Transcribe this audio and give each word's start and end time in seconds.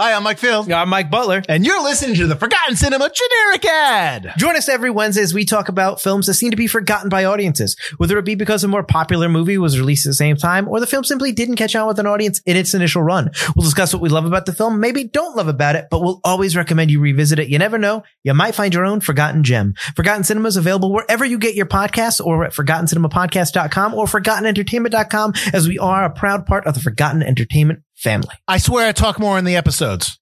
Hi, 0.00 0.14
I'm 0.14 0.22
Mike 0.22 0.38
Field. 0.38 0.72
I'm 0.72 0.88
Mike 0.88 1.10
Butler. 1.10 1.42
And 1.46 1.66
you're 1.66 1.82
listening 1.82 2.16
to 2.16 2.26
the 2.26 2.34
Forgotten 2.34 2.74
Cinema 2.74 3.10
Generic 3.10 3.66
Ad. 3.66 4.32
Join 4.38 4.56
us 4.56 4.66
every 4.66 4.88
Wednesday 4.88 5.20
as 5.20 5.34
we 5.34 5.44
talk 5.44 5.68
about 5.68 6.00
films 6.00 6.26
that 6.26 6.32
seem 6.32 6.50
to 6.52 6.56
be 6.56 6.66
forgotten 6.66 7.10
by 7.10 7.26
audiences, 7.26 7.76
whether 7.98 8.16
it 8.16 8.24
be 8.24 8.34
because 8.34 8.64
a 8.64 8.68
more 8.68 8.82
popular 8.82 9.28
movie 9.28 9.58
was 9.58 9.78
released 9.78 10.06
at 10.06 10.08
the 10.08 10.14
same 10.14 10.36
time 10.36 10.66
or 10.68 10.80
the 10.80 10.86
film 10.86 11.04
simply 11.04 11.32
didn't 11.32 11.56
catch 11.56 11.76
on 11.76 11.86
with 11.86 11.98
an 11.98 12.06
audience 12.06 12.40
in 12.46 12.56
its 12.56 12.72
initial 12.72 13.02
run. 13.02 13.30
We'll 13.54 13.66
discuss 13.66 13.92
what 13.92 14.00
we 14.00 14.08
love 14.08 14.24
about 14.24 14.46
the 14.46 14.54
film, 14.54 14.80
maybe 14.80 15.04
don't 15.04 15.36
love 15.36 15.48
about 15.48 15.76
it, 15.76 15.88
but 15.90 16.00
we'll 16.00 16.22
always 16.24 16.56
recommend 16.56 16.90
you 16.90 16.98
revisit 16.98 17.38
it. 17.38 17.50
You 17.50 17.58
never 17.58 17.76
know. 17.76 18.02
You 18.24 18.32
might 18.32 18.54
find 18.54 18.72
your 18.72 18.86
own 18.86 19.00
forgotten 19.00 19.44
gem. 19.44 19.74
Forgotten 19.96 20.24
Cinema 20.24 20.48
is 20.48 20.56
available 20.56 20.94
wherever 20.94 21.26
you 21.26 21.36
get 21.36 21.56
your 21.56 21.66
podcasts 21.66 22.24
or 22.24 22.42
at 22.46 22.54
forgottencinemapodcast.com 22.54 23.92
or 23.92 24.06
forgottenentertainment.com 24.06 25.34
as 25.52 25.68
we 25.68 25.78
are 25.78 26.04
a 26.04 26.10
proud 26.10 26.46
part 26.46 26.66
of 26.66 26.72
the 26.72 26.80
Forgotten 26.80 27.22
Entertainment 27.22 27.82
family. 28.00 28.34
I 28.48 28.58
swear 28.58 28.88
I 28.88 28.92
talk 28.92 29.20
more 29.20 29.38
in 29.38 29.44
the 29.44 29.56
episodes. 29.56 30.18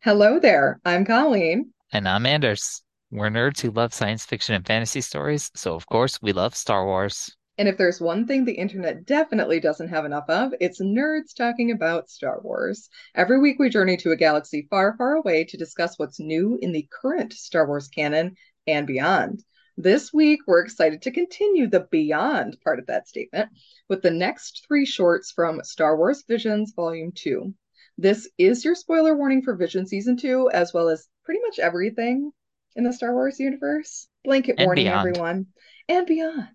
Hello 0.00 0.40
there. 0.40 0.80
I'm 0.84 1.04
Colleen. 1.04 1.72
And 1.92 2.08
I'm 2.08 2.24
Anders. 2.24 2.82
We're 3.10 3.28
nerds 3.28 3.60
who 3.60 3.70
love 3.70 3.92
science 3.92 4.24
fiction 4.24 4.54
and 4.54 4.66
fantasy 4.66 5.02
stories, 5.02 5.50
so 5.54 5.74
of 5.74 5.86
course 5.86 6.20
we 6.22 6.32
love 6.32 6.54
Star 6.54 6.86
Wars. 6.86 7.34
And 7.58 7.68
if 7.68 7.76
there's 7.76 8.00
one 8.00 8.26
thing 8.26 8.44
the 8.44 8.52
internet 8.52 9.04
definitely 9.04 9.60
doesn't 9.60 9.88
have 9.88 10.04
enough 10.04 10.28
of, 10.28 10.54
it's 10.60 10.80
nerds 10.80 11.34
talking 11.36 11.72
about 11.72 12.08
Star 12.08 12.40
Wars. 12.40 12.88
Every 13.14 13.38
week 13.38 13.58
we 13.58 13.68
journey 13.68 13.96
to 13.98 14.12
a 14.12 14.16
galaxy 14.16 14.66
far, 14.70 14.96
far 14.96 15.14
away 15.14 15.44
to 15.44 15.56
discuss 15.56 15.98
what's 15.98 16.20
new 16.20 16.58
in 16.62 16.72
the 16.72 16.88
current 16.90 17.32
Star 17.32 17.66
Wars 17.66 17.88
canon 17.88 18.36
and 18.66 18.86
beyond. 18.86 19.42
This 19.80 20.12
week, 20.12 20.40
we're 20.48 20.64
excited 20.64 21.02
to 21.02 21.12
continue 21.12 21.68
the 21.68 21.86
beyond 21.92 22.56
part 22.64 22.80
of 22.80 22.86
that 22.86 23.06
statement 23.06 23.48
with 23.88 24.02
the 24.02 24.10
next 24.10 24.64
three 24.66 24.84
shorts 24.84 25.30
from 25.30 25.62
Star 25.62 25.96
Wars 25.96 26.24
Visions 26.26 26.72
Volume 26.74 27.12
2. 27.14 27.54
This 27.96 28.28
is 28.38 28.64
your 28.64 28.74
spoiler 28.74 29.16
warning 29.16 29.40
for 29.40 29.54
Vision 29.54 29.86
Season 29.86 30.16
2, 30.16 30.50
as 30.52 30.74
well 30.74 30.88
as 30.88 31.06
pretty 31.24 31.40
much 31.42 31.60
everything 31.60 32.32
in 32.74 32.82
the 32.82 32.92
Star 32.92 33.12
Wars 33.14 33.38
universe. 33.38 34.08
Blanket 34.24 34.56
And 34.58 34.66
warning, 34.66 34.86
beyond. 34.86 35.08
everyone. 35.08 35.46
And 35.88 36.06
beyond. 36.08 36.48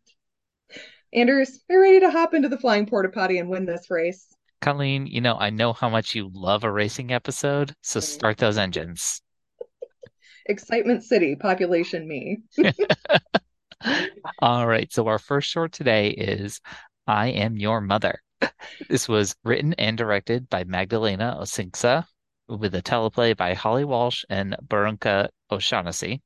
Anders, 1.14 1.62
are 1.70 1.76
you 1.76 1.82
ready 1.82 2.00
to 2.02 2.12
hop 2.12 2.34
into 2.34 2.50
the 2.50 2.58
flying 2.58 2.88
porta 2.88 3.08
potty 3.08 3.38
and 3.38 3.48
win 3.50 3.66
this 3.66 3.90
race? 3.90 4.28
Colleen, 4.60 5.08
you 5.08 5.22
know, 5.22 5.38
I 5.38 5.50
know 5.50 5.72
how 5.72 5.88
much 5.88 6.14
you 6.14 6.30
love 6.34 6.66
a 6.66 6.72
racing 6.72 7.14
episode, 7.14 7.74
so 7.82 8.02
Mm. 8.02 8.04
start 8.04 8.38
those 8.38 8.58
engines. 8.58 9.22
Excitement 10.46 11.04
City, 11.04 11.36
population 11.36 12.08
me. 12.08 12.40
All 14.40 14.68
right, 14.68 14.92
so 14.92 15.08
our 15.08 15.20
first 15.20 15.50
short 15.50 15.72
today 15.72 16.10
is 16.10 16.60
I 17.08 17.28
Am 17.28 17.58
Your 17.58 17.82
Mother. 17.82 18.20
This 18.90 19.08
was 19.08 19.36
written 19.44 19.74
and 19.74 19.98
directed 19.98 20.50
by 20.50 20.64
Magdalena 20.66 21.38
Osinska 21.40 22.06
with 22.48 22.76
a 22.76 22.82
teleplay 22.82 23.36
by 23.36 23.54
Holly 23.54 23.86
Walsh 23.86 24.24
and 24.30 24.56
Barunka 24.68 25.30
O'Shaughnessy. 25.50 26.22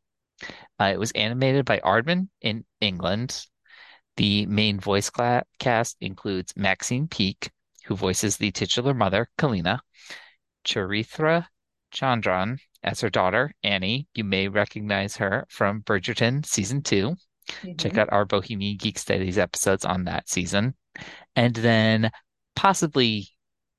Uh, 0.79 0.91
it 0.93 0.99
was 0.99 1.11
animated 1.11 1.65
by 1.65 1.79
Aardman 1.79 2.29
in 2.41 2.65
England. 2.81 3.45
The 4.17 4.45
main 4.47 4.79
voice 4.79 5.09
cla- 5.09 5.43
cast 5.59 5.97
includes 6.01 6.53
Maxine 6.55 7.07
Peake, 7.07 7.51
who 7.85 7.95
voices 7.95 8.37
the 8.37 8.51
titular 8.51 8.93
mother, 8.93 9.29
Kalina, 9.37 9.79
Charithra 10.63 11.49
Chandran 11.93 12.59
as 12.83 13.01
her 13.01 13.09
daughter, 13.09 13.51
Annie. 13.63 14.07
You 14.13 14.23
may 14.23 14.47
recognize 14.47 15.17
her 15.17 15.45
from 15.49 15.81
Bridgerton 15.81 16.45
season 16.45 16.81
two. 16.81 17.15
Check 17.77 17.93
Mhm. 17.93 17.97
out 17.97 18.09
our 18.11 18.25
Bohemian 18.25 18.77
Geek 18.77 18.97
Studies 18.99 19.37
episodes 19.37 19.85
on 19.85 20.03
that 20.05 20.27
season. 20.29 20.75
And 21.35 21.55
then 21.55 22.11
possibly 22.55 23.29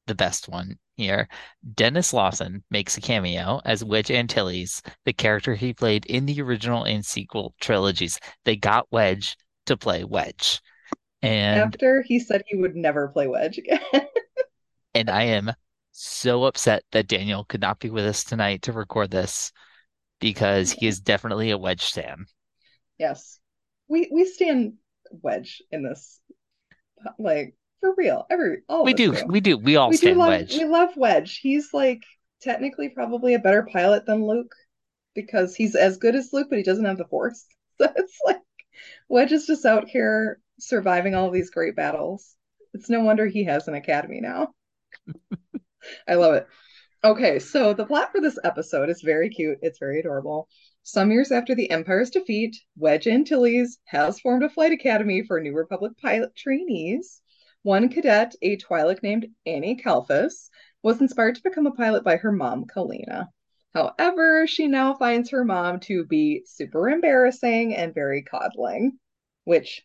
the 0.06 0.14
best 0.14 0.48
one 0.48 0.78
here, 0.96 1.28
Denis 1.74 2.12
Lawson 2.12 2.64
makes 2.70 2.96
a 2.96 3.00
cameo 3.00 3.60
as 3.64 3.84
Wedge 3.84 4.10
Antilles, 4.10 4.80
the 5.04 5.12
character 5.12 5.54
he 5.54 5.74
played 5.74 6.06
in 6.06 6.24
the 6.26 6.40
original 6.40 6.84
and 6.84 7.04
sequel 7.04 7.54
trilogies. 7.60 8.18
They 8.44 8.56
got 8.56 8.90
Wedge 8.90 9.36
to 9.66 9.76
play 9.76 10.04
Wedge. 10.04 10.60
And 11.20 11.60
After 11.60 12.02
he 12.02 12.20
said 12.20 12.42
he 12.46 12.56
would 12.56 12.74
never 12.74 13.08
play 13.08 13.26
Wedge 13.26 13.58
again. 13.58 13.80
and 14.94 15.10
I 15.10 15.24
am 15.24 15.52
so 16.00 16.44
upset 16.44 16.84
that 16.92 17.08
Daniel 17.08 17.44
could 17.44 17.60
not 17.60 17.80
be 17.80 17.90
with 17.90 18.04
us 18.04 18.22
tonight 18.22 18.62
to 18.62 18.72
record 18.72 19.10
this 19.10 19.50
because 20.20 20.70
he 20.70 20.86
is 20.86 21.00
definitely 21.00 21.50
a 21.50 21.58
Wedge 21.58 21.82
stan. 21.82 22.26
Yes. 22.98 23.40
We 23.88 24.08
we 24.12 24.24
stand 24.24 24.74
Wedge 25.10 25.60
in 25.72 25.82
this. 25.82 26.20
Like 27.18 27.54
for 27.80 27.94
real. 27.96 28.26
Every 28.30 28.58
all 28.68 28.84
We 28.84 28.94
do, 28.94 29.14
we 29.26 29.40
do, 29.40 29.58
we 29.58 29.74
all 29.74 29.88
We 29.88 29.96
do 29.96 29.98
stand 29.98 30.18
love 30.18 30.28
Wedge. 30.28 30.56
we 30.56 30.64
love 30.64 30.90
Wedge. 30.96 31.38
He's 31.38 31.70
like 31.72 32.02
technically 32.42 32.90
probably 32.90 33.34
a 33.34 33.40
better 33.40 33.66
pilot 33.70 34.06
than 34.06 34.24
Luke 34.24 34.54
because 35.16 35.56
he's 35.56 35.74
as 35.74 35.96
good 35.96 36.14
as 36.14 36.32
Luke, 36.32 36.46
but 36.48 36.58
he 36.58 36.64
doesn't 36.64 36.84
have 36.84 36.98
the 36.98 37.06
Force. 37.06 37.44
So 37.80 37.88
it's 37.96 38.18
like 38.26 38.40
Wedge 39.08 39.30
is 39.30 39.46
just 39.46 39.64
out 39.64 39.88
here 39.88 40.40
surviving 40.58 41.14
all 41.14 41.30
these 41.30 41.50
great 41.50 41.76
battles. 41.76 42.34
It's 42.74 42.90
no 42.90 43.02
wonder 43.02 43.26
he 43.26 43.44
has 43.44 43.68
an 43.68 43.74
academy 43.74 44.20
now. 44.20 44.48
I 46.08 46.14
love 46.14 46.34
it. 46.34 46.46
Okay, 47.04 47.38
so 47.38 47.74
the 47.74 47.86
plot 47.86 48.10
for 48.10 48.20
this 48.20 48.38
episode 48.42 48.90
is 48.90 49.02
very 49.02 49.30
cute. 49.30 49.58
It's 49.62 49.78
very 49.78 50.00
adorable. 50.00 50.48
Some 50.82 51.12
years 51.12 51.30
after 51.30 51.54
the 51.54 51.70
Empire's 51.70 52.10
defeat, 52.10 52.56
Wedge 52.76 53.06
Antilles 53.06 53.78
has 53.84 54.18
formed 54.20 54.42
a 54.42 54.48
flight 54.48 54.72
academy 54.72 55.22
for 55.22 55.40
New 55.40 55.54
Republic 55.54 55.92
pilot 56.02 56.34
trainees. 56.34 57.20
One 57.62 57.88
cadet, 57.88 58.34
a 58.42 58.56
Twi'lek 58.56 59.02
named 59.02 59.28
Annie 59.46 59.76
Kalfas, 59.76 60.48
was 60.82 61.00
inspired 61.00 61.34
to 61.36 61.42
become 61.42 61.66
a 61.66 61.72
pilot 61.72 62.04
by 62.04 62.16
her 62.16 62.32
mom, 62.32 62.64
Kalina. 62.64 63.28
However, 63.74 64.46
she 64.46 64.66
now 64.66 64.94
finds 64.94 65.30
her 65.30 65.44
mom 65.44 65.80
to 65.80 66.04
be 66.04 66.42
super 66.46 66.88
embarrassing 66.88 67.74
and 67.76 67.94
very 67.94 68.22
coddling, 68.22 68.98
which, 69.44 69.82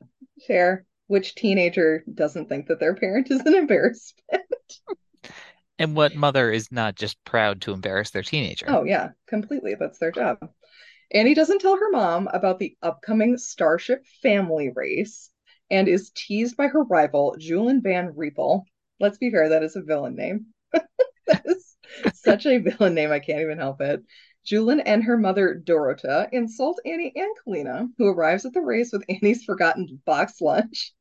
fair, 0.47 0.85
which 1.07 1.35
teenager 1.35 2.03
doesn't 2.11 2.47
think 2.47 2.67
that 2.67 2.79
their 2.79 2.95
parent 2.95 3.29
is 3.29 3.41
an 3.41 3.53
embarrassment? 3.55 4.43
And 5.79 5.95
what 5.95 6.15
mother 6.15 6.51
is 6.51 6.71
not 6.71 6.95
just 6.95 7.23
proud 7.25 7.61
to 7.61 7.73
embarrass 7.73 8.11
their 8.11 8.21
teenager? 8.21 8.67
Oh, 8.69 8.83
yeah, 8.83 9.09
completely. 9.27 9.75
That's 9.75 9.99
their 9.99 10.11
job. 10.11 10.37
Annie 11.11 11.33
doesn't 11.33 11.59
tell 11.59 11.77
her 11.77 11.89
mom 11.91 12.27
about 12.31 12.59
the 12.59 12.75
upcoming 12.81 13.37
Starship 13.37 14.05
family 14.21 14.71
race 14.75 15.29
and 15.69 15.87
is 15.87 16.11
teased 16.15 16.57
by 16.57 16.67
her 16.67 16.83
rival, 16.83 17.35
Julian 17.37 17.81
Van 17.81 18.13
Riepel. 18.13 18.63
Let's 18.99 19.17
be 19.17 19.31
fair, 19.31 19.49
that 19.49 19.63
is 19.63 19.75
a 19.75 19.81
villain 19.81 20.15
name. 20.15 20.47
that 21.27 21.43
is 21.45 21.75
such 22.13 22.45
a 22.45 22.59
villain 22.59 22.93
name, 22.93 23.11
I 23.11 23.19
can't 23.19 23.41
even 23.41 23.57
help 23.57 23.81
it. 23.81 24.03
Julian 24.45 24.81
and 24.81 25.03
her 25.03 25.17
mother, 25.17 25.61
Dorota, 25.63 26.27
insult 26.31 26.79
Annie 26.85 27.13
and 27.15 27.35
Kalina, 27.45 27.87
who 27.97 28.07
arrives 28.07 28.45
at 28.45 28.53
the 28.53 28.61
race 28.61 28.91
with 28.91 29.05
Annie's 29.07 29.43
forgotten 29.43 30.01
box 30.05 30.41
lunch. 30.41 30.93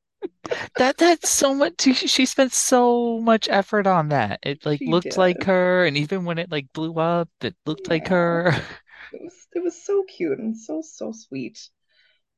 That 0.77 0.97
that's 0.99 1.31
so 1.31 1.55
much 1.55 1.75
she, 1.81 1.95
she 1.95 2.27
spent 2.27 2.53
so 2.53 3.21
much 3.21 3.49
effort 3.49 3.87
on 3.87 4.09
that. 4.09 4.41
It 4.43 4.65
like 4.67 4.81
She 4.81 4.87
looked 4.87 5.17
like 5.17 5.45
her, 5.45 5.85
and 5.85 5.97
even 5.97 6.25
when 6.25 6.39
it 6.39 6.51
like 6.51 6.73
blew 6.73 6.95
up, 6.95 7.29
it 7.41 7.55
looked 7.67 7.89
like 7.89 8.09
her. 8.09 8.55
It 9.13 9.23
was 9.23 9.47
it 9.55 9.63
was 9.63 9.83
so 9.83 10.05
cute 10.05 10.39
and 10.39 10.57
so 10.57 10.83
so 10.83 11.13
sweet. 11.13 11.59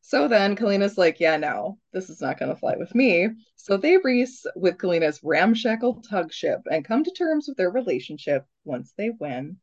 So 0.03 0.29
then 0.29 0.57
Kalina's 0.57 0.99
like, 0.99 1.21
yeah, 1.21 1.37
no, 1.37 1.79
this 1.93 2.11
is 2.11 2.21
not 2.21 2.39
gonna 2.39 2.57
fly 2.57 2.77
with 2.77 2.95
me. 2.95 3.31
So 3.57 3.77
they 3.77 3.97
race 3.99 4.45
with 4.57 4.79
Kalina's 4.79 5.21
ramshackle 5.23 6.03
tug 6.03 6.33
ship 6.33 6.61
and 6.71 6.85
come 6.85 7.05
to 7.05 7.11
terms 7.13 7.49
with 7.49 7.57
their 7.57 7.71
relationship 7.71 8.47
once 8.65 8.93
they 8.97 9.11
win. 9.11 9.59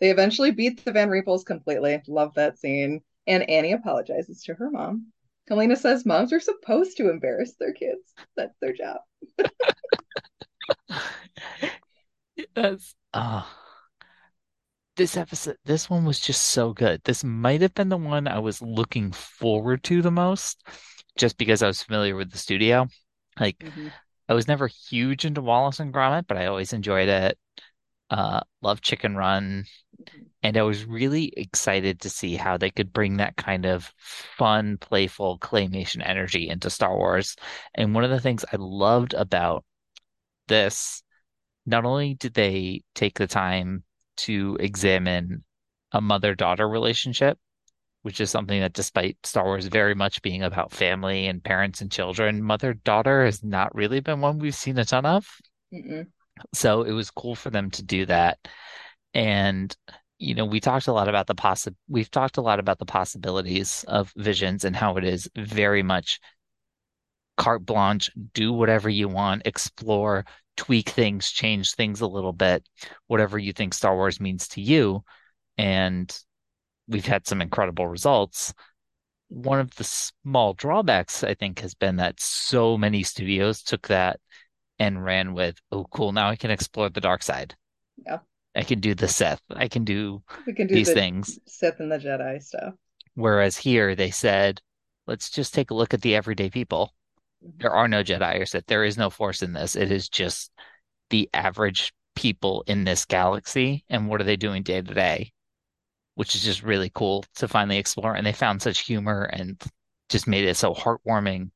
They 0.00 0.10
eventually 0.10 0.50
beat 0.52 0.84
the 0.84 0.92
Van 0.92 1.08
Riepels 1.10 1.44
completely. 1.44 2.02
Love 2.08 2.34
that 2.34 2.58
scene. 2.58 3.02
And 3.26 3.48
Annie 3.50 3.72
apologizes 3.72 4.42
to 4.44 4.54
her 4.54 4.70
mom. 4.70 5.12
Kalina 5.50 5.76
says 5.76 6.06
moms 6.06 6.32
are 6.32 6.40
supposed 6.40 6.96
to 6.98 7.10
embarrass 7.10 7.54
their 7.58 7.72
kids. 7.72 8.14
That's 8.36 8.56
their 8.60 8.72
job. 8.72 9.00
Yes. 12.56 12.94
Ah. 13.12 13.56
This 14.96 15.16
episode, 15.16 15.56
this 15.64 15.88
one 15.88 16.04
was 16.04 16.20
just 16.20 16.42
so 16.42 16.72
good. 16.72 17.00
This 17.04 17.24
might 17.24 17.62
have 17.62 17.74
been 17.74 17.88
the 17.88 17.96
one 17.96 18.28
I 18.28 18.38
was 18.38 18.60
looking 18.60 19.12
forward 19.12 19.82
to 19.84 20.02
the 20.02 20.10
most, 20.10 20.62
just 21.16 21.38
because 21.38 21.62
I 21.62 21.66
was 21.66 21.82
familiar 21.82 22.16
with 22.16 22.30
the 22.30 22.38
studio. 22.38 22.86
Like, 23.38 23.64
I 24.28 24.34
was 24.34 24.46
never 24.48 24.66
huge 24.68 25.24
into 25.24 25.40
Wallace 25.40 25.80
and 25.80 25.92
Gromit, 25.92 26.26
but 26.26 26.36
I 26.36 26.46
always 26.46 26.72
enjoyed 26.72 27.08
it. 27.08 27.38
Uh, 28.10 28.40
love 28.62 28.80
Chicken 28.80 29.16
Run, 29.16 29.64
and 30.42 30.56
I 30.56 30.62
was 30.62 30.84
really 30.84 31.32
excited 31.36 32.00
to 32.00 32.10
see 32.10 32.36
how 32.36 32.56
they 32.56 32.70
could 32.70 32.92
bring 32.92 33.18
that 33.18 33.36
kind 33.36 33.66
of 33.66 33.92
fun, 33.98 34.78
playful 34.78 35.38
claymation 35.38 36.06
energy 36.06 36.48
into 36.48 36.70
Star 36.70 36.96
Wars. 36.96 37.36
And 37.74 37.94
one 37.94 38.04
of 38.04 38.10
the 38.10 38.20
things 38.20 38.44
I 38.52 38.56
loved 38.56 39.14
about 39.14 39.64
this, 40.48 41.02
not 41.66 41.84
only 41.84 42.14
did 42.14 42.34
they 42.34 42.82
take 42.94 43.18
the 43.18 43.26
time 43.26 43.84
to 44.18 44.56
examine 44.60 45.44
a 45.92 46.00
mother-daughter 46.00 46.68
relationship, 46.68 47.38
which 48.02 48.20
is 48.20 48.30
something 48.30 48.60
that 48.60 48.72
despite 48.72 49.18
Star 49.24 49.44
Wars 49.44 49.66
very 49.66 49.94
much 49.94 50.22
being 50.22 50.42
about 50.42 50.72
family 50.72 51.26
and 51.26 51.44
parents 51.44 51.82
and 51.82 51.92
children, 51.92 52.42
mother-daughter 52.42 53.26
has 53.26 53.44
not 53.44 53.74
really 53.74 54.00
been 54.00 54.20
one 54.20 54.38
we've 54.38 54.54
seen 54.54 54.78
a 54.78 54.84
ton 54.86 55.04
of. 55.04 55.26
Mm-mm. 55.72 56.06
So 56.54 56.82
it 56.82 56.92
was 56.92 57.10
cool 57.10 57.34
for 57.34 57.50
them 57.50 57.70
to 57.72 57.82
do 57.82 58.06
that. 58.06 58.38
And 59.12 59.76
you 60.20 60.34
know, 60.34 60.44
we 60.44 60.60
talked 60.60 60.86
a 60.86 60.92
lot 60.92 61.08
about 61.08 61.26
the 61.26 61.34
possi 61.34 61.74
we've 61.88 62.10
talked 62.10 62.36
a 62.36 62.42
lot 62.42 62.60
about 62.60 62.78
the 62.78 62.84
possibilities 62.84 63.84
of 63.88 64.12
Visions 64.16 64.64
and 64.64 64.76
how 64.76 64.96
it 64.98 65.04
is 65.04 65.28
very 65.34 65.82
much 65.82 66.20
carte 67.38 67.64
blanche, 67.64 68.10
do 68.34 68.52
whatever 68.52 68.90
you 68.90 69.08
want, 69.08 69.42
explore, 69.46 70.26
tweak 70.58 70.90
things, 70.90 71.30
change 71.30 71.72
things 71.74 72.02
a 72.02 72.06
little 72.06 72.34
bit, 72.34 72.68
whatever 73.06 73.38
you 73.38 73.54
think 73.54 73.72
Star 73.72 73.96
Wars 73.96 74.20
means 74.20 74.46
to 74.48 74.60
you. 74.60 75.02
And 75.56 76.14
we've 76.86 77.06
had 77.06 77.26
some 77.26 77.40
incredible 77.40 77.88
results. 77.88 78.52
One 79.28 79.58
of 79.58 79.74
the 79.76 79.84
small 79.84 80.52
drawbacks, 80.52 81.24
I 81.24 81.32
think, 81.32 81.60
has 81.60 81.72
been 81.72 81.96
that 81.96 82.20
so 82.20 82.76
many 82.76 83.04
studios 83.04 83.62
took 83.62 83.88
that 83.88 84.20
and 84.78 85.02
ran 85.02 85.32
with, 85.32 85.56
oh, 85.72 85.86
cool, 85.90 86.12
now 86.12 86.28
I 86.28 86.36
can 86.36 86.50
explore 86.50 86.90
the 86.90 87.00
dark 87.00 87.22
side. 87.22 87.54
Yeah. 88.04 88.18
I 88.54 88.62
can 88.62 88.80
do 88.80 88.94
the 88.94 89.08
Sith. 89.08 89.40
I 89.50 89.68
can 89.68 89.84
do 89.84 90.22
We 90.46 90.54
can 90.54 90.66
do 90.66 90.74
these 90.74 90.88
the 90.88 90.94
things. 90.94 91.38
Sith 91.46 91.80
and 91.80 91.90
the 91.90 91.98
Jedi 91.98 92.42
stuff. 92.42 92.74
Whereas 93.14 93.56
here 93.56 93.94
they 93.94 94.10
said, 94.10 94.60
let's 95.06 95.30
just 95.30 95.54
take 95.54 95.70
a 95.70 95.74
look 95.74 95.94
at 95.94 96.00
the 96.02 96.16
everyday 96.16 96.50
people. 96.50 96.94
Mhm. 97.44 97.60
There 97.60 97.70
are 97.72 97.88
no 97.88 98.02
Jedi 98.02 98.40
or 98.40 98.46
Sith. 98.46 98.66
There 98.66 98.84
is 98.84 98.98
no 98.98 99.10
Force 99.10 99.42
in 99.42 99.52
this. 99.52 99.76
It 99.76 99.90
is 99.90 100.08
just 100.08 100.52
the 101.10 101.28
average 101.32 101.92
people 102.16 102.64
in 102.66 102.84
this 102.84 103.04
galaxy 103.04 103.84
and 103.88 104.08
what 104.08 104.20
are 104.20 104.24
they 104.24 104.36
doing 104.36 104.62
day 104.62 104.80
to 104.82 104.94
day, 104.94 105.32
which 106.14 106.34
is 106.34 106.42
just 106.44 106.62
really 106.62 106.90
cool 106.94 107.24
to 107.36 107.48
finally 107.48 107.78
explore. 107.78 108.14
And 108.14 108.26
they 108.26 108.32
found 108.32 108.62
such 108.62 108.80
humor 108.80 109.24
and 109.24 109.60
just 110.08 110.26
made 110.26 110.44
it 110.44 110.56
so 110.56 110.74
heartwarming 110.74 111.50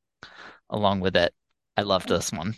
along 0.69 1.01
with 1.01 1.15
it. 1.15 1.33
I 1.77 1.81
loved 1.81 2.07
this 2.09 2.31
one. 2.31 2.55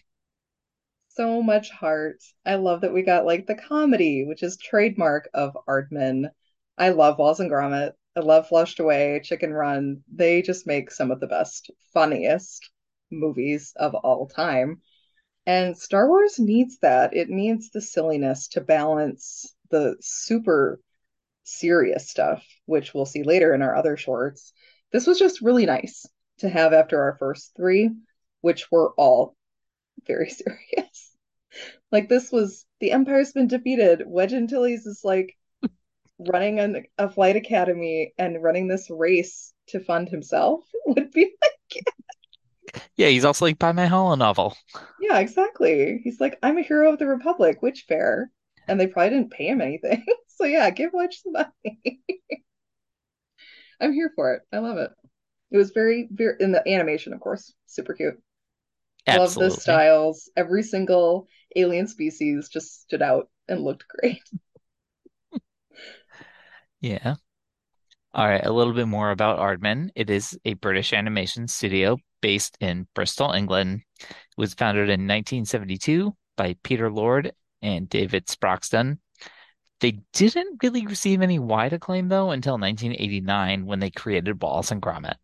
So 1.18 1.42
much 1.42 1.72
heart. 1.72 2.24
I 2.46 2.58
love 2.58 2.82
that 2.82 2.94
we 2.94 3.02
got 3.02 3.26
like 3.26 3.48
the 3.48 3.56
comedy, 3.56 4.24
which 4.24 4.44
is 4.44 4.56
trademark 4.56 5.28
of 5.34 5.58
Aardman. 5.68 6.30
I 6.78 6.90
love 6.90 7.18
Wallace 7.18 7.40
and 7.40 7.50
Gromit. 7.50 7.94
I 8.16 8.20
love 8.20 8.48
Flushed 8.48 8.80
Away, 8.80 9.20
Chicken 9.24 9.52
Run. 9.52 10.04
They 10.14 10.44
just 10.44 10.68
make 10.68 10.92
some 10.92 11.10
of 11.10 11.20
the 11.20 11.26
best, 11.26 11.72
funniest 11.92 12.70
movies 13.10 13.74
of 13.78 13.96
all 13.96 14.28
time. 14.28 14.84
And 15.48 15.76
Star 15.76 16.08
Wars 16.08 16.38
needs 16.38 16.78
that. 16.84 17.16
It 17.16 17.30
needs 17.30 17.72
the 17.72 17.82
silliness 17.82 18.50
to 18.50 18.62
balance 18.62 19.56
the 19.72 19.96
super 20.00 20.80
serious 21.44 22.12
stuff, 22.12 22.46
which 22.68 22.94
we'll 22.94 23.08
see 23.08 23.24
later 23.24 23.56
in 23.56 23.64
our 23.64 23.76
other 23.76 23.98
shorts. 23.98 24.54
This 24.92 25.08
was 25.08 25.18
just 25.18 25.42
really 25.42 25.66
nice 25.66 26.06
to 26.40 26.50
have 26.50 26.74
after 26.74 27.02
our 27.02 27.18
first 27.18 27.56
three, 27.58 27.90
which 28.42 28.72
were 28.72 28.94
all 28.98 29.36
very 30.06 30.30
serious. 30.30 31.07
Like 31.92 32.10
this 32.10 32.32
was 32.32 32.66
the 32.80 32.92
Empire's 32.92 33.34
been 33.34 33.48
defeated. 33.48 34.04
Wedge 34.06 34.34
Antilles 34.34 34.86
is 34.86 35.02
like 35.04 35.38
running 36.20 36.60
an, 36.60 36.86
a 36.98 37.10
flight 37.10 37.36
academy 37.38 38.14
and 38.18 38.44
running 38.44 38.68
this 38.68 38.90
race 38.90 39.54
to 39.70 39.80
fund 39.82 40.10
himself 40.10 40.66
would 40.88 41.12
be 41.12 41.36
like, 41.44 41.52
Yeah, 42.96 43.08
he's 43.08 43.26
also 43.26 43.46
like 43.46 43.60
by 43.60 43.72
my 43.72 43.86
Hollow 43.88 44.16
novel. 44.16 44.56
yeah, 44.98 45.20
exactly. 45.20 46.00
He's 46.04 46.20
like, 46.20 46.38
I'm 46.42 46.58
a 46.58 46.62
hero 46.64 46.92
of 46.92 47.00
the 47.00 47.08
Republic, 47.08 47.62
which 47.62 47.86
fair. 47.88 48.32
And 48.68 48.80
they 48.80 48.88
probably 48.88 49.12
didn't 49.12 49.32
pay 49.32 49.48
him 49.48 49.62
anything. 49.62 50.06
So 50.38 50.44
yeah, 50.46 50.70
give 50.70 50.92
Wedge 50.94 51.20
some 51.24 51.32
money. 51.34 52.00
I'm 53.80 53.94
here 53.94 54.12
for 54.16 54.34
it. 54.34 54.42
I 54.52 54.60
love 54.60 54.78
it. 54.78 54.92
It 55.52 55.58
was 55.58 55.72
very, 55.72 56.08
very, 56.12 56.36
in 56.40 56.52
the 56.52 56.68
animation, 56.68 57.14
of 57.14 57.20
course, 57.22 57.54
super 57.66 57.94
cute. 57.94 58.22
Absolutely. 59.08 59.18
Love 59.18 59.56
the 59.56 59.62
styles. 59.62 60.30
Every 60.38 60.64
single 60.64 61.28
alien 61.58 61.88
species 61.88 62.50
just 62.50 62.84
stood 62.84 63.02
out 63.02 63.30
and 63.48 63.64
looked 63.64 63.86
great. 63.88 64.24
Yeah. 66.80 67.16
All 68.14 68.28
right, 68.28 68.46
a 68.46 68.52
little 68.52 68.74
bit 68.74 68.88
more 68.88 69.12
about 69.12 69.40
Aardman. 69.40 69.90
It 69.96 70.10
is 70.10 70.38
a 70.46 70.54
British 70.54 70.94
animation 70.94 71.48
studio 71.48 71.98
based 72.22 72.58
in 72.60 72.88
Bristol, 72.94 73.32
England. 73.32 73.82
It 74.00 74.16
was 74.38 74.54
founded 74.54 74.86
in 74.86 75.08
1972 75.08 76.16
by 76.36 76.56
Peter 76.64 76.92
Lord 76.92 77.32
and 77.62 77.90
David 77.90 78.28
Sproxton. 78.28 79.00
They 79.80 80.00
didn't 80.14 80.64
really 80.64 80.88
receive 80.88 81.22
any 81.22 81.40
wide 81.40 81.74
acclaim 81.74 82.08
though 82.10 82.32
until 82.32 82.54
1989 82.54 83.66
when 83.66 83.80
they 83.80 83.92
created 83.92 84.42
Wallace 84.42 84.72
and 84.72 84.82
Gromit. 84.82 85.16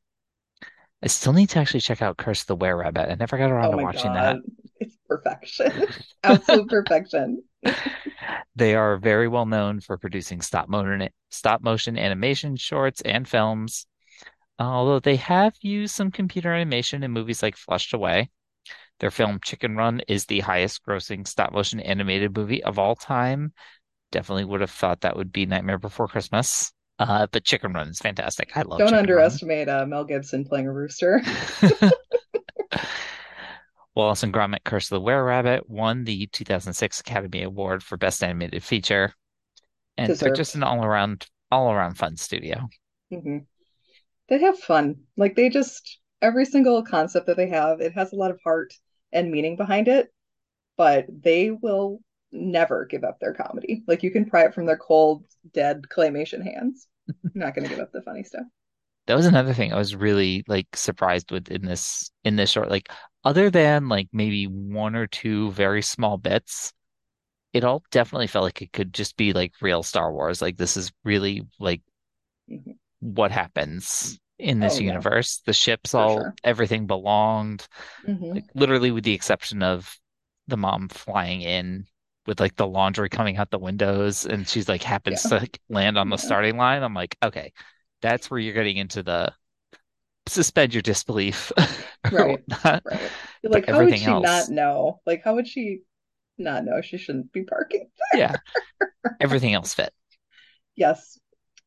I 1.04 1.08
still 1.08 1.34
need 1.34 1.50
to 1.50 1.60
actually 1.60 1.82
check 1.82 2.02
out 2.02 2.18
Curse 2.18 2.42
of 2.42 2.48
the 2.48 2.56
Were-Rabbit. 2.56 3.12
I 3.12 3.16
never 3.16 3.38
got 3.38 3.52
around 3.52 3.74
Oh 3.74 3.78
to 3.78 3.84
watching 3.84 4.14
that. 4.14 4.36
God. 4.36 4.42
It's 4.80 4.98
perfection. 5.08 5.88
Absolute 6.24 6.70
perfection. 6.70 7.44
They 8.56 8.76
are 8.76 8.98
very 8.98 9.28
well 9.28 9.46
known 9.48 9.80
for 9.80 9.98
producing 9.98 10.42
stop 10.42 10.70
motion 10.70 11.10
stop 11.32 11.62
motion 11.64 11.98
animation 11.98 12.56
shorts 12.56 13.02
and 13.02 13.28
films. 13.28 13.88
Although 14.60 15.00
they 15.00 15.16
have 15.16 15.56
used 15.62 15.96
some 15.96 16.12
computer 16.12 16.54
animation 16.54 17.04
in 17.04 17.12
movies 17.12 17.42
like 17.42 17.58
Flushed 17.58 17.94
Away. 17.94 18.30
Their 19.00 19.10
film 19.12 19.40
Chicken 19.44 19.76
Run 19.76 20.02
is 20.08 20.26
the 20.26 20.42
highest 20.42 20.86
grossing 20.86 21.28
stop 21.28 21.52
motion 21.52 21.80
animated 21.80 22.38
movie 22.38 22.64
of 22.64 22.78
all 22.78 22.96
time. 22.96 23.54
Definitely 24.12 24.46
would 24.46 24.62
have 24.62 24.70
thought 24.70 25.02
that 25.02 25.18
would 25.18 25.32
be 25.32 25.46
Nightmare 25.48 25.80
Before 25.80 26.08
Christmas. 26.08 26.72
Uh, 27.04 27.28
but 27.32 27.44
Chicken 27.44 27.74
Run 27.74 27.90
is 27.90 28.00
fantastic. 28.00 28.56
I 28.56 28.62
love 28.62 28.80
Don't 28.80 28.88
Chicken 28.88 29.00
underestimate 29.00 29.68
uh, 29.68 29.86
Mel 29.86 30.06
Gibson 30.06 30.46
playing 30.46 30.68
a 30.68 30.72
rooster. 30.74 31.22
Wallace 33.96 34.24
and 34.24 34.34
Gromit 34.34 34.64
Curse 34.64 34.86
of 34.86 34.96
the 34.96 35.02
Were-Rabbit 35.02 35.70
won 35.70 36.06
the 36.06 36.28
2006 36.28 37.02
Academy 37.02 37.44
Award 37.44 37.84
for 37.84 37.98
Best 37.98 38.24
Animated 38.24 38.64
Feature. 38.64 39.14
And 39.98 40.16
they're 40.16 40.32
just 40.32 40.56
an 40.56 40.64
all-around 40.64 41.28
all-around 41.52 41.96
fun 41.98 42.18
studio. 42.18 42.70
hmm 43.12 43.40
They 44.30 44.40
have 44.40 44.58
fun. 44.58 45.02
Like 45.18 45.36
they 45.36 45.50
just, 45.50 46.00
every 46.22 46.46
single 46.46 46.84
concept 46.84 47.28
that 47.28 47.38
they 47.38 47.50
have, 47.50 47.82
it 47.82 47.94
has 47.94 48.14
a 48.14 48.16
lot 48.16 48.32
of 48.32 48.40
heart 48.44 48.74
and 49.12 49.30
meaning 49.30 49.58
behind 49.58 49.88
it, 49.88 50.12
but 50.78 51.06
they 51.10 51.52
will 51.52 52.02
never 52.32 52.86
give 52.86 53.04
up 53.04 53.20
their 53.20 53.34
comedy. 53.34 53.84
Like 53.88 54.04
you 54.04 54.12
can 54.12 54.26
pry 54.26 54.46
it 54.46 54.56
from 54.56 54.66
their 54.66 54.78
cold, 54.78 55.26
dead 55.54 55.84
claymation 55.90 56.44
hands. 56.44 56.88
Not 57.34 57.56
going 57.56 57.64
to 57.68 57.70
give 57.70 57.80
up 57.80 57.92
the 57.92 58.02
funny 58.02 58.24
stuff. 58.24 58.44
That 59.08 59.16
was 59.16 59.26
another 59.26 59.54
thing 59.54 59.74
I 59.74 59.78
was 59.78 59.96
really 59.96 60.44
like 60.48 60.68
surprised 60.76 61.32
with 61.32 61.50
in 61.50 61.66
this 61.66 62.12
in 62.24 62.36
this 62.38 62.50
short. 62.52 62.70
Like 62.70 62.90
other 63.24 63.50
than 63.50 63.90
like 63.90 64.08
maybe 64.14 64.46
one 64.46 64.96
or 64.96 65.08
two 65.08 65.52
very 65.52 65.82
small 65.82 66.18
bits, 66.18 66.72
it 67.54 67.64
all 67.64 67.84
definitely 67.92 68.28
felt 68.28 68.46
like 68.46 68.62
it 68.62 68.74
could 68.74 68.94
just 68.94 69.18
be 69.18 69.34
like 69.34 69.54
real 69.62 69.84
Star 69.84 70.12
Wars. 70.14 70.42
Like 70.42 70.58
this 70.58 70.78
is 70.78 70.92
really 71.04 71.42
like 71.60 71.82
Mhm. 72.50 72.78
what 73.00 73.32
happens 73.32 74.20
in 74.40 74.60
this 74.60 74.78
Oh, 74.78 74.80
yeah. 74.80 74.88
universe. 74.88 75.42
The 75.46 75.54
ships 75.54 75.92
For 75.92 75.98
all 75.98 76.16
sure. 76.16 76.36
everything 76.44 76.88
belonged. 76.88 77.68
Mhm. 78.08 78.36
Like 78.36 78.46
literally 78.56 78.92
with 78.92 79.04
the 79.04 79.14
exception 79.14 79.64
of 79.64 79.98
the 80.48 80.58
mom 80.58 80.90
flying 80.90 81.42
in 81.42 81.86
with 82.26 82.40
like 82.40 82.56
the 82.56 82.68
laundry 82.68 83.10
coming 83.10 83.38
out 83.38 83.52
the 83.52 83.60
windows 83.60 84.26
and 84.26 84.48
she's 84.48 84.70
like 84.70 84.84
happens 84.84 85.26
Yeah. 85.26 85.30
to 85.30 85.36
like, 85.40 85.60
land 85.70 85.98
on 85.98 86.10
the 86.10 86.18
starting 86.18 86.58
line. 86.58 86.84
I'm 86.84 86.94
like, 86.94 87.18
okay, 87.24 87.54
that's 88.02 88.30
where 88.32 88.40
you're 88.40 88.54
getting 88.54 88.78
into 88.78 89.04
the 89.04 89.34
suspend 90.28 90.74
your 90.74 90.82
disbelief 90.82 91.52
Right. 92.10 92.44
Right. 92.84 93.12
Like, 93.44 93.68
how 93.68 93.84
would 93.84 93.98
she 93.98 94.06
else, 94.06 94.24
not 94.24 94.50
know? 94.50 95.02
Like, 95.06 95.24
how 95.24 95.36
would 95.36 95.48
she 95.48 95.82
not 96.38 96.66
know 96.66 96.82
she 96.82 96.98
shouldn't 96.98 97.32
be 97.34 97.44
parking? 97.44 97.90
there? 98.14 98.22
yeah, 98.22 98.38
everything 99.20 99.54
else 99.54 99.74
fit. 99.74 99.94
Yes. 100.76 101.20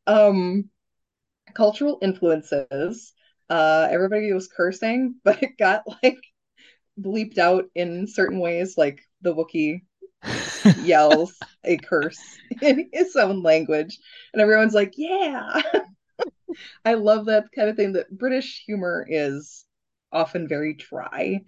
Um, 0.06 0.70
cultural 1.54 1.98
influences. 2.02 3.14
Uh, 3.50 3.88
everybody 3.90 4.32
was 4.32 4.48
cursing, 4.48 5.16
but 5.24 5.42
it 5.42 5.58
got 5.58 5.84
like 6.02 6.18
bleeped 7.00 7.38
out 7.38 7.66
in 7.74 8.06
certain 8.06 8.40
ways, 8.40 8.76
like 8.78 9.00
the 9.22 9.34
Wookiee 9.34 9.82
yells 10.82 11.34
a 11.64 11.76
curse 11.76 12.20
in 12.62 12.88
his 12.92 13.16
own 13.16 13.42
language, 13.42 13.98
and 14.32 14.42
everyone's 14.42 14.74
like, 14.74 14.94
"Yeah." 14.96 15.62
I 16.84 16.94
love 16.94 17.26
that 17.26 17.46
kind 17.54 17.68
of 17.68 17.76
thing. 17.76 17.92
That 17.92 18.10
British 18.10 18.62
humor 18.66 19.06
is 19.08 19.64
often 20.12 20.48
very 20.48 20.74
dry, 20.74 21.42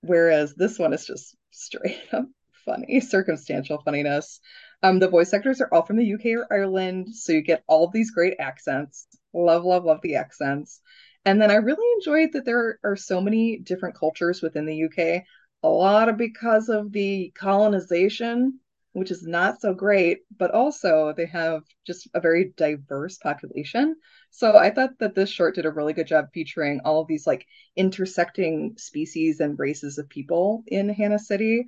whereas 0.00 0.54
this 0.54 0.78
one 0.78 0.92
is 0.92 1.06
just 1.06 1.36
straight 1.50 2.00
up 2.12 2.26
funny, 2.64 3.00
circumstantial 3.00 3.78
funniness. 3.78 4.40
Um, 4.82 4.98
the 4.98 5.08
voice 5.08 5.32
actors 5.32 5.60
are 5.60 5.68
all 5.72 5.82
from 5.82 5.96
the 5.96 6.04
UK 6.04 6.26
or 6.36 6.46
Ireland, 6.50 7.14
so 7.14 7.32
you 7.32 7.42
get 7.42 7.62
all 7.66 7.88
these 7.88 8.10
great 8.10 8.34
accents. 8.38 9.06
Love, 9.32 9.64
love, 9.64 9.84
love 9.84 10.00
the 10.02 10.16
accents. 10.16 10.80
And 11.24 11.40
then 11.40 11.50
I 11.50 11.54
really 11.54 11.86
enjoyed 11.96 12.32
that 12.32 12.44
there 12.44 12.78
are 12.84 12.96
so 12.96 13.20
many 13.20 13.58
different 13.58 13.96
cultures 13.96 14.42
within 14.42 14.66
the 14.66 14.76
UK. 14.76 15.24
A 15.64 15.68
lot 15.68 16.08
of 16.08 16.16
because 16.16 16.68
of 16.68 16.92
the 16.92 17.32
colonization, 17.34 18.60
which 18.92 19.10
is 19.10 19.26
not 19.26 19.60
so 19.60 19.74
great, 19.74 20.20
but 20.38 20.52
also 20.52 21.12
they 21.16 21.26
have 21.26 21.64
just 21.84 22.08
a 22.14 22.20
very 22.20 22.52
diverse 22.56 23.18
population. 23.18 23.96
So 24.30 24.56
I 24.56 24.70
thought 24.70 24.96
that 25.00 25.16
this 25.16 25.30
short 25.30 25.56
did 25.56 25.66
a 25.66 25.72
really 25.72 25.92
good 25.92 26.06
job 26.06 26.28
featuring 26.32 26.82
all 26.84 27.00
of 27.00 27.08
these 27.08 27.26
like 27.26 27.46
intersecting 27.74 28.76
species 28.78 29.40
and 29.40 29.58
races 29.58 29.98
of 29.98 30.08
people 30.08 30.62
in 30.68 30.88
Hanna 30.88 31.18
City 31.18 31.66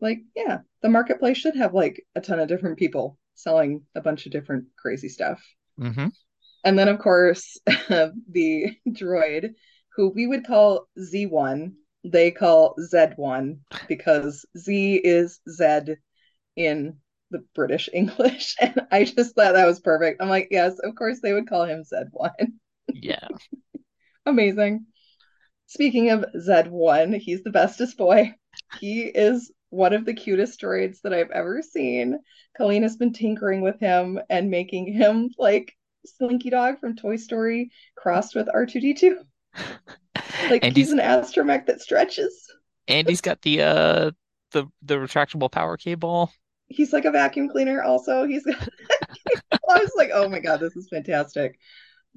Like, 0.00 0.20
yeah, 0.36 0.60
the 0.82 0.90
marketplace 0.90 1.38
should 1.38 1.56
have 1.56 1.74
like 1.74 2.04
a 2.16 2.20
ton 2.20 2.40
of 2.40 2.48
different 2.48 2.78
people 2.78 3.18
selling 3.34 3.86
a 3.94 4.02
bunch 4.02 4.26
of 4.26 4.32
different 4.32 4.66
crazy 4.76 5.08
stuff. 5.08 5.42
hmm 5.78 6.12
And 6.64 6.78
then, 6.78 6.88
of 6.88 6.98
course, 6.98 7.58
the 7.66 8.76
droid, 8.88 9.54
who 9.96 10.08
we 10.10 10.26
would 10.26 10.46
call 10.46 10.88
Z1, 10.98 11.74
they 12.04 12.30
call 12.30 12.74
Z1 12.76 13.58
because 13.88 14.44
Z 14.56 15.00
is 15.04 15.40
Z 15.48 15.96
in 16.56 16.96
the 17.30 17.44
British 17.54 17.88
English. 17.92 18.56
And 18.60 18.86
I 18.90 19.04
just 19.04 19.34
thought 19.34 19.54
that 19.54 19.66
was 19.66 19.80
perfect. 19.80 20.20
I'm 20.20 20.28
like, 20.28 20.48
yes, 20.50 20.78
of 20.78 20.94
course 20.94 21.20
they 21.20 21.32
would 21.32 21.48
call 21.48 21.64
him 21.64 21.84
Z1. 21.84 22.32
Yeah. 22.92 23.28
Amazing. 24.26 24.86
Speaking 25.66 26.10
of 26.10 26.26
Z1, 26.36 27.16
he's 27.16 27.42
the 27.42 27.50
bestest 27.50 27.96
boy. 27.96 28.34
He 28.80 29.02
is 29.02 29.50
one 29.70 29.94
of 29.94 30.04
the 30.04 30.12
cutest 30.12 30.60
droids 30.60 31.00
that 31.02 31.14
I've 31.14 31.30
ever 31.30 31.62
seen. 31.62 32.18
Colleen 32.56 32.82
has 32.82 32.96
been 32.96 33.14
tinkering 33.14 33.62
with 33.62 33.80
him 33.80 34.20
and 34.28 34.50
making 34.50 34.92
him 34.92 35.30
like 35.38 35.74
Slinky 36.04 36.50
Dog 36.50 36.78
from 36.78 36.94
Toy 36.94 37.16
Story 37.16 37.70
crossed 37.96 38.34
with 38.34 38.48
R2D2. 38.48 39.24
Like 40.48 40.62
And 40.62 40.76
he's 40.76 40.90
he's 40.90 40.92
an 40.92 40.98
astromech 40.98 41.66
that 41.66 41.80
stretches. 41.80 42.48
and 42.88 43.08
he's 43.08 43.20
got 43.20 43.42
the 43.42 43.62
uh 43.62 44.10
the 44.52 44.66
the 44.82 44.94
retractable 44.96 45.50
power 45.50 45.76
cable. 45.76 46.30
He's 46.68 46.92
like 46.92 47.04
a 47.04 47.10
vacuum 47.10 47.48
cleaner 47.48 47.82
also. 47.82 48.24
He's 48.26 48.44
I 49.68 49.78
was 49.80 49.92
like, 49.96 50.10
oh 50.12 50.28
my 50.28 50.40
God, 50.40 50.60
this 50.60 50.76
is 50.76 50.88
fantastic. 50.88 51.58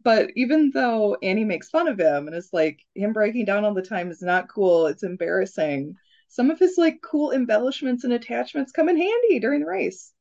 But 0.03 0.31
even 0.35 0.71
though 0.73 1.17
Annie 1.23 1.45
makes 1.45 1.69
fun 1.69 1.87
of 1.87 1.99
him 1.99 2.27
and 2.27 2.35
it's 2.35 2.53
like, 2.53 2.79
him 2.95 3.13
breaking 3.13 3.45
down 3.45 3.65
all 3.65 3.73
the 3.73 3.81
time 3.83 4.11
is 4.11 4.21
not 4.21 4.49
cool, 4.49 4.87
it's 4.87 5.03
embarrassing. 5.03 5.95
Some 6.29 6.51
of 6.51 6.59
his 6.59 6.77
like 6.77 7.01
cool 7.03 7.31
embellishments 7.33 8.03
and 8.05 8.13
attachments 8.13 8.71
come 8.71 8.89
in 8.89 8.97
handy 8.97 9.39
during 9.39 9.61
the 9.61 9.67
race. 9.67 10.13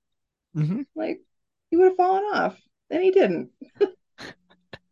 hmm 0.55 0.83
Like 0.95 1.21
he 1.71 1.77
would 1.77 1.87
have 1.89 1.97
fallen 1.97 2.25
off, 2.25 2.61
and 2.91 3.03
he 3.03 3.11
didn't. 3.11 3.51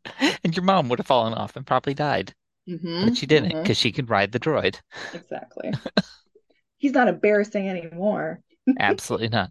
And 0.44 0.56
your 0.56 0.64
mom 0.64 0.88
would 0.88 0.98
have 0.98 1.06
fallen 1.06 1.34
off 1.34 1.56
and 1.56 1.66
probably 1.66 1.94
died, 1.94 2.34
hmm 2.66 3.06
but 3.06 3.16
she 3.16 3.26
didn't 3.26 3.54
because 3.62 3.76
she 3.76 3.92
could 3.92 4.10
ride 4.10 4.32
the 4.32 4.40
droid. 4.40 4.78
Exactly. 5.12 5.72
He's 6.78 6.92
not 6.92 7.08
embarrassing 7.08 7.68
anymore. 7.68 8.40
Absolutely 8.78 9.28
not. 9.28 9.50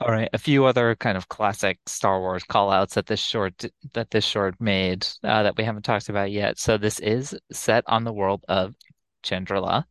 All 0.00 0.08
right, 0.08 0.30
a 0.32 0.38
few 0.38 0.64
other 0.64 0.96
kind 0.96 1.16
of 1.16 1.28
classic 1.28 1.78
Star 1.86 2.20
Wars 2.20 2.42
call 2.44 2.70
outs 2.70 2.94
that 2.94 3.06
this 3.06 3.20
short 3.20 3.64
that 3.92 4.10
this 4.10 4.24
short 4.24 4.54
made 4.58 5.06
uh, 5.24 5.42
that 5.42 5.56
we 5.58 5.64
haven't 5.64 5.82
talked 5.82 6.08
about 6.08 6.30
yet. 6.30 6.58
So 6.58 6.78
this 6.78 7.00
is 7.00 7.36
set 7.52 7.84
on 7.86 8.04
the 8.04 8.12
world 8.12 8.44
of 8.48 8.74
Chandrila, 9.22 9.84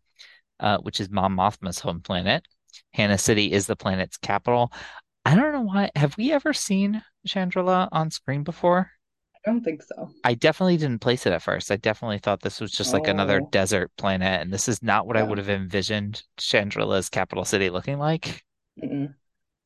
uh, 0.59 0.77
which 0.79 0.99
is 0.99 1.09
Mon 1.09 1.35
Mothma's 1.35 1.79
home 1.79 2.01
planet. 2.01 2.43
Hanna 2.93 3.17
City 3.17 3.51
is 3.51 3.67
the 3.67 3.75
planet's 3.75 4.17
capital. 4.17 4.71
I 5.25 5.35
don't 5.35 5.53
know 5.53 5.61
why. 5.61 5.91
Have 5.95 6.17
we 6.17 6.31
ever 6.33 6.53
seen 6.53 7.03
Chandrila 7.27 7.89
on 7.91 8.11
screen 8.11 8.43
before? 8.43 8.91
I 9.45 9.51
don't 9.51 9.63
think 9.63 9.83
so. 9.83 10.09
I 10.23 10.33
definitely 10.33 10.77
didn't 10.77 10.99
place 11.01 11.25
it 11.25 11.33
at 11.33 11.41
first. 11.41 11.71
I 11.71 11.75
definitely 11.75 12.19
thought 12.19 12.39
this 12.41 12.61
was 12.61 12.71
just 12.71 12.93
like 12.93 13.07
another 13.09 13.41
Oh, 13.41 13.51
desert 13.51 13.91
planet, 13.97 14.39
and 14.41 14.53
this 14.53 14.69
is 14.69 14.81
not 14.81 15.05
what 15.07 15.17
I 15.17 15.23
would 15.23 15.37
have 15.37 15.49
envisioned 15.49 16.23
Chandrila's 16.37 17.09
capital 17.09 17.43
city 17.43 17.69
looking 17.69 17.99
like. 17.99 18.45
Mm-mm. 18.81 19.13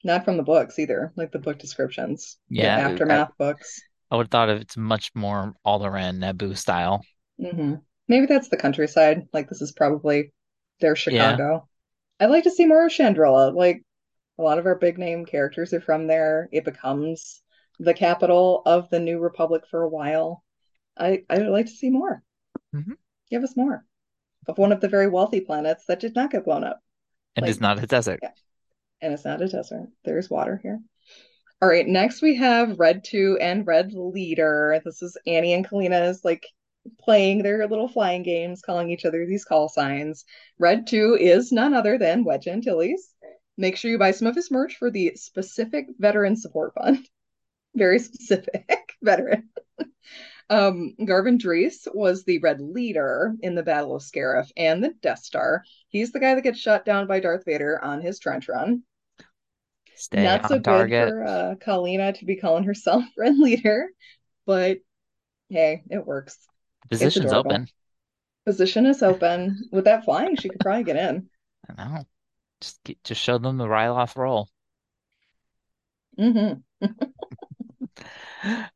Not 0.03 0.25
from 0.25 0.37
the 0.37 0.43
books 0.43 0.79
either, 0.79 1.13
like 1.17 1.31
the 1.31 1.39
book 1.39 1.59
descriptions, 1.59 2.37
the 2.57 2.77
Yeah, 2.77 3.03
I, 3.09 3.17
aftermath 3.17 3.37
books. 3.37 3.83
I 4.11 4.15
would 4.15 4.27
have 4.27 4.31
thought 4.31 4.49
of 4.49 4.61
it's 4.61 4.77
much 4.77 5.13
more 5.13 5.55
Alderaan 5.65 6.19
Naboo 6.19 6.57
style. 6.57 7.03
hmm 7.39 7.75
Maybe 8.09 8.25
that's 8.25 8.49
the 8.49 8.57
countryside. 8.57 9.27
Like 9.31 9.47
this 9.47 9.61
is 9.61 9.71
probably 9.71 10.33
their 10.81 10.95
Yeah. 11.07 11.39
Chicago. 11.39 11.69
I'd 12.19 12.27
like 12.31 12.45
to 12.45 12.51
see 12.51 12.65
more 12.65 12.85
of 12.87 12.93
Chandrila. 12.93 13.55
Like 13.55 13.83
a 14.39 14.43
lot 14.43 14.59
of 14.59 14.67
our 14.67 14.75
big 14.75 14.97
name 14.99 15.25
characters 15.27 15.73
are 15.75 15.81
from 15.81 16.07
there. 16.07 16.49
It 16.53 16.65
becomes 16.65 17.42
the 17.79 17.93
capital 17.93 18.61
of 18.65 18.89
the 18.89 18.99
New 18.99 19.19
Republic 19.19 19.63
for 19.69 19.83
a 19.83 19.89
while. 19.89 20.43
I 20.97 21.23
I 21.29 21.39
would 21.39 21.47
like 21.49 21.65
to 21.67 21.71
see 21.71 21.89
more. 21.89 22.23
hmm 22.71 22.93
Give 23.29 23.43
us 23.43 23.57
more 23.57 23.85
of 24.47 24.57
one 24.57 24.71
of 24.71 24.81
the 24.81 24.89
very 24.89 25.07
wealthy 25.07 25.41
planets 25.41 25.85
that 25.87 25.99
did 25.99 26.15
not 26.15 26.31
get 26.31 26.45
blown 26.45 26.63
up. 26.63 26.79
And 27.35 27.47
it's 27.47 27.59
Like, 27.59 27.61
not 27.61 27.83
a 27.83 27.87
desert. 27.87 28.19
yeah, 28.21 28.31
and 29.01 29.13
it's 29.13 29.25
not 29.25 29.41
a 29.41 29.47
desert. 29.47 29.89
There's 30.03 30.29
water 30.29 30.59
here. 30.61 30.79
All 31.61 31.69
right, 31.69 31.87
next 31.87 32.21
we 32.21 32.35
have 32.35 32.79
Red 32.79 33.03
2 33.03 33.37
and 33.41 33.65
Red 33.65 33.93
Leader. 33.93 34.81
This 34.83 35.01
is 35.01 35.17
Annie 35.25 35.53
and 35.53 35.67
Kalina's 35.67 36.23
like 36.25 36.45
playing 36.99 37.41
their 37.41 37.65
little 37.67 37.87
flying 37.87 38.23
games, 38.23 38.61
calling 38.61 38.89
each 38.89 39.05
other 39.05 39.25
these 39.25 39.45
call 39.45 39.69
signs. 39.69 40.25
Red 40.59 40.85
2 40.87 41.15
is 41.19 41.51
none 41.51 41.73
other 41.73 41.97
than 41.97 42.25
Wedge 42.25 42.47
Antilles. 42.47 43.13
Make 43.57 43.77
sure 43.77 43.89
you 43.91 43.97
buy 43.97 44.11
some 44.11 44.27
of 44.27 44.35
his 44.35 44.51
merch 44.51 44.75
for 44.75 44.91
the 44.91 45.13
specific 45.15 45.87
veteran 45.99 46.35
support 46.35 46.73
fund. 46.73 47.07
Very 47.75 47.99
specific 47.99 48.93
veteran. 49.01 49.49
Um, 50.49 50.95
Garven 50.99 51.37
Dreis 51.39 51.87
was 51.93 52.23
the 52.23 52.39
Red 52.39 52.61
Leader 52.61 53.35
in 53.41 53.55
the 53.55 53.63
Battle 53.63 53.95
of 53.95 54.01
Scarif 54.03 54.51
and 54.55 54.83
the 54.83 54.89
Death 55.01 55.19
Star. 55.23 55.63
He's 55.89 56.11
the 56.11 56.19
guy 56.19 56.35
that 56.35 56.41
gets 56.41 56.59
shot 56.59 56.85
down 56.85 57.07
by 57.07 57.19
Darth 57.19 57.45
Vader 57.45 57.83
on 57.83 58.01
his 58.01 58.19
trench 58.19 58.47
run. 58.49 58.83
Stay 59.95 60.23
Not 60.23 60.45
so 60.45 60.59
on 60.59 60.61
good 60.61 60.93
for 60.95 61.23
uh, 61.23 61.55
Kalina 61.55 62.17
to 62.19 62.25
be 62.25 62.35
calling 62.35 62.63
herself 62.63 63.03
Red 63.17 63.37
Leader, 63.37 63.89
but 64.45 64.79
hey, 65.49 65.83
it 65.89 66.05
works. 66.05 66.37
Position's 66.89 67.33
open. 67.33 67.67
Position 68.45 68.85
is 68.85 69.03
open. 69.03 69.67
With 69.73 69.83
that 69.83 70.05
flying, 70.05 70.37
she 70.37 70.49
could 70.49 70.61
probably 70.63 70.85
get 70.85 70.95
in. 70.95 71.29
I 71.69 71.73
know. 71.89 72.07
Just 72.61 72.83
get, 72.83 73.03
just 73.03 73.21
show 73.21 73.37
them 73.39 73.57
the 73.57 73.67
Ryloth 73.67 74.15
roll. 74.17 74.49
hmm 76.17 76.63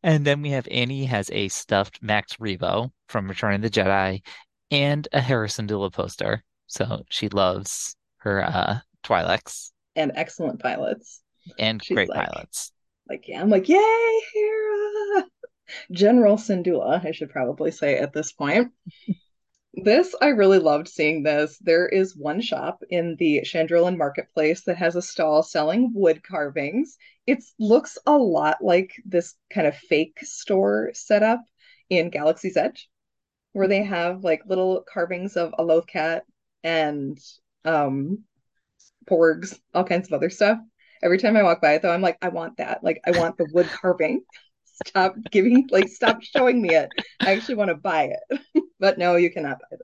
And 0.04 0.26
then 0.26 0.42
we 0.42 0.52
have 0.52 0.68
Annie 0.72 1.06
has 1.06 1.30
a 1.32 1.48
stuffed 1.50 2.02
Max 2.02 2.38
Rebo 2.38 2.92
from 3.10 3.28
Return 3.28 3.56
of 3.56 3.62
the 3.62 3.70
Jedi 3.70 4.22
and 4.72 5.08
a 5.12 5.22
Hera 5.22 5.48
Syndulla 5.48 5.92
poster. 5.92 6.44
So 6.68 7.04
she 7.10 7.30
loves 7.30 7.96
her 8.20 8.44
uh 8.44 8.80
Twi'leks 9.04 9.72
And 9.96 10.12
excellent 10.16 10.62
pilots. 10.62 11.22
and 11.58 11.84
She's 11.84 11.96
great 11.96 12.10
like, 12.10 12.28
pilots. 12.28 12.72
like, 13.10 13.28
yeah, 13.28 13.42
I'm 13.42 13.50
like, 13.50 13.70
yay, 13.70 14.22
Hera! 14.34 15.26
General 15.92 16.38
Syndulla, 16.38 17.06
I 17.06 17.12
should 17.12 17.30
probably 17.32 17.72
say 17.72 17.98
at 17.98 18.14
this 18.14 18.32
point. 18.34 18.72
This, 19.74 20.14
I 20.22 20.28
really 20.30 20.60
loved 20.60 20.88
seeing 20.90 21.24
this. 21.24 21.58
There 21.60 21.88
is 21.88 22.18
one 22.18 22.42
shop 22.42 22.84
in 22.90 23.16
the 23.18 23.42
Chandrillan 23.46 23.96
marketplace 23.98 24.64
that 24.64 24.78
has 24.78 24.96
a 24.96 25.02
stall 25.02 25.44
selling 25.44 25.92
wood 25.94 26.24
carvings. 26.24 26.98
It 27.28 27.44
looks 27.60 27.98
a 28.08 28.18
lot 28.18 28.64
like 28.64 28.94
this 29.06 29.36
kind 29.54 29.68
of 29.68 29.76
fake 29.76 30.18
store 30.24 30.92
setup 30.94 31.42
in 31.90 32.10
Galaxy's 32.10 32.58
Edge, 32.58 32.90
where 33.54 33.68
they 33.68 33.84
have 33.84 34.24
like 34.24 34.44
little 34.48 34.84
carvings 34.92 35.38
of 35.38 35.54
a 35.58 35.64
Lothcat 35.64 36.22
and 36.64 37.20
um 37.66 38.24
porgs, 39.10 39.60
all 39.74 39.84
kinds 39.84 40.08
of 40.08 40.14
other 40.14 40.30
stuff. 40.30 40.60
Every 41.04 41.18
time 41.18 41.38
I 41.38 41.44
walk 41.44 41.62
by 41.62 41.74
it, 41.74 41.82
though, 41.82 41.92
I'm 41.92 42.02
like, 42.02 42.18
I 42.22 42.30
want 42.30 42.58
that. 42.58 42.84
Like, 42.84 43.00
I 43.06 43.12
want 43.12 43.38
the 43.38 43.46
wood 43.46 43.72
carving. 43.72 44.24
Stop 44.88 45.16
giving, 45.32 45.68
like, 45.72 45.88
stop 45.88 46.22
showing 46.22 46.62
me 46.62 46.76
it. 46.76 46.92
I 47.26 47.32
actually 47.32 47.56
want 47.56 47.70
to 47.70 47.76
buy 47.76 48.14
it. 48.30 48.40
But 48.80 49.00
no, 49.00 49.16
you 49.16 49.32
cannot 49.32 49.58
buy 49.60 49.78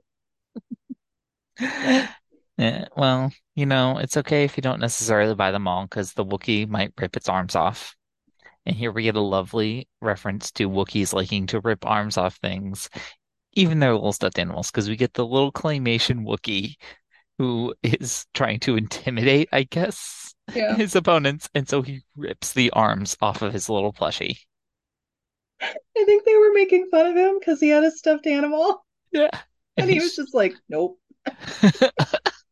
it. 1.60 2.10
Yeah, 2.58 2.86
well, 2.96 3.32
you 3.56 3.66
know, 3.66 3.98
it's 3.98 4.18
okay 4.18 4.44
if 4.44 4.58
you 4.58 4.62
don't 4.62 4.80
necessarily 4.80 5.34
buy 5.36 5.52
them 5.52 5.68
all 5.68 5.84
because 5.84 6.14
the 6.14 6.26
Wookiee 6.26 6.68
might 6.68 6.94
rip 7.00 7.18
its 7.18 7.28
arms 7.30 7.56
off. 7.56 7.96
And 8.66 8.76
here 8.76 8.92
we 8.92 9.04
get 9.04 9.16
a 9.16 9.22
lovely 9.22 9.88
reference 10.02 10.52
to 10.54 10.70
Wookiees 10.70 11.14
liking 11.14 11.48
to 11.48 11.60
rip 11.62 11.86
arms 11.86 12.18
off 12.18 12.36
things, 12.38 12.90
even 13.54 13.80
their 13.80 13.94
little 13.94 14.14
stuffed 14.14 14.40
animals, 14.40 14.72
because 14.72 14.90
we 14.90 14.96
get 14.98 15.14
the 15.14 15.26
little 15.26 15.52
claymation 15.52 16.26
Wookiee 16.26 16.76
who 17.40 17.74
is 17.84 18.26
trying 18.34 18.60
to 18.62 18.78
intimidate, 18.78 19.50
I 19.52 19.64
guess, 19.64 20.36
Yeah. 20.54 20.76
his 20.76 20.96
opponents, 20.96 21.50
and 21.56 21.68
so 21.70 21.82
he 21.84 22.02
rips 22.16 22.54
the 22.54 22.72
arms 22.72 23.18
off 23.22 23.42
of 23.42 23.54
his 23.54 23.70
little 23.70 23.94
plushie. 23.94 24.38
I 25.62 26.04
think 26.06 26.26
they 26.26 26.36
were 26.36 26.54
making 26.54 26.90
fun 26.92 27.06
of 27.08 27.16
him 27.16 27.40
because 27.40 27.60
he 27.60 27.70
had 27.70 27.84
a 27.84 27.92
stuffed 27.92 28.28
animal. 28.28 28.86
Yeah. 29.12 29.30
And 29.78 29.84
And 29.84 29.90
he 29.90 30.00
was 30.00 30.16
just 30.16 30.34
like, 30.34 30.54
nope. 30.70 31.00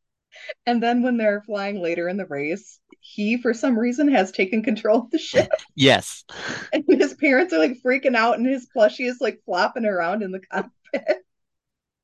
And 0.66 0.82
then 0.82 1.02
when 1.02 1.18
they're 1.18 1.42
flying 1.42 1.82
later 1.82 2.08
in 2.08 2.18
the 2.18 2.26
race, 2.26 2.80
he, 3.00 3.38
for 3.38 3.54
some 3.54 3.78
reason, 3.78 4.08
has 4.10 4.32
taken 4.32 4.62
control 4.62 5.00
of 5.00 5.12
the 5.12 5.18
ship. 5.18 5.50
yes. 5.76 6.24
And 6.72 6.84
his 6.88 7.16
parents 7.16 7.54
are 7.54 7.60
like 7.60 7.82
freaking 7.84 8.16
out, 8.16 8.38
and 8.38 8.46
his 8.46 8.68
plushie 8.76 9.08
is 9.08 9.20
like 9.20 9.42
flopping 9.46 9.86
around 9.86 10.22
in 10.22 10.32
the 10.32 10.40
cockpit. 10.40 11.26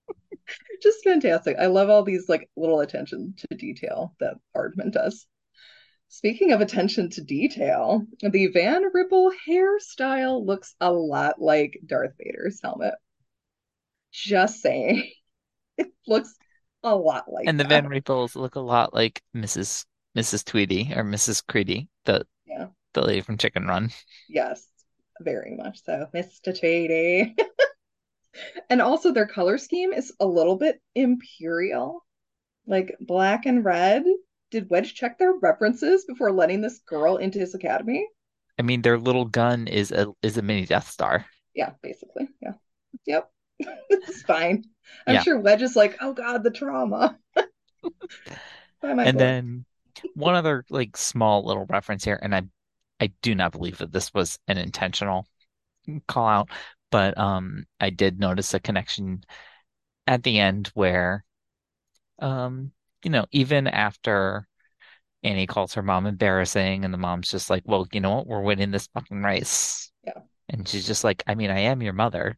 Just 0.81 1.03
fantastic. 1.03 1.57
I 1.59 1.67
love 1.67 1.89
all 1.89 2.03
these 2.03 2.27
like 2.27 2.49
little 2.55 2.79
attention 2.79 3.35
to 3.37 3.55
detail 3.55 4.15
that 4.19 4.35
Aardman 4.55 4.91
does. 4.91 5.27
Speaking 6.09 6.51
of 6.51 6.61
attention 6.61 7.09
to 7.11 7.21
detail, 7.21 8.05
the 8.21 8.47
Van 8.47 8.83
Riepel 8.91 9.31
hairstyle 9.47 10.43
looks 10.45 10.73
a 10.79 10.91
lot 10.91 11.41
like 11.41 11.79
Darth 11.85 12.13
Vader's 12.17 12.59
helmet. 12.61 12.95
Just 14.11 14.61
saying. 14.61 15.11
It 15.79 15.93
looks 16.07 16.33
a 16.93 16.95
lot 16.95 17.31
like 17.31 17.47
And 17.47 17.59
the 17.59 17.63
that. 17.63 17.83
Van 17.83 17.85
Riepels 17.89 18.35
look 18.35 18.55
a 18.55 18.59
lot 18.59 18.93
like 18.93 19.21
Mrs. 19.35 19.85
Mrs. 20.17 20.43
Tweedy 20.45 20.91
or 20.95 21.03
Mrs. 21.03 21.43
Creedy, 21.45 21.87
the 22.05 22.25
Yeah. 22.45 22.67
the 22.93 23.01
lady 23.01 23.21
from 23.21 23.37
Chicken 23.37 23.65
Run. 23.67 23.91
Yes, 24.29 24.65
very 25.21 25.55
much 25.55 25.83
so. 25.83 26.07
Mr. 26.13 26.57
Tweedy. 26.57 27.35
And 28.69 28.81
also 28.83 29.11
their 29.11 29.25
color 29.25 29.57
scheme 29.57 29.93
is 29.93 30.13
a 30.19 30.25
little 30.27 30.57
bit 30.57 30.79
imperial, 30.93 32.05
like 32.67 32.95
black 32.99 33.45
and 33.47 33.65
red. 33.65 34.03
Did 34.51 34.69
Wedge 34.69 34.93
check 34.93 35.17
their 35.17 35.33
references 35.33 36.05
before 36.05 36.31
letting 36.31 36.61
this 36.61 36.79
girl 36.87 37.17
into 37.17 37.39
his 37.39 37.55
academy? 37.55 38.07
I 38.59 38.61
mean, 38.61 38.81
their 38.83 38.99
little 38.99 39.25
gun 39.25 39.67
is 39.67 39.91
a 39.91 40.13
is 40.21 40.37
a 40.37 40.41
mini 40.43 40.65
Death 40.67 40.87
Star. 40.89 41.25
Yeah, 41.55 41.71
basically. 41.81 42.27
Yeah. 42.41 42.53
Yep. 43.07 43.31
Is 44.07 44.23
fine. 44.23 44.63
I'm 45.05 45.15
Yeah. 45.15 45.19
sure 45.19 45.39
Wedge 45.39 45.61
is 45.61 45.75
like, 45.75 45.97
oh 46.01 46.13
God, 46.13 46.43
the 46.43 46.51
trauma. 46.51 47.17
Why 48.79 48.89
am 48.91 48.99
I 48.99 49.05
And 49.05 49.19
bored? 49.19 49.35
then 49.37 49.65
one 50.13 50.35
other 50.35 50.65
like 50.69 50.97
small 50.97 51.43
little 51.45 51.65
reference 51.65 52.03
here, 52.03 52.19
and 52.21 52.35
I 52.35 52.43
I 52.99 53.07
do 53.21 53.35
not 53.35 53.51
believe 53.51 53.77
that 53.79 53.91
this 53.91 54.13
was 54.13 54.39
an 54.47 54.57
intentional 54.57 55.27
call 56.07 56.27
out, 56.27 56.49
but 56.91 57.17
um 57.17 57.67
I 57.81 57.91
did 57.91 58.19
notice 58.19 58.53
a 58.55 58.61
connection 58.61 59.23
at 60.07 60.23
the 60.23 60.39
end 60.39 60.69
where 60.75 61.25
um 62.19 62.71
you 63.03 63.11
know 63.11 63.25
even 63.31 63.67
after 63.67 64.47
Annie 65.23 65.47
calls 65.47 65.75
her 65.75 65.83
mom 65.83 66.07
embarrassing 66.07 66.85
and 66.85 66.93
the 66.93 66.97
mom's 66.99 67.29
just 67.31 67.49
like, 67.49 67.63
well, 67.65 67.87
you 67.93 68.01
know 68.01 68.15
what, 68.17 68.27
we're 68.27 68.41
winning 68.43 68.71
this 68.71 68.87
fucking 68.93 69.23
race. 69.23 69.91
Yeah. 70.03 70.21
And 70.49 70.67
she's 70.67 70.87
just 70.87 71.03
like, 71.03 71.23
I 71.27 71.35
mean, 71.35 71.51
I 71.51 71.61
am 71.61 71.81
your 71.83 71.93
mother. 71.93 72.37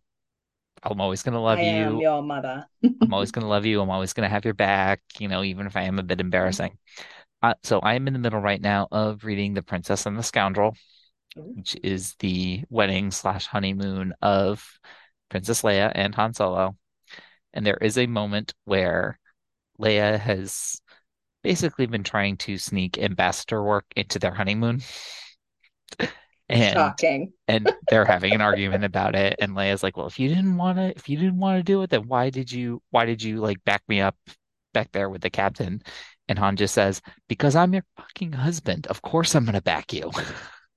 I'm 0.83 1.01
always 1.01 1.24
gonna 1.24 1.41
love 1.41 1.59
I 1.59 1.63
am 1.63 1.95
you. 1.95 2.01
your 2.01 2.21
mother. 2.21 2.65
I'm 2.83 3.13
always 3.13 3.31
going 3.31 3.43
to 3.43 3.50
love 3.50 3.65
you. 3.65 3.81
I'm 3.81 3.89
always 3.89 4.13
going 4.13 4.27
to 4.27 4.33
have 4.33 4.45
your 4.45 4.53
back, 4.53 5.01
you 5.19 5.27
know, 5.27 5.43
even 5.43 5.67
if 5.67 5.75
I 5.75 5.83
am 5.83 6.00
a 6.00 6.03
bit 6.03 6.21
embarrassing. 6.21 6.77
Uh, 7.41 7.53
so 7.63 7.79
I 7.79 7.95
am 7.95 8.07
in 8.07 8.13
the 8.13 8.19
middle 8.19 8.39
right 8.39 8.62
now 8.62 8.88
of 8.91 9.24
reading 9.24 9.53
The 9.53 9.63
Princess 9.63 10.05
and 10.05 10.17
the 10.17 10.24
Scoundrel, 10.24 10.75
Ooh. 11.38 11.53
which 11.55 11.75
is 11.83 12.15
the 12.19 12.63
wedding 12.69 13.12
slash 13.12 13.45
honeymoon 13.45 14.13
of 14.21 14.65
Princess 15.29 15.62
Leia 15.62 15.91
and 15.93 16.13
Han 16.15 16.33
Solo. 16.33 16.75
And 17.53 17.65
there 17.65 17.77
is 17.81 17.98
a 17.98 18.07
moment 18.07 18.53
where 18.65 19.19
Leia 19.79 20.19
has 20.19 20.81
basically 21.43 21.86
been 21.86 22.03
trying 22.03 22.38
to 22.38 22.57
sneak 22.57 22.98
ambassador 22.98 23.63
work 23.63 23.86
into 23.95 24.19
their 24.19 24.33
honeymoon. 24.33 24.81
And 26.50 26.74
Shocking. 26.74 27.32
and 27.48 27.72
they're 27.89 28.06
having 28.06 28.34
an 28.34 28.41
argument 28.41 28.84
about 28.84 29.13
it 29.15 29.36
and 29.39 29.53
Leia's 29.53 29.84
like 29.84 29.96
well 29.98 30.08
if 30.08 30.20
you 30.20 30.29
didn't 30.29 30.58
want 30.58 30.79
to 30.79 30.96
if 30.96 31.08
you 31.08 31.15
didn't 31.15 31.38
want 31.38 31.60
to 31.60 31.63
do 31.63 31.84
it 31.84 31.91
then 31.91 32.08
why 32.08 32.32
did 32.32 32.51
you 32.51 32.82
why 32.89 33.06
did 33.06 33.22
you 33.22 33.38
like 33.38 33.63
back 33.65 33.84
me 33.88 34.01
up 34.01 34.15
back 34.74 34.91
there 34.91 35.10
with 35.10 35.22
the 35.22 35.29
captain 35.29 35.82
and 36.27 36.39
Han 36.39 36.56
just 36.56 36.74
says 36.74 37.01
because 37.27 37.56
I'm 37.56 37.74
your 37.74 37.84
fucking 37.98 38.32
husband 38.32 38.88
of 38.88 39.03
course 39.03 39.36
I'm 39.36 39.46
gonna 39.46 39.62
back 39.62 39.94
you 39.94 40.12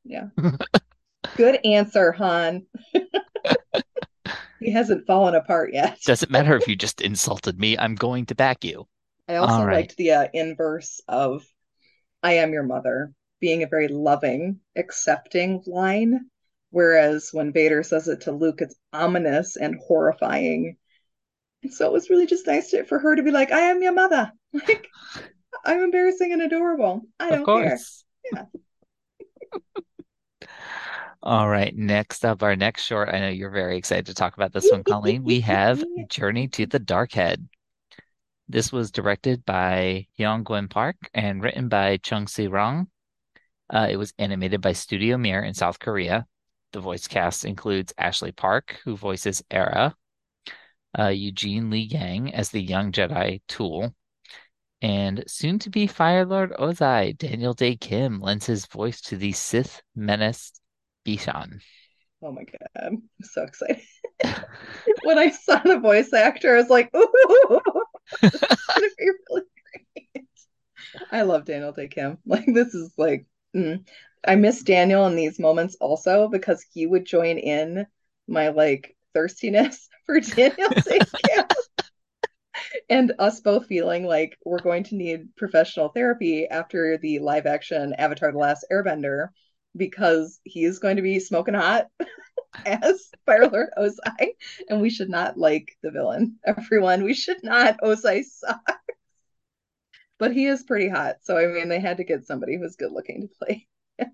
Yeah. 0.05 0.27
Good 1.37 1.59
answer, 1.65 2.13
Han. 2.13 2.67
He 4.61 4.71
hasn't 4.71 5.07
fallen 5.07 5.35
apart 5.35 5.73
yet. 5.73 5.99
doesn't 6.05 6.31
matter 6.31 6.57
if 6.57 6.69
you 6.69 6.77
just 6.77 7.01
insulted 7.01 7.59
me 7.59 7.77
I'm 7.79 7.95
going 7.97 8.27
to 8.27 8.35
back 8.35 8.65
you 8.65 8.87
I 9.29 9.37
also 9.37 9.65
right. 9.65 9.77
liked 9.77 9.97
the 9.97 10.13
uh, 10.13 10.29
inverse 10.33 11.01
of 11.09 11.45
I 12.23 12.35
am 12.35 12.53
your 12.53 12.63
mother 12.63 13.13
being 13.43 13.63
a 13.63 13.67
very 13.67 13.89
loving, 13.89 14.61
accepting 14.77 15.63
line. 15.67 16.31
Whereas 16.71 17.31
when 17.33 17.53
Vader 17.53 17.83
says 17.83 18.09
it 18.09 18.23
to 18.23 18.33
Luke, 18.33 18.63
it's 18.63 18.77
ominous 18.95 19.57
and 19.57 19.79
horrifying. 19.87 20.77
And 21.63 21.75
so 21.75 21.87
it 21.87 21.93
was 21.93 22.09
really 22.09 22.27
just 22.27 22.47
nice 22.47 22.71
to, 22.71 22.85
for 22.85 22.99
her 22.99 23.17
to 23.17 23.23
be 23.23 23.33
like, 23.33 23.53
I 23.53 23.61
am 23.61 23.83
your 23.83 23.93
mother. 23.93 24.33
Like, 24.55 24.87
I'm 25.65 25.81
embarrassing 25.83 26.33
and 26.33 26.43
adorable. 26.43 27.03
I 27.19 27.31
don't 27.31 27.45
care. 27.45 27.71
course 27.71 28.05
Yeah. 28.33 28.45
all 31.23 31.49
right 31.49 31.77
next 31.77 32.25
up 32.25 32.43
our 32.43 32.57
next 32.57 32.83
short 32.83 33.09
I 33.09 33.21
know 33.21 33.29
you're 33.29 33.51
very 33.51 33.77
excited 33.77 34.07
to 34.07 34.15
talk 34.15 34.35
about 34.35 34.53
this 34.53 34.71
one 34.71 34.83
Colleen 34.85 35.25
we 35.25 35.41
have 35.41 35.83
Journey 36.09 36.49
to 36.49 36.67
the 36.67 36.79
Dark 36.79 37.13
Head 37.13 37.49
This 38.49 38.73
was 38.73 38.91
directed 38.91 39.45
by 39.45 40.07
Hyeong 40.19 40.45
Geun 40.45 40.69
Park 40.69 40.97
and 41.15 41.43
written 41.43 41.69
by 41.69 41.99
Chung 41.99 42.27
Si 42.27 42.49
Rong. 42.49 42.89
Uh, 43.73 43.89
it 43.91 43.97
was 43.97 44.13
animated 44.19 44.61
by 44.61 44.73
Studio 44.73 45.17
Mir 45.17 45.43
in 45.43 45.55
South 45.55 45.79
Korea. 45.79 46.27
The 46.73 46.81
voice 46.81 47.09
cast 47.09 47.45
includes 47.45 47.95
Ashley 47.97 48.33
Park, 48.33 48.79
who 48.85 48.97
voices 48.97 49.43
Ara, 49.51 49.97
uh, 50.99 51.09
Eugene 51.09 51.71
Lee 51.71 51.89
Yang 51.91 52.35
as 52.35 52.51
the 52.51 52.61
young 52.61 52.93
Jedi 52.93 53.41
Tool, 53.49 53.95
and 54.83 55.23
soon 55.29 55.61
to 55.61 55.71
be 55.71 55.87
Fire 55.87 56.27
Lord 56.27 56.53
Ozai, 56.59 57.17
Daniel 57.17 57.55
Dae 57.55 57.77
Kim, 57.77 58.21
lends 58.21 58.47
his 58.47 58.67
voice 58.67 59.01
to 59.03 59.17
the 59.17 59.33
Sith 59.33 59.81
menace 59.95 60.53
Bishan. 61.07 61.61
Oh 62.21 62.33
my 62.33 62.43
God. 62.45 62.69
I'm 62.85 63.03
so 63.23 63.43
excited. 63.43 63.83
when 65.05 65.19
I 65.19 65.31
saw 65.31 65.61
the 65.61 65.79
voice 65.79 66.13
actor, 66.13 66.55
I 66.55 66.59
was 66.59 66.69
like, 66.69 66.91
ooh, 66.97 67.61
this 68.23 68.35
is 68.35 68.95
be 68.99 69.11
really 69.31 69.43
great. 70.15 70.27
I 71.11 71.23
love 71.23 71.45
Daniel 71.45 71.73
Dae 71.73 71.89
Kim. 71.89 72.19
Like, 72.27 72.47
this 72.47 72.75
is 72.75 72.93
like, 72.97 73.27
mm. 73.55 73.85
I 74.25 74.37
miss 74.37 74.63
Daniel 74.63 75.07
in 75.07 75.17
these 75.17 75.39
moments 75.39 75.77
also 75.81 76.29
because 76.29 76.65
he 76.73 76.87
would 76.87 77.05
join 77.05 77.39
in 77.39 77.87
my 78.29 78.49
like 78.49 78.97
thirstiness 79.15 79.89
for 80.07 80.21
Daniel 80.21 80.71
Dae 80.71 81.01
And 82.89 83.13
us 83.19 83.41
both 83.41 83.67
feeling 83.67 84.07
like 84.07 84.39
we're 84.45 84.59
going 84.59 84.85
to 84.85 84.95
need 84.95 85.35
professional 85.37 85.89
therapy 85.89 86.47
after 86.47 86.99
the 86.99 87.19
live 87.19 87.47
action 87.47 87.95
Avatar 87.99 88.33
The 88.33 88.39
Last 88.39 88.67
Airbender 88.71 89.29
because 89.77 90.41
he 90.45 90.65
is 90.65 90.79
going 90.79 90.97
to 90.97 91.03
be 91.03 91.19
smoking 91.19 91.55
hot 91.55 91.87
as 92.67 93.11
Fire 93.25 93.49
Lord 93.49 93.71
Ozai, 93.79 94.33
and 94.69 94.81
we 94.81 94.91
should 94.91 95.09
not 95.09 95.39
like 95.39 95.77
the 95.83 95.91
villain. 95.91 96.39
Everyone, 96.45 97.05
we 97.05 97.15
should 97.15 97.43
not. 97.43 97.79
Ozai 97.83 98.25
sucks. 98.25 98.73
But 100.23 100.35
he 100.35 100.47
is 100.47 100.63
pretty 100.63 100.89
hot, 100.89 101.17
so 101.23 101.37
I 101.37 101.49
mean, 101.49 101.69
they 101.69 101.81
had 101.81 101.97
to 101.97 102.05
get 102.05 102.27
somebody 102.27 102.57
who's 102.57 102.77
good 102.77 102.93
looking 102.93 103.23
to 103.23 103.29
play. 103.41 103.67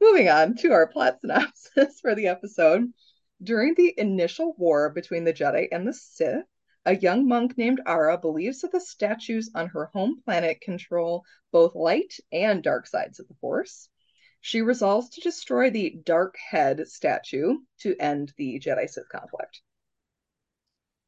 Moving 0.00 0.28
on 0.28 0.56
to 0.56 0.72
our 0.72 0.88
plot 0.88 1.20
synopsis 1.20 2.00
for 2.00 2.16
the 2.16 2.26
episode. 2.26 2.92
During 3.40 3.74
the 3.76 3.94
initial 3.96 4.56
war 4.58 4.90
between 4.90 5.22
the 5.22 5.32
Jedi 5.32 5.68
and 5.70 5.86
the 5.86 5.92
Sith, 5.92 6.46
a 6.84 6.96
young 6.96 7.28
monk 7.28 7.56
named 7.56 7.80
Ara 7.86 8.18
believes 8.18 8.62
that 8.62 8.72
the 8.72 8.80
statues 8.80 9.52
on 9.54 9.68
her 9.68 9.84
home 9.92 10.20
planet 10.24 10.60
control 10.60 11.22
both 11.52 11.76
light 11.76 12.14
and 12.32 12.60
dark 12.60 12.88
sides 12.88 13.20
of 13.20 13.28
the 13.28 13.34
Force. 13.34 13.88
She 14.40 14.62
resolves 14.62 15.10
to 15.10 15.20
destroy 15.20 15.70
the 15.70 15.90
Dark 16.02 16.34
Head 16.50 16.88
statue 16.88 17.58
to 17.82 17.96
end 18.00 18.32
the 18.36 18.58
Jedi 18.58 18.90
Sith 18.90 19.08
conflict. 19.10 19.62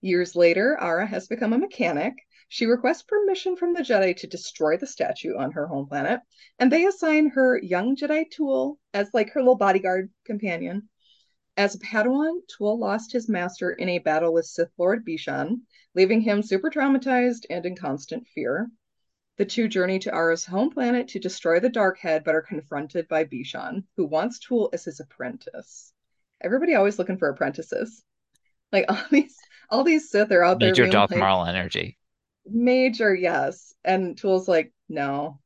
Years 0.02 0.34
later, 0.34 0.76
Ara 0.80 1.06
has 1.06 1.28
become 1.28 1.52
a 1.52 1.58
mechanic. 1.58 2.14
She 2.48 2.66
requests 2.66 3.02
permission 3.02 3.54
from 3.54 3.72
the 3.72 3.82
Jedi 3.82 4.16
to 4.16 4.26
destroy 4.26 4.76
the 4.76 4.86
statue 4.86 5.36
on 5.36 5.52
her 5.52 5.68
home 5.68 5.86
planet, 5.86 6.20
and 6.58 6.72
they 6.72 6.84
assign 6.86 7.28
her 7.28 7.56
young 7.56 7.94
Jedi 7.94 8.28
Tool 8.28 8.80
as 8.92 9.14
like 9.14 9.30
her 9.30 9.40
little 9.40 9.54
bodyguard 9.54 10.10
companion. 10.24 10.88
As 11.56 11.76
a 11.76 11.78
Padawan, 11.78 12.40
Tool 12.48 12.80
lost 12.80 13.12
his 13.12 13.28
master 13.28 13.70
in 13.70 13.88
a 13.88 14.00
battle 14.00 14.32
with 14.32 14.46
Sith 14.46 14.72
Lord 14.76 15.06
Bishan, 15.06 15.60
leaving 15.94 16.20
him 16.20 16.42
super 16.42 16.68
traumatized 16.68 17.46
and 17.48 17.64
in 17.64 17.76
constant 17.76 18.26
fear. 18.26 18.72
The 19.36 19.44
two 19.44 19.68
journey 19.68 20.00
to 20.00 20.12
Ara's 20.12 20.44
home 20.44 20.70
planet 20.70 21.08
to 21.08 21.20
destroy 21.20 21.60
the 21.60 21.68
Dark 21.68 22.00
Head, 22.00 22.24
but 22.24 22.34
are 22.34 22.42
confronted 22.42 23.06
by 23.06 23.24
Bishan, 23.24 23.84
who 23.96 24.06
wants 24.06 24.40
Tool 24.40 24.68
as 24.72 24.84
his 24.84 24.98
apprentice. 24.98 25.92
Everybody 26.40 26.74
always 26.74 26.98
looking 26.98 27.18
for 27.18 27.28
apprentices. 27.28 28.02
Like 28.72 28.86
all 28.88 29.04
these, 29.10 29.36
all 29.72 29.82
these 29.84 30.10
Sith 30.10 30.30
are 30.30 30.44
out 30.44 30.60
there 30.60 30.68
Major 30.68 30.86
Darth 30.88 31.10
like, 31.10 31.18
Maul 31.20 31.46
energy. 31.46 31.98
Major, 32.46 33.14
yes. 33.14 33.74
And 33.84 34.16
Tool's 34.16 34.46
like, 34.46 34.72
no, 34.88 35.40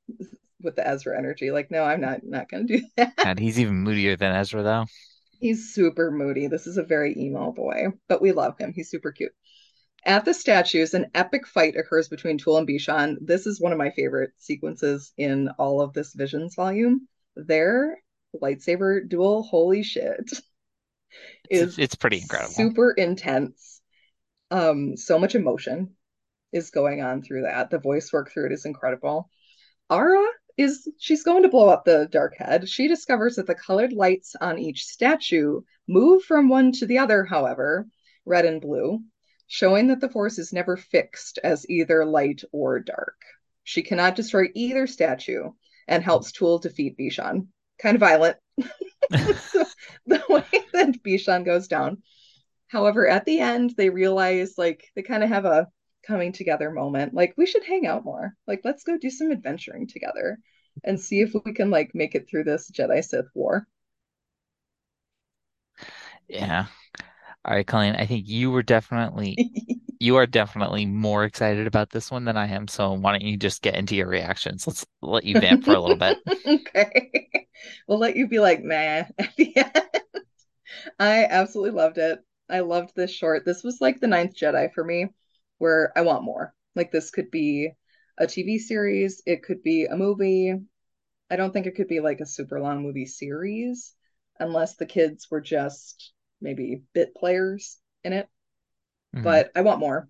with 0.61 0.77
the 0.77 0.87
Ezra 0.87 1.17
energy. 1.17 1.51
Like, 1.51 1.71
no, 1.71 1.83
I'm 1.85 2.01
not 2.01 2.21
not 2.25 2.49
gonna 2.51 2.65
do 2.65 2.83
that. 2.97 3.15
And 3.25 3.39
he's 3.39 3.59
even 3.59 3.77
moodier 3.83 4.17
than 4.17 4.35
Ezra, 4.35 4.63
though. 4.63 4.87
He's 5.41 5.73
super 5.73 6.11
moody. 6.11 6.47
This 6.49 6.67
is 6.67 6.77
a 6.79 6.83
very 6.83 7.15
emo 7.17 7.53
boy, 7.53 7.89
but 8.09 8.21
we 8.23 8.33
love 8.33 8.59
him. 8.59 8.73
He's 8.75 8.91
super 8.91 9.13
cute. 9.13 9.33
At 10.05 10.25
the 10.25 10.35
statues, 10.35 10.95
an 10.95 11.07
epic 11.15 11.47
fight 11.47 11.77
occurs 11.77 12.09
between 12.09 12.39
Tool 12.39 12.57
and 12.59 12.67
Bishan. 12.67 13.17
This 13.21 13.47
is 13.47 13.61
one 13.61 13.73
of 13.73 13.79
my 13.79 13.91
favorite 13.91 14.31
sequences 14.39 15.13
in 15.19 15.49
all 15.59 15.81
of 15.81 15.93
this 15.93 16.15
Visions 16.15 16.55
volume. 16.55 17.09
Their 17.35 17.99
lightsaber 18.41 19.07
duel, 19.09 19.43
holy 19.43 19.83
shit, 19.83 20.31
It's, 21.51 21.73
is 21.73 21.79
it's 21.79 21.95
pretty 21.97 22.21
incredible. 22.21 22.53
super 22.55 22.93
intense. 22.93 23.76
Um, 24.51 24.97
so 24.97 25.19
much 25.19 25.35
emotion 25.35 25.97
is 26.53 26.71
going 26.71 27.03
on 27.03 27.23
through 27.23 27.43
that. 27.43 27.71
The 27.71 27.79
voice 27.79 28.13
work 28.13 28.31
through 28.33 28.47
it 28.47 28.53
is 28.53 28.65
incredible. 28.65 29.31
Ara 29.91 30.25
is 30.57 30.89
she's 30.99 31.23
going 31.23 31.43
to 31.43 31.49
blow 31.49 31.69
up 31.69 31.85
the 31.85 32.09
dark 32.11 32.37
head. 32.37 32.69
She 32.69 32.89
discovers 32.89 33.37
that 33.37 33.47
the 33.47 33.55
colored 33.55 33.93
lights 33.93 34.35
on 34.41 34.59
each 34.59 34.85
statue 34.85 35.61
move 35.89 36.23
from 36.25 36.49
one 36.49 36.73
to 36.73 36.87
the 36.87 36.99
other, 36.99 37.25
however, 37.25 37.87
red 38.25 38.45
and 38.47 38.61
blue. 38.61 39.01
showing 39.49 39.89
that 39.89 40.01
the 40.01 40.09
Force 40.09 40.39
is 40.39 40.53
never 40.53 40.77
fixed 40.77 41.39
as 41.45 41.69
either 41.71 42.05
light 42.05 42.43
or 42.53 42.81
dark. 42.81 43.17
She 43.65 43.83
cannot 43.83 44.17
destroy 44.17 44.47
either 44.55 44.87
statue 44.87 45.51
and 45.89 46.03
helps 46.03 46.33
Tool 46.33 46.59
defeat 46.59 46.97
Bishan. 46.99 47.49
Kind 47.79 47.97
of 47.97 48.01
violent, 48.01 48.37
the 49.11 50.23
way 50.29 50.45
that 50.73 51.03
Bishan 51.03 51.45
goes 51.45 51.69
down. 51.69 52.03
However, 52.69 53.09
at 53.09 53.25
the 53.25 53.41
end, 53.41 53.75
they 53.77 53.91
realize 53.91 54.59
like 54.59 54.85
they 54.95 55.03
kind 55.03 55.23
of 55.23 55.29
have 55.29 55.45
a 55.45 55.69
coming 56.07 56.33
together 56.33 56.71
moment. 56.71 57.15
Like, 57.15 57.35
we 57.37 57.47
should 57.47 57.65
hang 57.65 57.87
out 57.87 58.05
more. 58.05 58.35
Like, 58.47 58.61
let's 58.65 58.85
go 58.85 58.97
do 58.97 59.11
some 59.11 59.33
adventuring 59.33 59.89
together 59.89 60.39
and 60.85 61.01
see 61.01 61.21
if 61.21 61.33
we 61.45 61.53
can 61.53 61.71
like 61.71 61.95
make 61.95 62.15
it 62.15 62.29
through 62.29 62.45
this 62.45 62.71
Jedi 62.71 63.05
Sith 63.05 63.27
war. 63.35 63.67
Yeah. 66.29 66.67
All 67.45 67.55
right, 67.55 67.67
Colleen, 67.67 67.95
I 67.97 68.07
think 68.07 68.29
you 68.29 68.51
were 68.51 68.63
definitely 68.63 69.39
you 70.01 70.17
are 70.17 70.27
definitely 70.27 70.87
more 70.87 71.25
excited 71.25 71.67
about 71.67 71.91
this 71.91 72.11
one 72.11 72.25
than 72.25 72.37
I 72.37 72.49
am. 72.49 72.69
So 72.69 72.93
why 72.93 73.13
don't 73.13 73.23
you 73.23 73.37
just 73.37 73.63
get 73.63 73.77
into 73.77 73.97
your 73.97 74.09
reactions? 74.09 74.67
Let's 74.67 74.87
let 75.03 75.25
you 75.25 75.41
vamp 75.41 75.65
for 75.65 75.75
a 75.75 75.81
little 75.81 75.97
bit. 75.97 76.19
okay. 76.47 77.49
We'll 77.89 77.99
let 77.99 78.17
you 78.17 78.29
be 78.29 78.39
like, 78.39 78.63
nah, 78.63 78.75
at 79.19 79.31
the 79.37 79.57
end. 79.57 79.91
I 80.99 81.25
absolutely 81.25 81.73
loved 81.73 81.99
it. 81.99 82.23
I 82.49 82.61
loved 82.61 82.95
this 82.95 83.11
short. 83.11 83.45
This 83.45 83.63
was 83.63 83.81
like 83.81 84.01
the 84.01 84.07
ninth 84.07 84.35
Jedi 84.35 84.73
for 84.73 84.85
me, 84.85 85.09
where 85.59 85.93
I 85.97 86.03
want 86.03 86.25
more. 86.25 86.55
Like 86.75 86.93
this 86.93 87.11
could 87.11 87.31
be 87.31 87.73
a 88.19 88.27
TV 88.27 88.59
series, 88.59 89.23
it 89.27 89.43
could 89.43 89.63
be 89.63 89.87
a 89.87 89.97
movie. 89.97 90.55
I 91.31 91.37
don't 91.37 91.53
think 91.53 91.67
it 91.67 91.75
could 91.75 91.89
be 91.89 92.01
like 92.01 92.21
a 92.21 92.27
super 92.27 92.61
long 92.61 92.83
movie 92.83 93.07
series 93.07 93.95
unless 94.39 94.77
the 94.77 94.87
kids 94.87 95.31
were 95.31 95.41
just 95.41 96.13
maybe 96.41 96.83
bit 96.93 97.15
players 97.15 97.79
in 98.05 98.13
it. 98.13 98.29
Mhm. 99.15 99.23
But 99.23 99.53
I 99.55 99.63
want 99.63 99.81
more. 99.81 100.09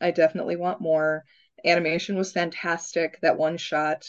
I 0.00 0.10
definitely 0.10 0.56
want 0.56 0.80
more. 0.80 1.24
Animation 1.64 2.16
was 2.16 2.32
fantastic. 2.32 3.18
That 3.20 3.38
one 3.38 3.56
shot, 3.56 4.06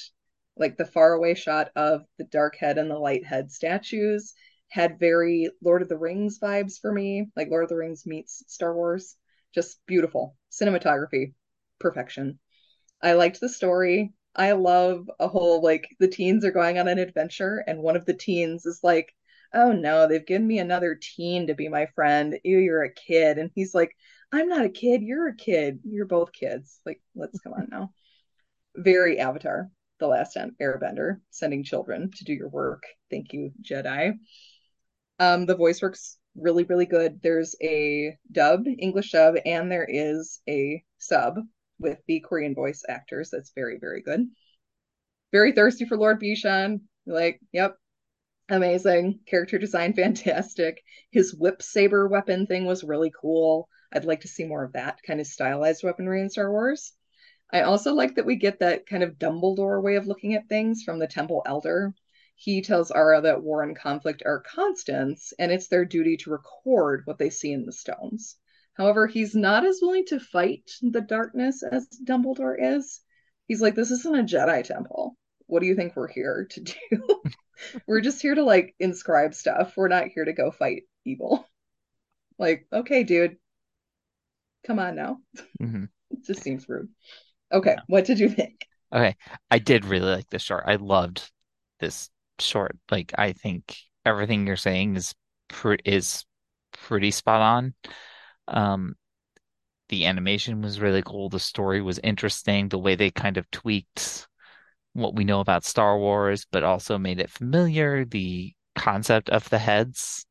like 0.56 0.78
the 0.78 0.86
faraway 0.86 1.34
shot 1.34 1.72
of 1.76 2.06
the 2.18 2.26
dark 2.26 2.56
head 2.58 2.78
and 2.78 2.90
the 2.92 3.00
light 3.00 3.26
head 3.26 3.52
statues, 3.52 4.34
had 4.70 5.00
very 5.00 5.50
Lord 5.64 5.82
of 5.82 5.90
the 5.90 5.98
Rings 5.98 6.40
vibes 6.40 6.80
for 6.80 6.92
me, 6.92 7.28
like 7.36 7.50
Lord 7.50 7.64
of 7.64 7.70
the 7.70 7.76
Rings 7.76 8.06
meets 8.06 8.44
Star 8.48 8.74
Wars. 8.74 9.16
Just 9.54 9.80
beautiful. 9.88 10.36
Cinematography, 10.52 11.34
perfection. 11.80 12.40
I 13.02 13.14
liked 13.14 13.40
the 13.40 13.50
story. 13.50 14.14
I 14.36 14.52
love 14.54 15.10
a 15.20 15.28
whole 15.28 15.62
like 15.62 15.88
the 16.00 16.08
teens 16.08 16.46
are 16.46 16.52
going 16.52 16.78
on 16.78 16.88
an 16.88 17.00
adventure, 17.00 17.64
and 17.68 17.82
one 17.82 17.96
of 17.96 18.06
the 18.06 18.14
teens 18.14 18.66
is 18.66 18.80
like, 18.84 19.14
Oh 19.54 19.72
no, 19.72 20.08
they've 20.08 20.26
given 20.26 20.46
me 20.46 20.60
another 20.60 20.96
teen 20.96 21.48
to 21.48 21.56
be 21.56 21.68
my 21.68 21.88
friend. 21.96 22.40
Ew, 22.44 22.60
you're 22.60 22.84
a 22.84 22.94
kid. 22.94 23.40
And 23.40 23.50
he's 23.56 23.74
like, 23.74 23.96
I'm 24.32 24.48
not 24.48 24.66
a 24.66 24.70
kid, 24.70 25.02
you're 25.02 25.30
a 25.30 25.36
kid. 25.36 25.80
You're 25.84 26.06
both 26.06 26.32
kids. 26.32 26.80
Like, 26.86 27.02
let's 27.16 27.40
come 27.40 27.54
on 27.54 27.68
now. 27.72 27.92
Very 28.76 29.20
Avatar, 29.20 29.72
The 30.00 30.08
Last 30.08 30.38
Airbender, 30.62 31.20
sending 31.32 31.64
children 31.64 32.12
to 32.18 32.24
do 32.24 32.34
your 32.34 32.50
work. 32.50 32.84
Thank 33.10 33.34
you, 33.34 33.52
Jedi. 33.64 34.20
Um, 35.20 35.46
the 35.46 35.56
voice 35.56 35.82
works 35.82 36.18
really, 36.36 36.64
really 36.64 36.86
good. 36.86 37.22
There's 37.22 37.56
a 37.62 38.18
dub, 38.32 38.66
English 38.68 39.12
dub, 39.12 39.36
and 39.46 39.72
there 39.72 39.88
is 39.88 40.40
a 40.48 40.84
sub 40.98 41.40
with 41.80 42.00
the 42.08 42.20
Korean 42.22 42.56
voice 42.56 42.84
actors. 42.88 43.30
That's 43.30 43.52
very, 43.56 43.78
very 43.80 44.02
good. 44.02 44.28
Very 45.32 45.52
thirsty 45.52 45.86
for 45.86 45.98
Lord 45.98 46.20
Bishan. 46.20 46.82
Like, 47.06 47.40
yep, 47.52 47.76
amazing. 48.50 49.20
Character 49.26 49.58
design, 49.58 49.94
fantastic. 49.96 50.82
His 51.12 51.34
whip 51.34 51.62
saber 51.62 52.08
weapon 52.08 52.48
thing 52.48 52.66
was 52.66 52.84
really 52.84 53.12
cool. 53.20 53.68
I'd 53.92 54.06
like 54.06 54.22
to 54.22 54.28
see 54.28 54.46
more 54.46 54.64
of 54.64 54.74
that 54.74 55.00
kind 55.06 55.20
of 55.20 55.28
stylized 55.28 55.84
weaponry 55.84 56.22
in 56.22 56.30
Star 56.30 56.52
Wars. 56.52 56.94
I 57.52 57.62
also 57.62 57.94
like 57.94 58.16
that 58.16 58.26
we 58.26 58.36
get 58.36 58.60
that 58.60 58.86
kind 58.86 59.02
of 59.02 59.18
Dumbledore 59.18 59.82
way 59.82 59.96
of 59.96 60.06
looking 60.06 60.36
at 60.36 60.48
things 60.48 60.84
from 60.84 61.00
the 61.00 61.08
Temple 61.08 61.42
Elder. 61.48 61.94
He 62.42 62.62
tells 62.62 62.90
Ara 62.90 63.20
that 63.24 63.44
war 63.44 63.64
and 63.64 63.76
conflict 63.76 64.24
are 64.26 64.40
constants, 64.40 65.34
and 65.38 65.52
it's 65.52 65.68
their 65.68 65.84
duty 65.84 66.16
to 66.16 66.30
record 66.30 67.02
what 67.04 67.18
they 67.18 67.30
see 67.30 67.52
in 67.52 67.66
the 67.66 67.74
stones. 67.74 68.38
However, 68.76 69.08
he's 69.08 69.36
not 69.36 69.66
as 69.66 69.80
willing 69.82 70.06
to 70.06 70.22
fight 70.22 70.72
the 70.82 71.02
darkness 71.02 71.64
as 71.64 71.86
Dumbledore 72.06 72.56
is. 72.58 73.02
He's 73.50 73.62
like, 73.62 73.76
this 73.76 73.92
isn't 73.92 74.18
a 74.18 74.24
Jedi 74.24 74.64
temple. 74.64 75.18
What 75.48 75.60
do 75.60 75.66
you 75.66 75.76
think 75.76 75.98
we're 75.98 76.08
here 76.08 76.48
to 76.52 76.62
do? 76.62 77.22
we're 77.88 78.00
just 78.00 78.22
here 78.22 78.36
to 78.36 78.44
like 78.44 78.74
inscribe 78.80 79.34
stuff. 79.34 79.74
We're 79.76 79.90
not 79.90 80.08
here 80.08 80.24
to 80.24 80.32
go 80.32 80.50
fight 80.50 80.84
evil. 81.06 81.46
Like, 82.42 82.68
okay, 82.72 83.04
dude, 83.04 83.36
come 84.66 84.80
on 84.80 84.96
now. 84.96 85.18
Mhm. 85.62 85.90
It 86.12 86.26
just 86.26 86.42
seems 86.42 86.70
rude. 86.70 86.88
Okay, 87.52 87.76
what 87.88 88.06
did 88.06 88.18
you 88.18 88.30
think? 88.30 88.66
Okay, 88.94 89.18
I 89.52 89.60
did 89.60 89.84
really 89.84 90.10
like 90.10 90.30
this 90.30 90.42
short. 90.42 90.64
I 90.66 90.76
loved 90.76 91.30
this 91.82 92.10
short. 92.42 92.78
Like, 92.92 93.14
I 93.18 93.34
think 93.34 93.76
everything 94.06 94.48
you're 94.48 94.56
saying 94.56 94.96
is 94.96 95.14
pre 95.48 95.78
is 95.86 96.26
pretty 96.72 97.12
spot 97.12 97.42
on. 97.42 97.74
Um, 98.48 98.96
the 99.90 100.06
animation 100.06 100.62
was 100.62 100.80
really 100.80 101.02
cool. 101.02 101.30
The 101.30 101.40
story 101.40 101.82
was 101.82 102.00
interesting. 102.00 102.70
The 102.70 102.78
way 102.78 102.96
they 102.96 103.12
kind 103.12 103.38
of 103.38 103.50
tweaked 103.52 104.28
what 104.94 105.16
we 105.16 105.24
know 105.24 105.40
about 105.40 105.66
Star 105.66 105.98
Wars, 105.98 106.46
but 106.52 106.64
also 106.64 106.98
made 106.98 107.20
it 107.20 107.30
familiar. 107.30 108.06
The 108.06 108.54
concept 108.76 109.30
of 109.30 109.50
the 109.50 109.60
heads 109.60 110.26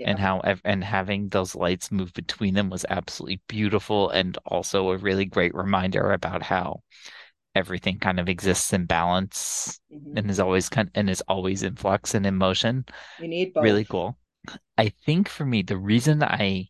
and 0.00 0.18
how 0.18 0.40
and 0.64 0.82
having 0.82 1.28
those 1.28 1.54
lights 1.54 1.92
move 1.92 2.12
between 2.14 2.54
them 2.54 2.68
was 2.68 2.84
absolutely 2.88 3.40
beautiful 3.48 4.10
and 4.10 4.36
also 4.44 4.90
a 4.90 4.96
really 4.96 5.24
great 5.24 5.54
reminder 5.54 6.12
about 6.12 6.42
how 6.42 6.80
everything 7.54 7.98
kind 7.98 8.18
of 8.20 8.28
exists 8.28 8.72
in 8.72 8.86
balance 8.86 9.80
Mhm. 9.92 10.18
and 10.18 10.30
is 10.30 10.40
always 10.40 10.68
kind 10.68 10.90
and 10.94 11.08
is 11.08 11.22
always 11.28 11.62
in 11.62 11.76
flux 11.76 12.14
and 12.14 12.26
in 12.26 12.36
motion. 12.36 12.84
You 13.20 13.28
need 13.28 13.54
both. 13.54 13.62
Really 13.62 13.84
cool. 13.84 14.16
I 14.76 14.90
think 14.90 15.28
for 15.28 15.44
me, 15.46 15.62
the 15.62 15.78
reason 15.78 16.22
I 16.22 16.68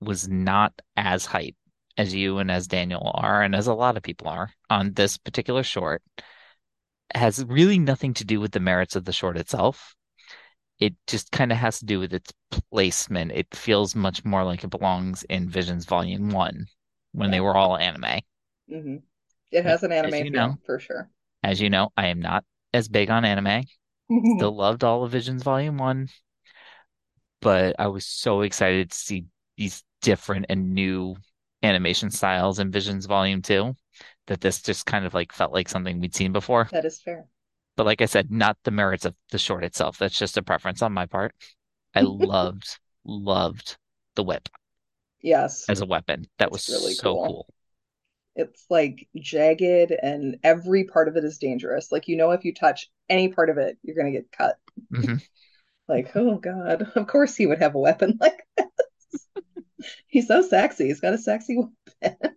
was 0.00 0.28
not 0.28 0.72
as 0.96 1.26
hyped 1.26 1.56
as 1.96 2.14
you 2.14 2.38
and 2.38 2.50
as 2.50 2.66
Daniel 2.66 3.10
are, 3.14 3.42
and 3.42 3.54
as 3.54 3.66
a 3.66 3.74
lot 3.74 3.96
of 3.96 4.02
people 4.02 4.28
are 4.28 4.50
on 4.70 4.92
this 4.94 5.16
particular 5.16 5.62
short, 5.62 6.02
has 7.14 7.44
really 7.44 7.78
nothing 7.78 8.14
to 8.14 8.24
do 8.24 8.40
with 8.40 8.52
the 8.52 8.60
merits 8.60 8.96
of 8.96 9.04
the 9.04 9.12
short 9.12 9.36
itself. 9.36 9.94
It 10.80 10.94
just 11.06 11.30
kind 11.30 11.52
of 11.52 11.58
has 11.58 11.78
to 11.78 11.86
do 11.86 12.00
with 12.00 12.12
its 12.12 12.32
placement. 12.70 13.32
It 13.32 13.54
feels 13.54 13.94
much 13.94 14.24
more 14.24 14.42
like 14.44 14.64
it 14.64 14.70
belongs 14.70 15.22
in 15.24 15.48
Visions 15.48 15.84
Volume 15.84 16.30
1 16.30 16.66
when 17.12 17.30
they 17.30 17.40
were 17.40 17.56
all 17.56 17.76
anime. 17.76 18.20
hmm 18.68 18.96
It 19.54 19.64
has 19.64 19.82
an 19.82 19.92
As 20.02 20.08
anime 20.08 20.24
you 20.24 20.30
feel 20.30 20.52
know. 20.52 20.58
for 20.66 20.78
sure. 20.78 21.10
As 21.42 21.60
you 21.60 21.70
know, 21.70 21.90
I 21.96 22.08
am 22.08 22.20
not 22.20 22.44
as 22.72 22.88
big 22.88 23.10
on 23.10 23.24
anime. 23.24 23.64
Still 24.38 24.56
loved 24.56 24.84
all 24.84 25.04
of 25.04 25.12
Visions 25.12 25.42
Volume 25.42 25.78
1, 25.78 26.08
but 27.40 27.76
I 27.78 27.88
was 27.88 28.06
so 28.06 28.42
excited 28.42 28.90
to 28.90 28.96
see 28.96 29.24
these 29.56 29.82
different 30.02 30.46
and 30.48 30.74
new 30.74 31.16
animation 31.62 32.10
styles 32.10 32.58
in 32.58 32.70
Visions 32.70 33.06
Volume 33.06 33.42
2 33.42 33.76
that 34.26 34.40
this 34.40 34.62
just 34.62 34.86
kind 34.86 35.04
of 35.04 35.14
like 35.14 35.32
felt 35.32 35.52
like 35.52 35.68
something 35.68 36.00
we'd 36.00 36.14
seen 36.14 36.32
before. 36.32 36.70
That 36.70 36.84
is 36.84 37.00
fair. 37.00 37.26
But 37.76 37.86
like 37.86 38.02
I 38.02 38.06
said, 38.06 38.30
not 38.32 38.58
the 38.64 38.72
merits 38.72 39.04
of 39.04 39.14
the 39.30 39.38
short 39.38 39.62
itself. 39.64 39.98
That's 39.98 40.18
just 40.18 40.36
a 40.36 40.42
preference 40.42 40.82
on 40.82 40.92
my 40.92 41.06
part. 41.06 41.34
I 41.94 42.00
loved, 42.02 42.78
loved 43.04 43.76
the 44.16 44.24
whip 44.24 44.48
Yes, 45.22 45.66
as 45.68 45.80
a 45.80 45.86
weapon. 45.86 46.26
That 46.38 46.50
was 46.52 46.68
really 46.68 46.94
so 46.94 47.12
cool. 47.14 47.26
cool. 47.26 47.46
It's 48.36 48.64
like 48.68 49.08
jagged 49.16 49.92
and 49.92 50.38
every 50.42 50.84
part 50.84 51.08
of 51.08 51.16
it 51.16 51.24
is 51.24 51.38
dangerous. 51.38 51.92
Like 51.92 52.08
you 52.08 52.16
know 52.16 52.32
if 52.32 52.44
you 52.44 52.54
touch 52.54 52.90
any 53.08 53.28
part 53.28 53.50
of 53.50 53.58
it, 53.58 53.78
you're 53.82 53.96
gonna 53.96 54.10
get 54.10 54.32
cut. 54.32 54.56
hmm 54.92 55.16
Like, 55.86 56.12
oh 56.14 56.36
God, 56.36 56.90
of 56.94 57.06
course 57.06 57.36
he 57.36 57.46
would 57.46 57.60
have 57.60 57.74
a 57.74 57.78
weapon 57.78 58.16
like 58.20 58.42
this. 58.56 59.26
He's 60.06 60.28
so 60.28 60.40
sexy. 60.40 60.86
He's 60.86 61.00
got 61.00 61.12
a 61.14 61.18
sexy 61.18 61.58
weapon. 62.02 62.36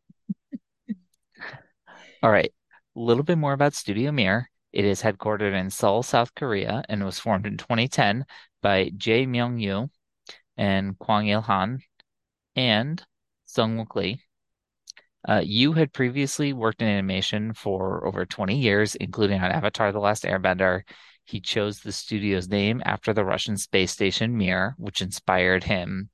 All 2.22 2.32
right. 2.32 2.52
A 2.96 3.00
little 3.00 3.24
bit 3.24 3.38
more 3.38 3.54
about 3.54 3.74
Studio 3.74 4.12
Mir. 4.12 4.50
It 4.74 4.84
is 4.84 5.02
headquartered 5.02 5.58
in 5.58 5.70
Seoul, 5.70 6.04
South 6.04 6.36
Korea, 6.36 6.84
and 6.90 7.06
was 7.06 7.20
formed 7.20 7.46
in 7.46 7.58
2010 7.58 8.26
by 8.62 8.90
Jae 8.90 9.28
Myung-yu 9.28 9.90
and 10.58 11.00
Kwang 11.00 11.28
Il-han 11.28 11.80
and 12.56 13.04
Sung-wook 13.46 13.96
Lee. 13.96 14.22
Uh, 15.28 15.42
Yu 15.44 15.74
had 15.74 15.92
previously 15.92 16.54
worked 16.54 16.82
in 16.82 16.88
animation 16.88 17.54
for 17.54 18.06
over 18.08 18.26
20 18.26 18.58
years, 18.58 18.96
including 18.96 19.42
on 19.42 19.52
Avatar: 19.52 19.92
The 19.92 20.00
Last 20.00 20.24
Airbender. 20.24 20.84
He 21.26 21.42
chose 21.42 21.82
the 21.82 21.92
studio's 21.92 22.48
name 22.48 22.82
after 22.86 23.14
the 23.14 23.26
Russian 23.26 23.58
space 23.58 23.92
station 23.92 24.38
Mir, 24.38 24.76
which 24.78 25.02
inspired 25.02 25.66
him 25.66 26.10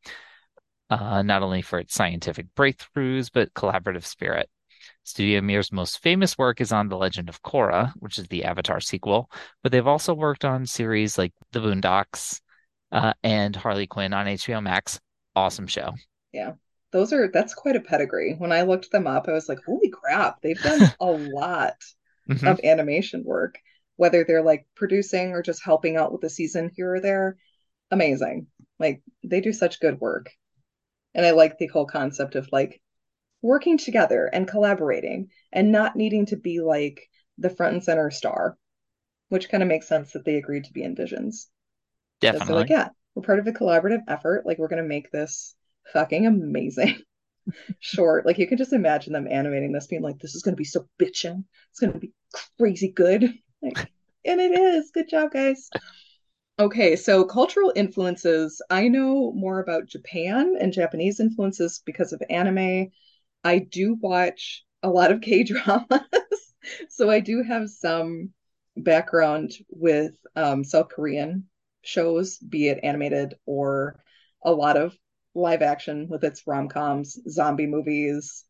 uh, 0.89 1.21
not 1.21 1.43
only 1.43 1.61
for 1.61 1.79
its 1.79 1.93
scientific 1.93 2.47
breakthroughs, 2.55 3.29
but 3.31 3.53
collaborative 3.53 4.05
spirit. 4.05 4.49
Studio 5.03 5.41
Mir's 5.41 5.71
most 5.71 6.01
famous 6.01 6.37
work 6.37 6.61
is 6.61 6.71
on 6.71 6.87
The 6.87 6.97
Legend 6.97 7.29
of 7.29 7.41
Korra, 7.41 7.93
which 7.97 8.17
is 8.17 8.27
the 8.27 8.45
Avatar 8.45 8.79
sequel, 8.79 9.29
but 9.61 9.71
they've 9.71 9.85
also 9.85 10.13
worked 10.13 10.45
on 10.45 10.65
series 10.65 11.17
like 11.17 11.33
The 11.51 11.59
Boondocks 11.59 12.41
uh, 12.91 13.13
and 13.23 13.55
Harley 13.55 13.87
Quinn 13.87 14.13
on 14.13 14.27
HBO 14.27 14.63
Max. 14.63 14.99
Awesome 15.35 15.67
show. 15.67 15.93
Yeah. 16.31 16.53
Those 16.93 17.13
are 17.13 17.29
that's 17.29 17.55
quite 17.55 17.77
a 17.77 17.81
pedigree. 17.81 18.35
When 18.37 18.53
I 18.53 18.63
looked 18.63 18.91
them 18.91 19.07
up, 19.07 19.29
I 19.29 19.33
was 19.33 19.49
like, 19.49 19.59
holy 19.65 19.89
crap, 19.91 20.41
they've 20.43 20.61
done 20.61 20.89
a 21.01 21.07
lot 21.11 21.75
Mhm. 22.27 22.53
of 22.53 22.61
animation 22.63 23.25
work, 23.25 23.59
whether 23.97 24.25
they're 24.25 24.43
like 24.43 24.67
producing 24.75 25.33
or 25.33 25.43
just 25.43 25.63
helping 25.65 25.97
out 25.97 26.13
with 26.13 26.21
the 26.21 26.31
season 26.31 26.71
here 26.75 26.95
or 26.95 27.01
there. 27.01 27.37
Amazing. 27.91 28.47
Like 28.79 29.03
they 29.23 29.41
do 29.41 29.53
such 29.53 29.81
good 29.81 30.01
work. 30.01 30.31
And 31.15 31.25
I 31.25 31.31
like 31.31 31.57
the 31.57 31.67
whole 31.67 31.87
concept 31.87 32.35
of 32.35 32.49
like 32.51 32.81
working 33.41 33.77
together 33.79 34.27
and 34.27 34.47
collaborating 34.47 35.29
and 35.53 35.71
not 35.71 35.95
needing 35.97 36.27
to 36.27 36.37
be 36.37 36.61
like 36.61 37.09
the 37.39 37.49
front 37.51 37.73
and 37.75 37.83
center 37.83 38.11
star, 38.11 38.57
which 39.29 39.49
kind 39.49 39.63
of 39.63 39.69
makes 39.69 39.87
sense 39.87 40.13
that 40.13 40.25
they 40.25 40.35
agreed 40.37 40.65
to 40.65 40.73
be 40.73 40.83
in 40.83 40.95
Visions. 40.95 41.49
Because 42.29 42.45
they're 42.45 42.55
like, 42.55 42.69
yeah, 42.69 42.89
we're 43.15 43.23
part 43.23 43.39
of 43.39 43.47
a 43.47 43.53
collaborative 43.53 44.03
effort. 44.07 44.45
Like 44.45 44.57
we're 44.57 44.67
gonna 44.69 44.83
make 44.83 45.11
this 45.11 45.55
fucking 45.91 46.25
amazing 46.25 47.01
short. 47.79 48.25
Like 48.25 48.37
you 48.37 48.47
can 48.47 48.57
just 48.57 48.73
imagine 48.73 49.13
them 49.13 49.27
animating 49.29 49.71
this, 49.71 49.87
being 49.87 50.01
like, 50.01 50.19
this 50.19 50.35
is 50.35 50.41
gonna 50.41 50.55
be 50.55 50.63
so 50.63 50.87
bitchin'. 50.99 51.43
It's 51.71 51.79
gonna 51.79 51.97
be 51.97 52.13
crazy 52.57 52.89
good. 52.89 53.33
Like, 53.61 53.91
and 54.25 54.39
it 54.39 54.51
is. 54.51 54.91
Good 54.91 55.09
job, 55.09 55.31
guys. 55.31 55.69
Okay, 56.59 56.95
so 56.95 57.25
cultural 57.25 57.73
influences. 57.75 58.61
I 58.69 58.87
know 58.87 59.31
more 59.33 59.59
about 59.59 59.87
Japan 59.87 60.55
and 60.59 60.71
Japanese 60.71 61.19
influences 61.19 61.81
because 61.85 62.13
of 62.13 62.21
anime. 62.29 62.89
I 63.43 63.59
do 63.59 63.97
watch 63.99 64.63
a 64.83 64.89
lot 64.89 65.11
of 65.11 65.21
K-dramas, 65.21 65.87
so 66.89 67.09
I 67.09 67.21
do 67.21 67.41
have 67.41 67.69
some 67.69 68.29
background 68.77 69.51
with 69.69 70.13
um, 70.35 70.63
South 70.63 70.89
Korean 70.89 71.45
shows, 71.81 72.37
be 72.37 72.67
it 72.67 72.79
animated 72.83 73.35
or 73.45 73.99
a 74.43 74.51
lot 74.51 74.77
of 74.77 74.95
live 75.35 75.61
action 75.61 76.07
with 76.09 76.23
its 76.23 76.43
rom-coms, 76.45 77.19
zombie 77.29 77.67
movies, 77.67 78.43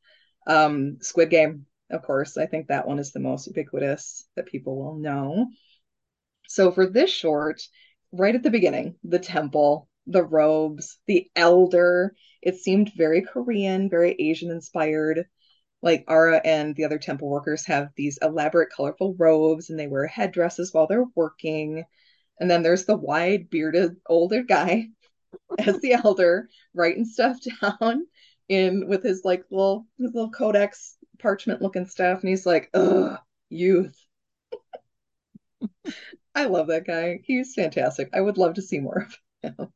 um, 0.47 0.97
Squid 1.01 1.29
Game, 1.29 1.65
of 1.89 2.01
course. 2.01 2.37
I 2.37 2.45
think 2.45 2.67
that 2.67 2.87
one 2.87 2.99
is 2.99 3.11
the 3.11 3.19
most 3.19 3.47
ubiquitous 3.47 4.25
that 4.35 4.47
people 4.47 4.77
will 4.77 4.95
know. 4.95 5.47
So 6.47 6.71
for 6.71 6.85
this 6.85 7.09
short, 7.09 7.61
right 8.11 8.35
at 8.35 8.43
the 8.43 8.51
beginning, 8.51 8.95
the 9.03 9.19
temple, 9.19 9.87
the 10.07 10.23
robes, 10.23 10.99
the 11.07 11.29
elder, 11.35 12.15
it 12.41 12.57
seemed 12.57 12.91
very 12.95 13.21
Korean, 13.21 13.89
very 13.89 14.15
Asian 14.19 14.51
inspired. 14.51 15.25
Like 15.81 16.05
Ara 16.07 16.41
and 16.43 16.75
the 16.75 16.85
other 16.85 16.97
temple 16.97 17.29
workers 17.29 17.65
have 17.65 17.89
these 17.95 18.17
elaborate, 18.21 18.69
colorful 18.73 19.15
robes 19.17 19.69
and 19.69 19.77
they 19.77 19.87
wear 19.87 20.07
headdresses 20.07 20.73
while 20.73 20.87
they're 20.87 21.05
working. 21.15 21.83
And 22.39 22.49
then 22.49 22.63
there's 22.63 22.85
the 22.85 22.95
wide 22.95 23.49
bearded 23.49 23.97
older 24.07 24.43
guy 24.43 24.87
as 25.59 25.79
the 25.79 25.93
elder 25.93 26.49
writing 26.73 27.05
stuff 27.05 27.37
down 27.61 28.05
in 28.49 28.87
with 28.87 29.03
his 29.03 29.21
like 29.23 29.45
little 29.49 29.87
his 29.97 30.13
little 30.13 30.31
codex 30.31 30.97
parchment 31.19 31.61
looking 31.61 31.85
stuff. 31.85 32.21
And 32.21 32.29
he's 32.29 32.45
like, 32.45 32.69
ugh, 32.73 33.17
youth. 33.49 33.97
I 36.35 36.45
love 36.45 36.67
that 36.67 36.85
guy. 36.85 37.21
He's 37.23 37.53
fantastic. 37.53 38.09
I 38.13 38.21
would 38.21 38.37
love 38.37 38.55
to 38.55 38.61
see 38.61 38.79
more 38.79 39.07
of 39.07 39.17
him. 39.57 39.73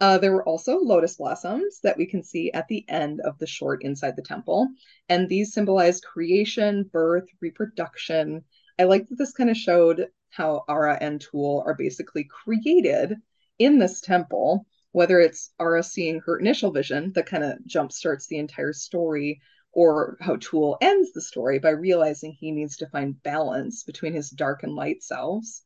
Uh, 0.00 0.18
there 0.18 0.32
were 0.32 0.48
also 0.48 0.78
lotus 0.78 1.16
blossoms 1.16 1.80
that 1.82 1.96
we 1.96 2.06
can 2.06 2.24
see 2.24 2.50
at 2.52 2.66
the 2.68 2.84
end 2.88 3.20
of 3.20 3.38
the 3.38 3.46
short 3.46 3.84
inside 3.84 4.16
the 4.16 4.22
temple. 4.22 4.68
And 5.08 5.28
these 5.28 5.52
symbolize 5.52 6.00
creation, 6.00 6.84
birth, 6.92 7.28
reproduction. 7.40 8.44
I 8.78 8.84
like 8.84 9.08
that 9.08 9.16
this 9.16 9.32
kind 9.32 9.50
of 9.50 9.56
showed 9.56 10.08
how 10.30 10.64
Ara 10.68 10.98
and 11.00 11.20
Tool 11.20 11.62
are 11.66 11.74
basically 11.74 12.24
created 12.24 13.16
in 13.58 13.78
this 13.78 14.00
temple, 14.00 14.66
whether 14.92 15.18
it's 15.20 15.50
Ara 15.60 15.82
seeing 15.82 16.20
her 16.20 16.38
initial 16.38 16.70
vision 16.70 17.12
that 17.14 17.26
kind 17.26 17.44
of 17.44 17.58
jumpstarts 17.68 18.26
the 18.28 18.38
entire 18.38 18.72
story, 18.72 19.40
or 19.72 20.16
how 20.20 20.36
Tool 20.36 20.76
ends 20.80 21.12
the 21.12 21.22
story 21.22 21.58
by 21.58 21.70
realizing 21.70 22.32
he 22.32 22.52
needs 22.52 22.76
to 22.78 22.88
find 22.88 23.22
balance 23.22 23.84
between 23.84 24.12
his 24.12 24.30
dark 24.30 24.62
and 24.62 24.74
light 24.74 25.02
selves. 25.02 25.62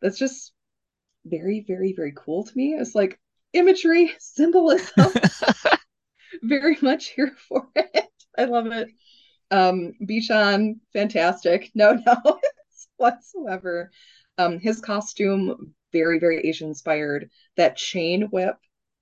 That's 0.00 0.18
just 0.18 0.52
very, 1.24 1.64
very, 1.66 1.92
very 1.92 2.12
cool 2.16 2.44
to 2.44 2.52
me. 2.56 2.74
It's 2.74 2.94
like 2.94 3.20
imagery, 3.52 4.12
symbolism, 4.18 5.12
very 6.42 6.76
much 6.82 7.08
here 7.08 7.34
for 7.48 7.68
it. 7.76 8.08
I 8.36 8.44
love 8.44 8.66
it. 8.66 8.88
Um, 9.50 9.92
Bishan, 10.02 10.76
fantastic. 10.92 11.70
No 11.74 11.92
no 12.06 12.40
whatsoever. 12.96 13.90
Um, 14.38 14.58
his 14.58 14.80
costume, 14.80 15.74
very, 15.92 16.18
very 16.18 16.46
Asian 16.46 16.68
inspired. 16.68 17.30
That 17.56 17.76
chain 17.76 18.22
whip 18.30 18.56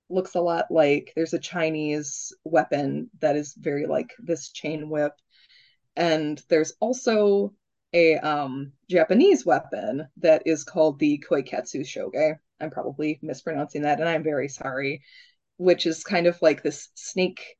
looks 0.09 0.35
a 0.35 0.41
lot 0.41 0.65
like 0.69 1.13
there's 1.15 1.33
a 1.33 1.39
Chinese 1.39 2.33
weapon 2.43 3.09
that 3.19 3.35
is 3.35 3.53
very 3.53 3.87
like 3.87 4.13
this 4.19 4.49
chain 4.49 4.89
whip. 4.89 5.13
And 5.95 6.41
there's 6.49 6.73
also 6.79 7.53
a 7.93 8.17
um, 8.17 8.73
Japanese 8.89 9.45
weapon 9.45 10.07
that 10.17 10.43
is 10.45 10.63
called 10.63 10.99
the 10.99 11.23
Kyoketsu 11.27 11.85
Shoge. 11.85 12.37
I'm 12.59 12.69
probably 12.69 13.19
mispronouncing 13.21 13.81
that, 13.83 13.99
and 13.99 14.07
I'm 14.07 14.23
very 14.23 14.47
sorry, 14.47 15.01
which 15.57 15.85
is 15.85 16.03
kind 16.03 16.27
of 16.27 16.41
like 16.41 16.61
this 16.61 16.89
snake 16.95 17.55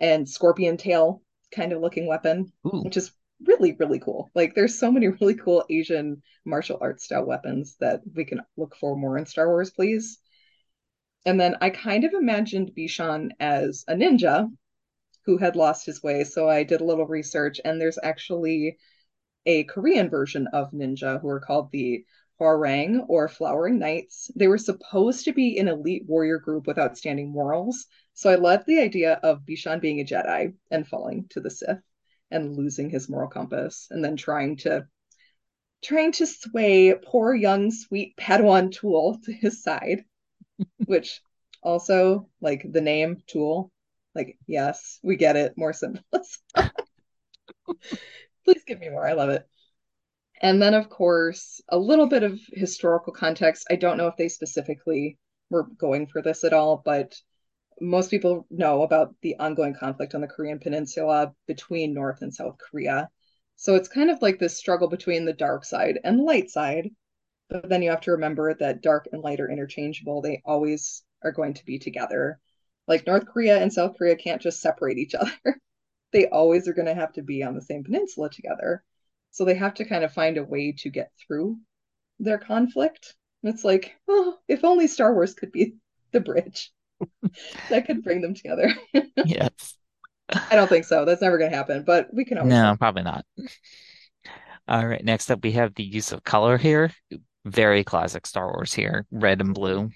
and 0.00 0.28
scorpion 0.28 0.76
tail 0.76 1.22
kind 1.54 1.72
of 1.72 1.80
looking 1.80 2.06
weapon, 2.06 2.52
Ooh, 2.66 2.82
which 2.82 2.96
is 2.96 3.12
really, 3.44 3.76
really 3.78 4.00
cool. 4.00 4.30
Like, 4.34 4.54
there's 4.54 4.78
so 4.78 4.90
many 4.90 5.08
really 5.20 5.34
cool 5.34 5.64
Asian 5.70 6.22
martial 6.44 6.78
arts 6.80 7.04
style 7.04 7.26
weapons 7.26 7.76
that 7.80 8.00
we 8.14 8.24
can 8.24 8.40
look 8.56 8.76
for 8.76 8.96
more 8.96 9.18
in 9.18 9.26
Star 9.26 9.48
Wars, 9.48 9.70
please. 9.70 10.18
And 11.26 11.38
then 11.38 11.56
I 11.60 11.70
kind 11.70 12.04
of 12.04 12.12
imagined 12.14 12.72
Bishan 12.76 13.30
as 13.40 13.84
a 13.88 13.94
ninja 13.94 14.48
who 15.26 15.36
had 15.36 15.56
lost 15.56 15.84
his 15.84 16.02
way. 16.02 16.24
So 16.24 16.48
I 16.48 16.62
did 16.62 16.80
a 16.80 16.84
little 16.84 17.06
research, 17.06 17.60
and 17.64 17.80
there's 17.80 17.98
actually 18.02 18.78
a 19.44 19.64
Korean 19.64 20.08
version 20.08 20.46
of 20.52 20.70
ninja 20.72 21.20
who 21.20 21.28
are 21.28 21.40
called 21.40 21.70
the 21.70 22.04
Hwarang 22.40 23.04
or 23.08 23.28
Flowering 23.28 23.78
Knights. 23.78 24.30
They 24.36 24.48
were 24.48 24.58
supposed 24.58 25.24
to 25.24 25.32
be 25.32 25.58
an 25.58 25.68
elite 25.68 26.04
warrior 26.06 26.38
group 26.38 26.66
with 26.66 26.78
outstanding 26.78 27.30
morals. 27.30 27.86
So 28.14 28.30
I 28.30 28.36
love 28.36 28.64
the 28.66 28.80
idea 28.80 29.14
of 29.22 29.44
Bishan 29.44 29.80
being 29.80 30.00
a 30.00 30.04
Jedi 30.04 30.54
and 30.70 30.86
falling 30.86 31.26
to 31.30 31.40
the 31.40 31.50
Sith 31.50 31.78
and 32.30 32.56
losing 32.56 32.90
his 32.90 33.08
moral 33.08 33.28
compass 33.28 33.88
and 33.90 34.04
then 34.04 34.16
trying 34.16 34.56
to 34.56 34.86
trying 35.82 36.12
to 36.12 36.26
sway 36.26 36.94
poor 36.94 37.34
young 37.34 37.70
sweet 37.70 38.16
Padawan 38.16 38.72
Tool 38.72 39.18
to 39.24 39.32
his 39.32 39.62
side, 39.62 40.04
which 40.86 41.20
also 41.62 42.28
like 42.40 42.64
the 42.70 42.80
name 42.80 43.22
Tool, 43.26 43.70
like 44.14 44.38
yes, 44.46 44.98
we 45.02 45.16
get 45.16 45.36
it, 45.36 45.54
more 45.56 45.72
symbolism. 45.72 46.40
Please 48.44 48.64
give 48.66 48.80
me 48.80 48.88
more. 48.88 49.06
I 49.06 49.12
love 49.12 49.30
it. 49.30 49.46
And 50.40 50.62
then, 50.62 50.74
of 50.74 50.88
course, 50.88 51.60
a 51.68 51.78
little 51.78 52.06
bit 52.06 52.22
of 52.22 52.38
historical 52.52 53.12
context. 53.12 53.66
I 53.70 53.76
don't 53.76 53.96
know 53.96 54.06
if 54.06 54.16
they 54.16 54.28
specifically 54.28 55.18
were 55.50 55.64
going 55.64 56.06
for 56.06 56.22
this 56.22 56.44
at 56.44 56.52
all, 56.52 56.80
but 56.84 57.20
most 57.80 58.10
people 58.10 58.46
know 58.50 58.82
about 58.82 59.14
the 59.22 59.36
ongoing 59.38 59.74
conflict 59.74 60.14
on 60.14 60.20
the 60.20 60.26
Korean 60.26 60.58
Peninsula 60.58 61.34
between 61.46 61.94
North 61.94 62.22
and 62.22 62.34
South 62.34 62.56
Korea. 62.58 63.08
So 63.56 63.74
it's 63.74 63.88
kind 63.88 64.10
of 64.10 64.22
like 64.22 64.38
this 64.38 64.56
struggle 64.56 64.88
between 64.88 65.24
the 65.24 65.32
dark 65.32 65.64
side 65.64 65.98
and 66.04 66.20
light 66.20 66.50
side. 66.50 66.90
But 67.48 67.68
then 67.68 67.82
you 67.82 67.90
have 67.90 68.02
to 68.02 68.12
remember 68.12 68.54
that 68.54 68.82
dark 68.82 69.08
and 69.12 69.22
light 69.22 69.40
are 69.40 69.50
interchangeable. 69.50 70.20
They 70.20 70.42
always 70.44 71.02
are 71.22 71.32
going 71.32 71.54
to 71.54 71.64
be 71.64 71.78
together. 71.78 72.38
Like 72.86 73.06
North 73.06 73.26
Korea 73.26 73.58
and 73.58 73.72
South 73.72 73.96
Korea 73.96 74.16
can't 74.16 74.42
just 74.42 74.60
separate 74.60 74.98
each 74.98 75.14
other. 75.18 75.60
they 76.12 76.28
always 76.28 76.68
are 76.68 76.74
going 76.74 76.86
to 76.86 76.94
have 76.94 77.12
to 77.14 77.22
be 77.22 77.42
on 77.42 77.54
the 77.54 77.62
same 77.62 77.84
peninsula 77.84 78.30
together. 78.30 78.82
So 79.30 79.44
they 79.44 79.54
have 79.54 79.74
to 79.74 79.84
kind 79.84 80.04
of 80.04 80.12
find 80.12 80.38
a 80.38 80.44
way 80.44 80.72
to 80.78 80.90
get 80.90 81.10
through 81.18 81.58
their 82.18 82.38
conflict. 82.38 83.14
It's 83.42 83.64
like, 83.64 83.94
oh, 84.08 84.36
if 84.48 84.64
only 84.64 84.86
Star 84.86 85.14
Wars 85.14 85.34
could 85.34 85.52
be 85.52 85.76
the 86.12 86.20
bridge 86.20 86.72
that 87.70 87.86
could 87.86 88.02
bring 88.02 88.20
them 88.20 88.34
together. 88.34 88.72
yes. 89.24 89.76
I 90.30 90.56
don't 90.56 90.68
think 90.68 90.84
so. 90.84 91.04
That's 91.04 91.22
never 91.22 91.38
going 91.38 91.50
to 91.50 91.56
happen, 91.56 91.84
but 91.84 92.12
we 92.12 92.24
can 92.24 92.38
always 92.38 92.52
No, 92.52 92.76
probably 92.78 93.02
not. 93.02 93.24
All 94.66 94.86
right, 94.86 95.02
next 95.02 95.30
up 95.30 95.42
we 95.42 95.52
have 95.52 95.74
the 95.74 95.82
use 95.84 96.12
of 96.12 96.22
color 96.24 96.58
here. 96.58 96.90
Very 97.46 97.82
classic 97.84 98.26
Star 98.26 98.52
Wars 98.52 98.74
here, 98.74 99.06
red 99.10 99.40
and 99.40 99.54
blue. 99.54 99.90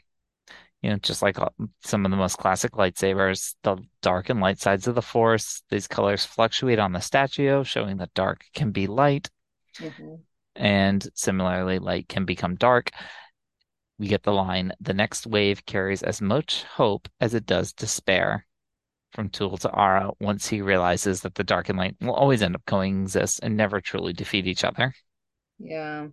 You 0.80 0.90
know, 0.90 0.96
just 0.96 1.22
like 1.22 1.38
uh, 1.38 1.50
some 1.84 2.04
of 2.04 2.10
the 2.10 2.16
most 2.16 2.38
classic 2.38 2.72
lightsabers, 2.72 3.54
the 3.62 3.76
dark 4.00 4.30
and 4.30 4.40
light 4.40 4.58
sides 4.58 4.88
of 4.88 4.94
the 4.94 5.02
Force. 5.02 5.62
These 5.70 5.86
colors 5.86 6.24
fluctuate 6.24 6.78
on 6.78 6.92
the 6.92 7.00
statue, 7.00 7.62
showing 7.62 7.98
that 7.98 8.14
dark 8.14 8.44
can 8.54 8.70
be 8.72 8.86
light, 8.86 9.30
Mhm. 9.78 10.22
and 10.56 11.06
similarly, 11.14 11.78
light 11.78 12.08
can 12.08 12.24
become 12.24 12.56
dark. 12.56 12.90
We 13.98 14.06
get 14.08 14.22
the 14.24 14.32
line, 14.34 14.72
the 14.80 14.92
next 14.92 15.26
wave 15.26 15.64
carries 15.64 16.02
as 16.02 16.20
much 16.20 16.64
hope 16.64 17.08
as 17.20 17.32
it 17.32 17.46
does 17.46 17.72
despair. 17.72 18.46
From 19.12 19.30
Tool 19.30 19.58
to 19.58 19.70
Ara, 19.74 20.12
once 20.20 20.48
he 20.48 20.62
realizes 20.62 21.22
that 21.22 21.36
the 21.36 21.44
dark 21.44 21.68
and 21.70 21.78
light 21.78 21.96
will 22.00 22.14
always 22.14 22.42
end 22.42 22.56
up 22.56 22.66
coexist 22.66 23.40
and 23.42 23.56
never 23.56 23.80
truly 23.80 24.12
defeat 24.14 24.46
each 24.46 24.64
other. 24.64 24.94
Yeah. 25.58 26.08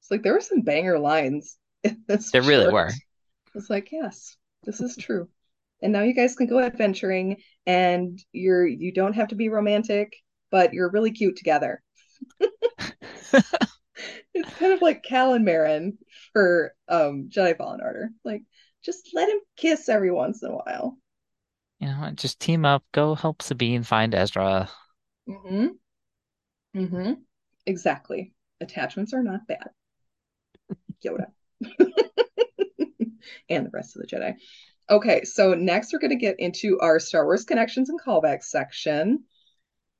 It's 0.00 0.10
like 0.10 0.22
there 0.22 0.34
were 0.34 0.40
some 0.40 0.62
banger 0.62 0.98
lines 0.98 1.58
in 1.84 2.04
this 2.08 2.32
There 2.32 2.42
really 2.42 2.68
short. 2.68 2.72
were. 2.72 3.00
It's 3.54 3.70
like, 3.70 3.90
yes, 3.92 4.36
this 4.64 4.80
is 4.80 4.96
true. 4.96 5.28
and 5.82 5.92
now 5.92 6.02
you 6.02 6.14
guys 6.14 6.36
can 6.36 6.46
go 6.48 6.60
adventuring 6.60 7.42
and 7.66 8.18
you're 8.32 8.66
you 8.66 8.92
don't 8.92 9.14
have 9.14 9.28
to 9.28 9.36
be 9.36 9.48
romantic, 9.50 10.14
but 10.50 10.74
you're 10.74 10.90
really 10.90 11.12
cute 11.12 11.36
together. 11.36 11.82
it's 14.34 14.54
kind 14.54 14.72
of 14.72 14.82
like 14.82 15.02
Cal 15.02 15.34
and 15.34 15.46
Merrin 15.46 15.96
for 16.34 16.74
um 16.88 17.30
Jedi 17.30 17.56
Fallen 17.56 17.80
Order. 17.80 18.10
Like 18.24 18.42
just 18.84 19.08
let 19.14 19.30
him 19.30 19.38
kiss 19.56 19.88
every 19.88 20.10
once 20.10 20.42
in 20.42 20.50
a 20.50 20.54
while. 20.54 20.98
You 21.80 21.88
know, 21.88 22.10
just 22.14 22.38
team 22.38 22.66
up, 22.66 22.84
go 22.92 23.14
help 23.14 23.40
Sabine 23.40 23.82
find 23.82 24.14
Ezra. 24.14 24.68
Mm-hmm. 25.26 25.68
Mm-hmm. 26.76 27.12
Exactly. 27.66 28.34
Attachments 28.60 29.14
are 29.14 29.22
not 29.22 29.46
bad. 29.46 29.70
Yoda. 31.04 31.26
and 33.48 33.66
the 33.66 33.70
rest 33.72 33.96
of 33.96 34.02
the 34.02 34.08
Jedi. 34.08 34.34
Okay, 34.90 35.24
so 35.24 35.54
next 35.54 35.92
we're 35.92 35.98
going 35.98 36.10
to 36.10 36.16
get 36.16 36.38
into 36.38 36.78
our 36.80 37.00
Star 37.00 37.24
Wars 37.24 37.44
connections 37.44 37.88
and 37.88 38.00
callbacks 38.00 38.44
section. 38.44 39.24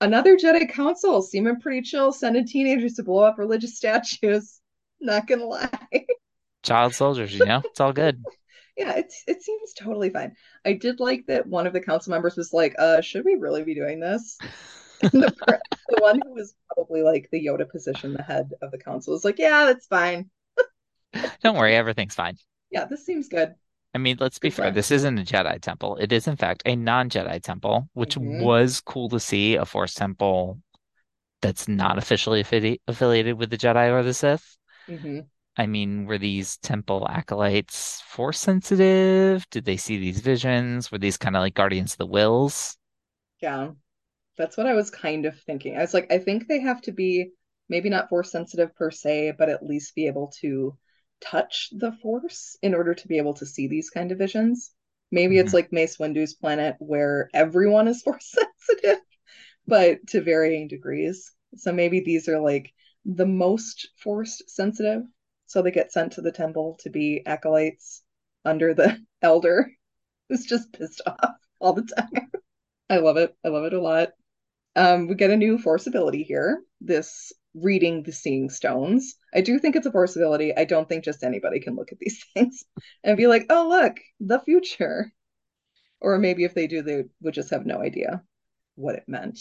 Another 0.00 0.36
Jedi 0.36 0.70
Council 0.70 1.22
seeming 1.22 1.60
pretty 1.60 1.82
chill, 1.82 2.12
sending 2.12 2.46
teenagers 2.46 2.94
to 2.94 3.02
blow 3.02 3.24
up 3.24 3.38
religious 3.38 3.76
statues. 3.78 4.60
Not 5.00 5.26
gonna 5.26 5.46
lie. 5.46 6.06
Child 6.64 6.94
soldiers, 6.94 7.34
you 7.34 7.44
know, 7.44 7.58
it's 7.58 7.80
all 7.80 7.92
good. 7.92 8.24
yeah, 8.76 8.94
it's 8.96 9.22
it 9.26 9.42
seems 9.42 9.72
totally 9.74 10.10
fine. 10.10 10.34
I 10.64 10.72
did 10.74 11.00
like 11.00 11.26
that 11.26 11.46
one 11.46 11.66
of 11.66 11.72
the 11.72 11.80
council 11.80 12.10
members 12.10 12.36
was 12.36 12.52
like, 12.52 12.74
uh, 12.78 13.00
should 13.00 13.24
we 13.24 13.34
really 13.36 13.62
be 13.64 13.74
doing 13.74 14.00
this? 14.00 14.38
the, 15.00 15.32
the 15.88 16.00
one 16.00 16.20
who 16.20 16.32
was 16.34 16.54
probably 16.74 17.02
like 17.02 17.28
the 17.30 17.44
Yoda 17.44 17.68
position, 17.70 18.12
the 18.14 18.22
head 18.22 18.50
of 18.62 18.70
the 18.70 18.78
council, 18.78 19.14
is 19.14 19.24
like, 19.24 19.38
yeah, 19.38 19.66
that's 19.66 19.86
fine. 19.86 20.30
Don't 21.42 21.56
worry, 21.56 21.74
everything's 21.74 22.14
fine. 22.14 22.36
Yeah, 22.70 22.86
this 22.86 23.04
seems 23.04 23.28
good. 23.28 23.54
I 23.94 23.98
mean, 23.98 24.16
let's 24.18 24.38
be 24.40 24.48
Good 24.48 24.56
fair. 24.56 24.70
This 24.72 24.90
isn't 24.90 25.18
a 25.18 25.22
Jedi 25.22 25.60
temple. 25.60 25.96
It 25.96 26.12
is, 26.12 26.26
in 26.26 26.36
fact, 26.36 26.62
a 26.66 26.74
non-Jedi 26.74 27.40
temple, 27.42 27.88
which 27.92 28.16
Mhm. 28.16 28.40
was 28.40 28.80
cool 28.80 29.08
to 29.10 29.20
see 29.20 29.54
a 29.54 29.64
Force 29.64 29.94
temple 29.94 30.60
that's 31.42 31.68
not 31.68 31.98
officially 31.98 32.42
affili 32.42 32.80
affiliated 32.88 33.38
with 33.38 33.50
the 33.50 33.58
Jedi 33.58 33.90
or 33.92 34.02
the 34.02 34.14
Sith. 34.14 34.56
hmm 34.88 35.26
I 35.56 35.66
mean, 35.66 36.06
were 36.06 36.18
these 36.18 36.56
temple 36.58 37.06
acolytes 37.08 38.00
Force 38.02 38.38
sensitive? 38.40 39.48
Did 39.50 39.64
they 39.64 39.76
see 39.76 39.98
these 39.98 40.20
visions? 40.20 40.90
Were 40.92 40.98
these 40.98 41.16
kind 41.16 41.36
of 41.36 41.40
like 41.40 41.54
Guardians 41.54 41.92
of 41.92 41.98
the 41.98 42.06
Wills? 42.06 42.76
Yeah, 43.40 43.72
that's 44.38 44.56
what 44.56 44.66
I 44.66 44.74
was 44.74 44.90
kind 44.90 45.26
of 45.26 45.40
thinking. 45.40 45.76
I 45.76 45.80
was 45.82 45.94
like, 45.94 46.12
I 46.12 46.18
think 46.18 46.48
they 46.48 46.60
have 46.60 46.82
to 46.82 46.92
be 46.92 47.32
maybe 47.68 47.90
not 47.90 48.08
force 48.08 48.32
sensitive 48.32 48.74
per 48.76 48.90
se, 48.90 49.34
but 49.38 49.50
at 49.50 49.64
least 49.64 49.94
be 49.94 50.06
able 50.08 50.28
to 50.40 50.78
touch 51.20 51.70
the 51.72 51.92
force 52.02 52.58
in 52.62 52.74
order 52.74 52.94
to 52.94 53.08
be 53.08 53.18
able 53.18 53.34
to 53.34 53.46
see 53.46 53.68
these 53.68 53.90
kind 53.90 54.12
of 54.12 54.18
visions. 54.18 54.72
Maybe 55.12 55.38
it's 55.38 55.52
Mhm. 55.52 55.54
like 55.54 55.72
Mace 55.72 55.98
Windu's 55.98 56.34
planet 56.34 56.76
where 56.80 57.30
everyone 57.34 57.88
is 57.88 58.02
force 58.04 58.34
sensitive, 58.68 59.00
but 59.66 60.06
to 60.08 60.20
varying 60.22 60.68
degrees. 60.68 61.32
So 61.56 61.72
maybe 61.72 62.00
these 62.00 62.28
are 62.28 62.40
like 62.40 62.72
the 63.04 63.26
most 63.26 63.88
force 63.98 64.42
sensitive. 64.48 65.02
So 65.46 65.62
they 65.62 65.70
get 65.70 65.92
sent 65.92 66.12
to 66.12 66.20
the 66.20 66.32
temple 66.32 66.76
to 66.80 66.90
be 66.90 67.22
acolytes 67.26 68.02
under 68.44 68.74
the 68.74 68.98
elder 69.22 69.70
who's 70.28 70.44
just 70.44 70.72
pissed 70.72 71.02
off 71.06 71.36
all 71.60 71.72
the 71.72 71.82
time. 71.82 72.30
I 72.90 72.98
love 72.98 73.16
it. 73.16 73.34
I 73.44 73.48
love 73.48 73.64
it 73.64 73.72
a 73.72 73.80
lot. 73.80 74.10
Um, 74.76 75.06
we 75.06 75.14
get 75.14 75.30
a 75.30 75.36
new 75.36 75.58
force 75.58 75.86
ability 75.86 76.22
here. 76.22 76.62
This 76.80 77.32
reading 77.54 78.02
the 78.02 78.12
seeing 78.12 78.50
stones. 78.50 79.16
I 79.32 79.40
do 79.40 79.58
think 79.58 79.76
it's 79.76 79.86
a 79.86 79.92
force 79.92 80.16
ability. 80.16 80.56
I 80.56 80.64
don't 80.64 80.88
think 80.88 81.04
just 81.04 81.22
anybody 81.22 81.60
can 81.60 81.76
look 81.76 81.92
at 81.92 81.98
these 81.98 82.24
things 82.34 82.64
and 83.02 83.16
be 83.16 83.26
like, 83.26 83.46
oh, 83.50 83.68
look, 83.68 83.96
the 84.20 84.40
future. 84.40 85.12
Or 86.00 86.18
maybe 86.18 86.44
if 86.44 86.54
they 86.54 86.66
do, 86.66 86.82
they 86.82 87.04
would 87.22 87.34
just 87.34 87.50
have 87.50 87.64
no 87.64 87.80
idea 87.80 88.22
what 88.74 88.96
it 88.96 89.04
meant. 89.06 89.38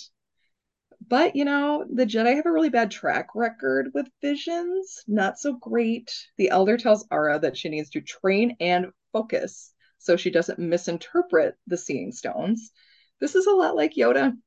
But, 1.08 1.36
you 1.36 1.46
know, 1.46 1.86
the 1.92 2.06
Jedi 2.06 2.36
have 2.36 2.46
a 2.46 2.52
really 2.52 2.70
bad 2.70 2.92
track 2.92 3.30
record 3.36 3.92
with 3.94 4.08
visions. 4.22 5.04
Not 5.08 5.40
so 5.40 5.54
great. 5.54 6.12
The 6.38 6.50
Elder 6.50 6.78
tells 6.78 7.06
Ara 7.12 7.40
that 7.40 7.58
she 7.58 7.70
needs 7.70 7.90
to 7.92 8.02
train 8.02 8.56
and 8.60 8.88
focus 9.12 9.74
so 9.98 10.18
she 10.18 10.30
doesn't 10.30 10.60
misinterpret 10.60 11.56
the 11.68 11.78
seeing 11.78 12.12
stones. 12.12 12.72
This 13.20 13.36
is 13.36 13.48
a 13.48 13.52
lot 13.52 13.76
like 13.76 13.96
Yoda 13.96 14.38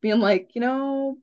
being 0.00 0.20
like, 0.20 0.50
you 0.54 0.60
know, 0.60 1.18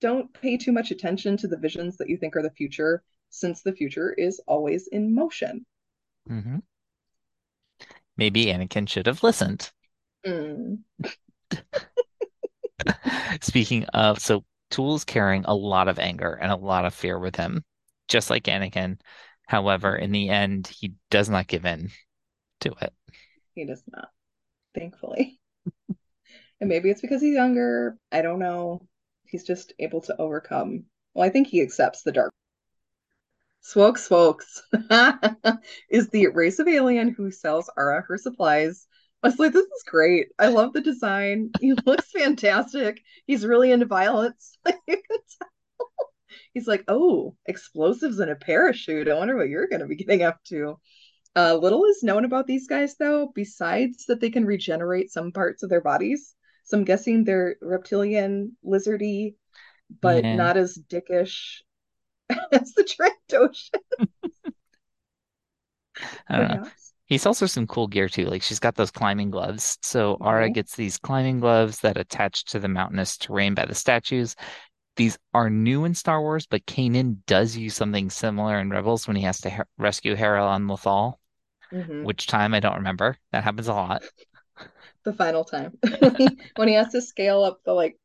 don't 0.00 0.32
pay 0.32 0.56
too 0.56 0.72
much 0.72 0.90
attention 0.90 1.36
to 1.38 1.48
the 1.48 1.58
visions 1.58 1.96
that 1.98 2.08
you 2.08 2.16
think 2.16 2.36
are 2.36 2.42
the 2.42 2.50
future, 2.50 3.02
since 3.30 3.62
the 3.62 3.72
future 3.72 4.12
is 4.12 4.40
always 4.46 4.86
in 4.88 5.14
motion. 5.14 5.66
hmm 6.26 6.58
Maybe 8.16 8.46
Anakin 8.46 8.88
should 8.88 9.06
have 9.06 9.22
listened. 9.22 9.70
Mm. 10.26 10.78
Speaking 13.40 13.84
of, 13.86 14.18
so 14.18 14.44
Tool's 14.70 15.04
carrying 15.04 15.44
a 15.44 15.54
lot 15.54 15.88
of 15.88 15.98
anger 15.98 16.38
and 16.40 16.50
a 16.52 16.56
lot 16.56 16.84
of 16.84 16.94
fear 16.94 17.18
with 17.18 17.36
him, 17.36 17.64
just 18.08 18.30
like 18.30 18.44
Anakin. 18.44 18.98
However, 19.46 19.96
in 19.96 20.12
the 20.12 20.28
end, 20.28 20.66
he 20.66 20.94
does 21.10 21.28
not 21.28 21.46
give 21.46 21.64
in 21.64 21.90
to 22.60 22.74
it. 22.80 22.92
He 23.54 23.64
does 23.64 23.82
not, 23.90 24.08
thankfully. 24.74 25.40
and 25.88 26.68
maybe 26.68 26.90
it's 26.90 27.00
because 27.00 27.22
he's 27.22 27.34
younger. 27.34 27.96
I 28.12 28.22
don't 28.22 28.38
know. 28.38 28.86
He's 29.26 29.44
just 29.44 29.72
able 29.78 30.02
to 30.02 30.20
overcome. 30.20 30.84
Well, 31.14 31.26
I 31.26 31.30
think 31.30 31.48
he 31.48 31.62
accepts 31.62 32.02
the 32.02 32.12
dark. 32.12 32.32
Swoke 33.62 33.98
Swokes 33.98 34.62
is 35.90 36.08
the 36.08 36.28
race 36.28 36.58
of 36.58 36.68
alien 36.68 37.10
who 37.10 37.30
sells 37.30 37.68
Ara 37.76 38.02
her 38.06 38.16
supplies. 38.16 38.86
I 39.22 39.28
was 39.28 39.38
like, 39.38 39.52
this 39.52 39.66
is 39.66 39.82
great. 39.86 40.28
I 40.38 40.48
love 40.48 40.72
the 40.72 40.80
design. 40.80 41.50
He 41.60 41.72
looks 41.86 42.10
fantastic. 42.10 43.00
He's 43.26 43.44
really 43.46 43.72
into 43.72 43.86
violence. 43.86 44.56
He's 46.54 46.66
like, 46.68 46.84
oh, 46.88 47.36
explosives 47.46 48.18
and 48.18 48.30
a 48.30 48.36
parachute. 48.36 49.08
I 49.08 49.14
wonder 49.14 49.36
what 49.36 49.48
you're 49.48 49.66
going 49.68 49.80
to 49.80 49.86
be 49.86 49.96
getting 49.96 50.22
up 50.22 50.42
to. 50.44 50.78
Uh, 51.36 51.54
little 51.56 51.84
is 51.86 52.02
known 52.02 52.24
about 52.24 52.46
these 52.46 52.66
guys, 52.66 52.96
though, 52.96 53.30
besides 53.34 54.06
that 54.06 54.20
they 54.20 54.30
can 54.30 54.44
regenerate 54.44 55.12
some 55.12 55.32
parts 55.32 55.62
of 55.62 55.70
their 55.70 55.80
bodies. 55.80 56.34
So 56.64 56.78
I'm 56.78 56.84
guessing 56.84 57.24
they're 57.24 57.56
reptilian, 57.62 58.56
lizardy, 58.64 59.36
but 60.02 60.24
Yeah. 60.24 60.36
not 60.36 60.56
as 60.56 60.78
dickish 60.90 61.62
as 62.52 62.72
the 62.74 62.84
Trandoshan, 62.84 63.80
I 66.28 66.38
don't 66.38 66.48
know. 66.50 66.70
He 67.08 67.18
sells 67.18 67.40
her 67.40 67.48
some 67.48 67.66
cool 67.66 67.88
gear 67.88 68.08
too. 68.08 68.26
Like 68.26 68.42
she's 68.42 68.60
got 68.60 68.76
those 68.76 68.90
climbing 68.92 69.30
gloves. 69.30 69.78
So 69.82 70.16
Ara 70.20 70.48
Mhm. 70.48 70.54
gets 70.54 70.76
these 70.76 70.98
climbing 70.98 71.40
gloves 71.40 71.80
that 71.80 71.96
attach 71.96 72.44
to 72.46 72.60
the 72.60 72.68
mountainous 72.68 73.16
terrain 73.16 73.54
by 73.54 73.66
the 73.66 73.74
statues. 73.74 74.36
These 74.96 75.18
are 75.34 75.50
new 75.50 75.84
in 75.84 75.94
Star 75.94 76.20
Wars, 76.20 76.46
but 76.46 76.66
Kanan 76.66 77.18
does 77.26 77.56
use 77.56 77.74
something 77.74 78.10
similar 78.10 78.58
in 78.60 78.70
Rebels 78.70 79.06
when 79.08 79.16
he 79.16 79.22
has 79.22 79.40
to 79.42 79.66
rescue 79.78 80.14
Hera 80.16 80.44
on 80.44 80.66
Lothal. 80.68 81.18
Mhm. 81.72 82.04
Which 82.04 82.26
time 82.26 82.54
I 82.54 82.60
don't 82.60 82.76
remember. 82.76 83.16
That 83.32 83.44
happens 83.44 83.68
a 83.68 83.74
lot. 83.74 84.02
The 85.04 85.12
final 85.14 85.44
time 85.44 85.78
when 86.56 86.68
he 86.68 86.74
has 86.74 86.88
to 86.92 87.00
scale 87.00 87.42
up 87.42 87.60
the 87.64 87.72
like 87.72 87.96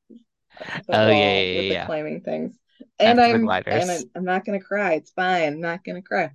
the 0.88 0.94
Oh, 0.94 1.10
yeah, 1.10 1.42
yeah, 1.42 1.62
yeah. 1.62 1.86
climbing 1.86 2.22
things. 2.22 2.58
And 3.00 3.20
After 3.20 3.36
I'm 3.36 3.50
and 3.50 3.92
I- 3.92 4.04
I'm 4.16 4.24
not 4.26 4.46
gonna 4.46 4.60
cry. 4.62 4.94
It's 4.94 5.12
fine. 5.12 5.44
I'm 5.54 5.62
not 5.62 5.84
gonna 5.84 6.02
cry. 6.02 6.32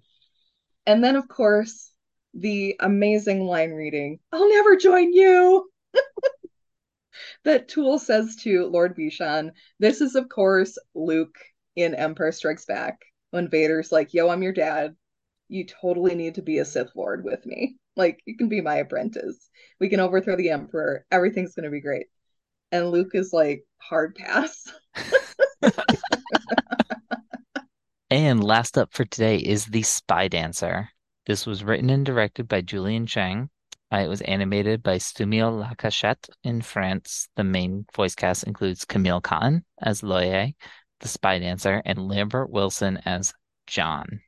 And 0.86 1.02
then 1.04 1.16
of 1.16 1.28
course 1.28 1.90
the 2.34 2.76
amazing 2.80 3.44
line 3.44 3.70
reading, 3.70 4.18
I'll 4.32 4.48
never 4.48 4.76
join 4.76 5.12
you. 5.12 5.68
that 7.44 7.68
Tool 7.68 7.98
says 7.98 8.36
to 8.36 8.66
Lord 8.66 8.96
Bishan. 8.96 9.50
This 9.78 10.00
is 10.00 10.14
of 10.14 10.28
course 10.28 10.78
Luke 10.94 11.36
in 11.76 11.94
Empire 11.94 12.32
Strikes 12.32 12.64
Back 12.64 12.98
when 13.30 13.48
Vader's 13.48 13.92
like, 13.92 14.14
yo, 14.14 14.28
I'm 14.28 14.42
your 14.42 14.52
dad. 14.52 14.94
You 15.48 15.66
totally 15.66 16.14
need 16.14 16.34
to 16.36 16.42
be 16.42 16.58
a 16.58 16.64
Sith 16.64 16.90
Lord 16.94 17.24
with 17.24 17.44
me. 17.46 17.76
Like, 17.96 18.20
you 18.26 18.36
can 18.36 18.48
be 18.48 18.60
my 18.60 18.76
apprentice. 18.76 19.48
We 19.80 19.88
can 19.88 20.00
overthrow 20.00 20.36
the 20.36 20.50
Emperor. 20.50 21.04
Everything's 21.10 21.54
gonna 21.54 21.70
be 21.70 21.80
great. 21.80 22.06
And 22.70 22.90
Luke 22.90 23.12
is 23.14 23.32
like, 23.32 23.64
hard 23.78 24.14
pass. 24.14 24.64
And 28.10 28.42
last 28.42 28.78
up 28.78 28.94
for 28.94 29.04
today 29.04 29.36
is 29.36 29.66
The 29.66 29.82
Spy 29.82 30.28
Dancer. 30.28 30.88
This 31.28 31.44
was 31.44 31.62
written 31.62 31.90
and 31.90 32.06
directed 32.06 32.48
by 32.48 32.62
Julien 32.62 33.04
Chheng. 33.04 33.50
Uh, 33.92 33.98
it 33.98 34.08
was 34.08 34.22
animated 34.22 34.82
by 34.82 34.96
Studio 34.96 35.50
La 35.50 35.74
Cachette 35.74 36.26
in 36.42 36.62
France. 36.62 37.28
The 37.36 37.44
main 37.44 37.84
voice 37.94 38.14
cast 38.14 38.44
includes 38.44 38.86
Camille 38.86 39.20
Cottin 39.20 39.62
as 39.78 40.02
Loye, 40.02 40.54
the 41.00 41.08
spy 41.08 41.38
dancer, 41.38 41.82
and 41.84 41.98
Lambert 42.08 42.48
Wilson 42.48 42.96
as 43.04 43.34
John. 43.66 44.22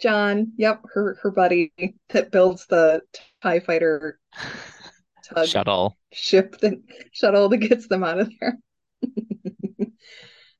John, 0.00 0.52
yep, 0.56 0.80
her 0.94 1.18
her 1.22 1.30
buddy 1.30 1.74
that 2.08 2.32
builds 2.32 2.64
the 2.68 3.02
TIE 3.42 3.60
fighter 3.60 4.18
tug 5.24 5.46
Shuttle. 5.46 5.98
ship 6.10 6.56
that 6.62 6.80
shuttle 7.12 7.50
that 7.50 7.58
gets 7.58 7.86
them 7.86 8.02
out 8.02 8.20
of 8.20 8.32
there. 8.40 8.58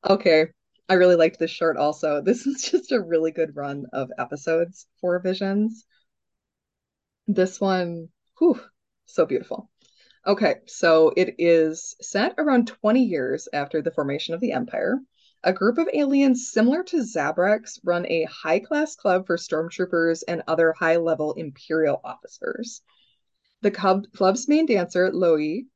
Okay, 0.07 0.49
I 0.89 0.95
really 0.95 1.16
liked 1.16 1.39
this 1.39 1.51
short 1.51 1.76
also. 1.76 2.20
This 2.24 2.47
is 2.47 2.62
just 2.70 2.93
a 2.93 3.01
really 3.01 3.30
good 3.30 3.57
run 3.57 3.87
of 3.93 4.11
episodes 4.18 4.87
for 5.01 5.18
Visions. 5.18 5.85
This 7.26 7.61
one, 7.61 8.09
whew, 8.39 8.61
So 9.07 9.24
beautiful. 9.26 9.70
Okay, 10.26 10.57
so 10.66 11.12
it 11.16 11.35
is 11.39 11.97
set 12.01 12.35
around 12.39 12.68
20 12.68 13.03
years 13.03 13.49
after 13.53 13.82
the 13.82 13.91
formation 13.91 14.35
of 14.35 14.41
the 14.41 14.53
Empire. 14.53 14.99
A 15.43 15.53
group 15.53 15.76
of 15.76 15.89
aliens 15.93 16.51
similar 16.51 16.82
to 16.85 17.03
Zabraks 17.03 17.78
run 17.85 18.07
a 18.07 18.24
high 18.24 18.61
class 18.61 18.97
club 18.97 19.26
for 19.26 19.37
stormtroopers 19.37 20.22
and 20.26 20.43
other 20.47 20.72
high 20.72 20.97
level 20.97 21.35
Imperial 21.35 22.01
officers. 22.03 22.80
The 23.61 23.70
club's 23.70 24.49
main 24.49 24.64
dancer, 24.64 25.11
Loie, 25.12 25.66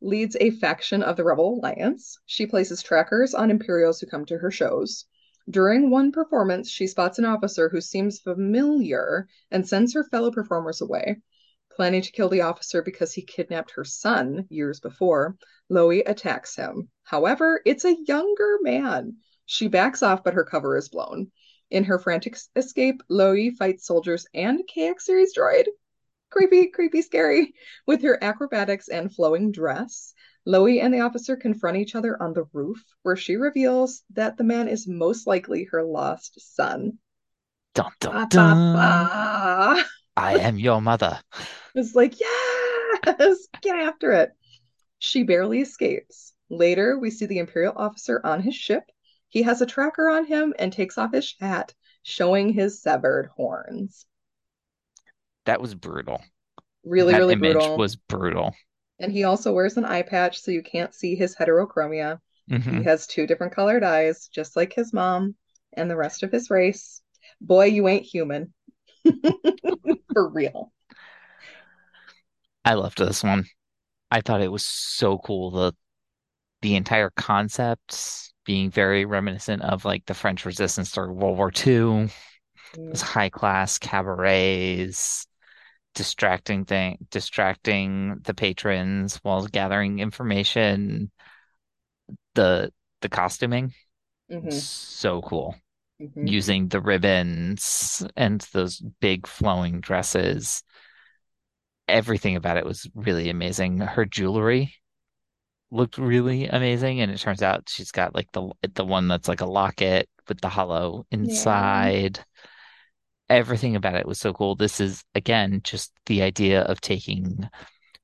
leads 0.00 0.36
a 0.40 0.50
faction 0.50 1.02
of 1.02 1.16
the 1.16 1.24
Rebel 1.24 1.58
Alliance. 1.58 2.18
She 2.26 2.46
places 2.46 2.82
trackers 2.82 3.34
on 3.34 3.50
Imperials 3.50 4.00
who 4.00 4.06
come 4.06 4.24
to 4.26 4.38
her 4.38 4.50
shows. 4.50 5.06
During 5.48 5.90
one 5.90 6.10
performance, 6.10 6.68
she 6.68 6.86
spots 6.86 7.18
an 7.18 7.24
officer 7.24 7.68
who 7.68 7.80
seems 7.80 8.18
familiar 8.18 9.28
and 9.50 9.66
sends 9.66 9.94
her 9.94 10.04
fellow 10.04 10.30
performers 10.30 10.80
away. 10.80 11.22
Planning 11.70 12.02
to 12.02 12.12
kill 12.12 12.28
the 12.28 12.40
officer 12.40 12.82
because 12.82 13.12
he 13.12 13.22
kidnapped 13.22 13.70
her 13.72 13.84
son 13.84 14.46
years 14.48 14.80
before, 14.80 15.36
Loie 15.68 16.02
attacks 16.06 16.56
him. 16.56 16.90
However, 17.02 17.60
it's 17.64 17.84
a 17.84 17.96
younger 18.06 18.58
man. 18.62 19.18
She 19.44 19.68
backs 19.68 20.02
off, 20.02 20.24
but 20.24 20.34
her 20.34 20.44
cover 20.44 20.76
is 20.76 20.88
blown. 20.88 21.30
In 21.70 21.84
her 21.84 21.98
frantic 21.98 22.36
escape, 22.56 23.02
Loie 23.08 23.50
fights 23.50 23.86
soldiers 23.86 24.26
and 24.34 24.60
KX 24.66 25.02
series 25.02 25.36
droid. 25.36 25.66
Creepy, 26.30 26.68
creepy, 26.68 27.02
scary. 27.02 27.54
With 27.86 28.02
her 28.02 28.22
acrobatics 28.22 28.88
and 28.88 29.12
flowing 29.14 29.52
dress, 29.52 30.14
Loie 30.44 30.80
and 30.80 30.92
the 30.94 31.00
officer 31.00 31.36
confront 31.36 31.78
each 31.78 31.94
other 31.94 32.20
on 32.22 32.32
the 32.32 32.44
roof, 32.52 32.84
where 33.02 33.16
she 33.16 33.36
reveals 33.36 34.02
that 34.10 34.36
the 34.36 34.44
man 34.44 34.68
is 34.68 34.86
most 34.86 35.26
likely 35.26 35.64
her 35.64 35.82
lost 35.82 36.40
son. 36.40 36.98
Dun, 37.74 37.92
dun, 38.00 38.12
Ba, 38.12 38.26
ba, 38.32 38.46
dun. 38.46 38.72
ba. 38.72 39.84
I 40.16 40.36
am 40.38 40.58
your 40.58 40.80
mother. 40.80 41.20
It's 41.74 41.94
like, 41.94 42.18
yes, 42.18 43.46
get 43.60 43.76
after 43.76 44.12
it. 44.12 44.32
She 44.98 45.22
barely 45.22 45.60
escapes. 45.60 46.32
Later, 46.48 46.98
we 46.98 47.10
see 47.10 47.26
the 47.26 47.38
Imperial 47.38 47.74
officer 47.76 48.20
on 48.24 48.42
his 48.42 48.54
ship. 48.54 48.84
He 49.28 49.42
has 49.42 49.60
a 49.62 49.66
tracker 49.66 50.08
on 50.08 50.26
him 50.26 50.54
and 50.58 50.72
takes 50.72 50.98
off 50.98 51.12
his 51.12 51.34
hat, 51.40 51.74
showing 52.02 52.52
his 52.52 52.82
severed 52.82 53.28
horns. 53.36 54.06
That 55.46 55.60
was 55.60 55.74
brutal. 55.74 56.22
Really, 56.84 57.12
that 57.12 57.18
really 57.20 57.34
image 57.34 57.54
brutal. 57.54 57.76
was 57.76 57.96
brutal. 57.96 58.54
And 58.98 59.12
he 59.12 59.24
also 59.24 59.52
wears 59.52 59.76
an 59.76 59.84
eye 59.84 60.02
patch 60.02 60.40
so 60.40 60.50
you 60.50 60.62
can't 60.62 60.94
see 60.94 61.14
his 61.16 61.34
heterochromia. 61.36 62.20
He 62.48 62.54
Mhm. 62.58 62.84
has 62.84 63.06
two 63.06 63.26
different 63.26 63.54
colored 63.54 63.82
eyes, 63.84 64.28
just 64.28 64.56
like 64.56 64.72
his 64.72 64.92
mom 64.92 65.34
and 65.72 65.90
the 65.90 65.96
rest 65.96 66.22
of 66.22 66.32
his 66.32 66.50
race. 66.50 67.02
Boy, 67.40 67.66
you 67.66 67.88
ain't 67.88 68.04
human. 68.04 68.54
For 70.12 70.28
real. 70.30 70.72
I 72.64 72.74
loved 72.74 72.98
this 72.98 73.22
one. 73.22 73.44
I 74.10 74.20
thought 74.22 74.42
it 74.42 74.52
was 74.52 74.64
so 74.64 75.18
cool. 75.18 75.50
The 75.50 75.74
the 76.62 76.76
entire 76.76 77.10
concept 77.16 78.32
being 78.44 78.70
very 78.70 79.04
reminiscent 79.04 79.62
of 79.62 79.84
like 79.84 80.06
the 80.06 80.14
French 80.14 80.44
Resistance 80.46 80.92
during 80.92 81.16
World 81.16 81.38
War 81.38 81.52
II. 81.52 82.10
Those 82.92 83.02
high 83.02 83.30
class 83.30 83.78
cabarets, 83.78 85.26
distracting 85.96 86.66
thing, 86.66 87.08
distracting 87.10 88.20
the 88.24 88.34
patrons 88.34 89.16
while 89.24 89.48
gathering 89.48 89.98
information. 90.00 91.10
The 92.34 92.72
the 93.00 93.08
costuming, 93.08 93.74
Mhm, 94.28 94.68
so 94.90 95.22
cool. 95.22 95.56
mhm. 95.98 96.28
Using 96.28 96.68
the 96.68 96.80
ribbons 96.80 98.06
and 98.16 98.40
those 98.52 98.80
big 99.00 99.26
flowing 99.26 99.80
dresses. 99.80 100.62
Everything 101.88 102.34
about 102.36 102.56
it 102.56 102.64
was 102.64 102.88
really 102.94 103.28
amazing. 103.30 103.78
Her 103.78 104.04
jewelry 104.04 104.74
looked 105.70 105.98
really 105.98 106.46
amazing, 106.48 107.00
and 107.00 107.10
it 107.10 107.18
turns 107.18 107.42
out 107.42 107.68
she's 107.68 107.92
got 107.92 108.14
like 108.14 108.30
the 108.32 108.50
the 108.74 108.84
one 108.84 109.08
that's 109.08 109.28
like 109.28 109.40
a 109.42 109.46
locket 109.46 110.08
with 110.28 110.40
the 110.40 110.48
hollow 110.48 111.06
inside. 111.10 112.24
Everything 113.28 113.76
about 113.76 113.94
it 113.96 114.06
was 114.06 114.18
so 114.20 114.32
cool. 114.32 114.56
This 114.56 114.80
is 114.80 115.04
again 115.14 115.60
just 115.64 115.92
the 116.06 116.22
idea 116.22 116.62
of 116.62 116.80
taking 116.80 117.48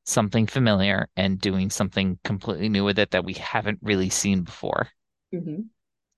something 0.06 0.46
familiar 0.46 1.08
and 1.16 1.40
doing 1.40 1.70
something 1.70 2.18
completely 2.24 2.68
new 2.70 2.84
with 2.84 2.98
it 2.98 3.12
that 3.12 3.24
we 3.24 3.34
haven't 3.34 3.80
really 3.82 4.10
seen 4.10 4.42
before. 4.42 4.90
Mhm. 5.34 5.68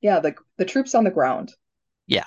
Yeah, 0.03 0.21
the 0.21 0.35
the 0.59 0.65
troops 0.67 0.95
on 0.95 1.05
the 1.05 1.11
ground. 1.11 1.55
Yeah. 2.07 2.25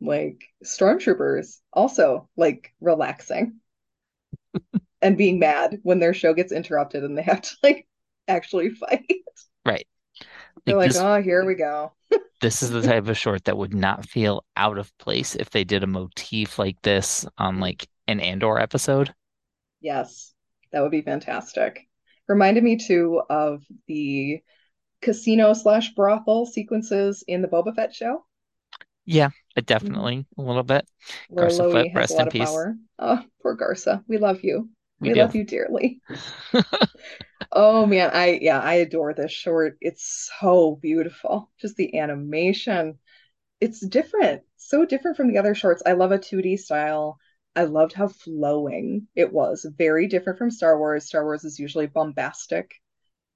Like 0.00 0.42
stormtroopers 0.64 1.60
also 1.72 2.30
like 2.36 2.74
relaxing 2.80 3.60
and 5.02 5.18
being 5.18 5.38
mad 5.38 5.78
when 5.82 5.98
their 5.98 6.14
show 6.14 6.34
gets 6.34 6.52
interrupted 6.52 7.04
and 7.04 7.16
they 7.16 7.22
have 7.22 7.42
to 7.42 7.56
like 7.62 7.86
actually 8.28 8.70
fight. 8.70 9.06
Right. 9.64 9.86
They're 10.66 10.76
Like 10.76 10.78
like, 10.78 10.92
this 10.92 10.96
"Oh, 10.96 11.20
here 11.22 11.44
we 11.44 11.54
go." 11.54 11.92
this 12.40 12.62
is 12.62 12.70
the 12.70 12.82
type 12.82 13.08
of 13.08 13.16
short 13.18 13.44
that 13.44 13.56
would 13.58 13.74
not 13.74 14.06
feel 14.08 14.44
out 14.56 14.78
of 14.78 14.96
place 14.98 15.34
if 15.34 15.50
they 15.50 15.64
did 15.64 15.82
a 15.82 15.86
motif 15.86 16.58
like 16.58 16.80
this 16.82 17.26
on 17.38 17.60
like 17.60 17.88
an 18.08 18.20
Andor 18.20 18.58
episode. 18.58 19.14
Yes, 19.80 20.34
that 20.72 20.82
would 20.82 20.90
be 20.90 21.00
fantastic. 21.02 21.88
Reminded 22.28 22.62
me 22.64 22.76
too 22.76 23.22
of 23.30 23.64
the 23.86 24.42
casino 25.02 25.52
slash 25.54 25.94
brothel 25.94 26.46
sequences 26.46 27.24
in 27.28 27.42
the 27.42 27.48
Boba 27.48 27.74
Fett 27.74 27.94
show, 27.94 28.26
Yeah, 29.04 29.30
mm-hmm. 29.80 29.94
definitely 29.94 30.26
a 30.38 30.42
little 30.42 30.62
bit. 30.62 30.86
where 31.28 31.48
Garsa 31.48 31.66
Loie 31.66 31.72
Fett, 31.72 31.94
rest 31.94 32.18
in 32.18 32.28
peace. 32.28 32.50
power. 32.50 32.76
Oh, 32.98 33.22
poor 33.42 33.56
Garsa. 33.56 34.04
We 34.08 34.18
love 34.18 34.42
you. 34.42 34.70
We 35.00 35.14
We 35.14 35.14
love 35.14 35.34
you 35.34 35.44
dearly. 35.44 36.02
Oh 37.52 37.86
man, 37.86 38.10
I 38.12 38.38
yeah, 38.42 38.60
I 38.60 38.74
adore 38.74 39.14
this 39.14 39.32
short. 39.32 39.78
It's 39.80 40.30
so 40.40 40.76
beautiful. 40.76 41.50
Just 41.58 41.76
the 41.76 41.98
animation. 41.98 42.98
It's 43.60 43.86
different. 43.86 44.42
So 44.56 44.86
different 44.86 45.16
from 45.16 45.28
the 45.32 45.38
other 45.38 45.54
shorts. 45.54 45.82
I 45.86 45.92
love 45.92 46.12
a 46.12 46.18
2D 46.18 46.56
style. 46.58 47.18
I 47.56 47.64
loved 47.64 47.94
how 47.94 48.08
flowing 48.08 49.08
it 49.16 49.32
was. 49.32 49.66
Very 49.78 50.08
different 50.08 50.38
from 50.38 50.50
Star 50.50 50.78
Wars. 50.78 51.06
Star 51.06 51.24
Wars 51.24 51.44
is 51.44 51.58
usually 51.60 51.86
bombastic 51.88 52.72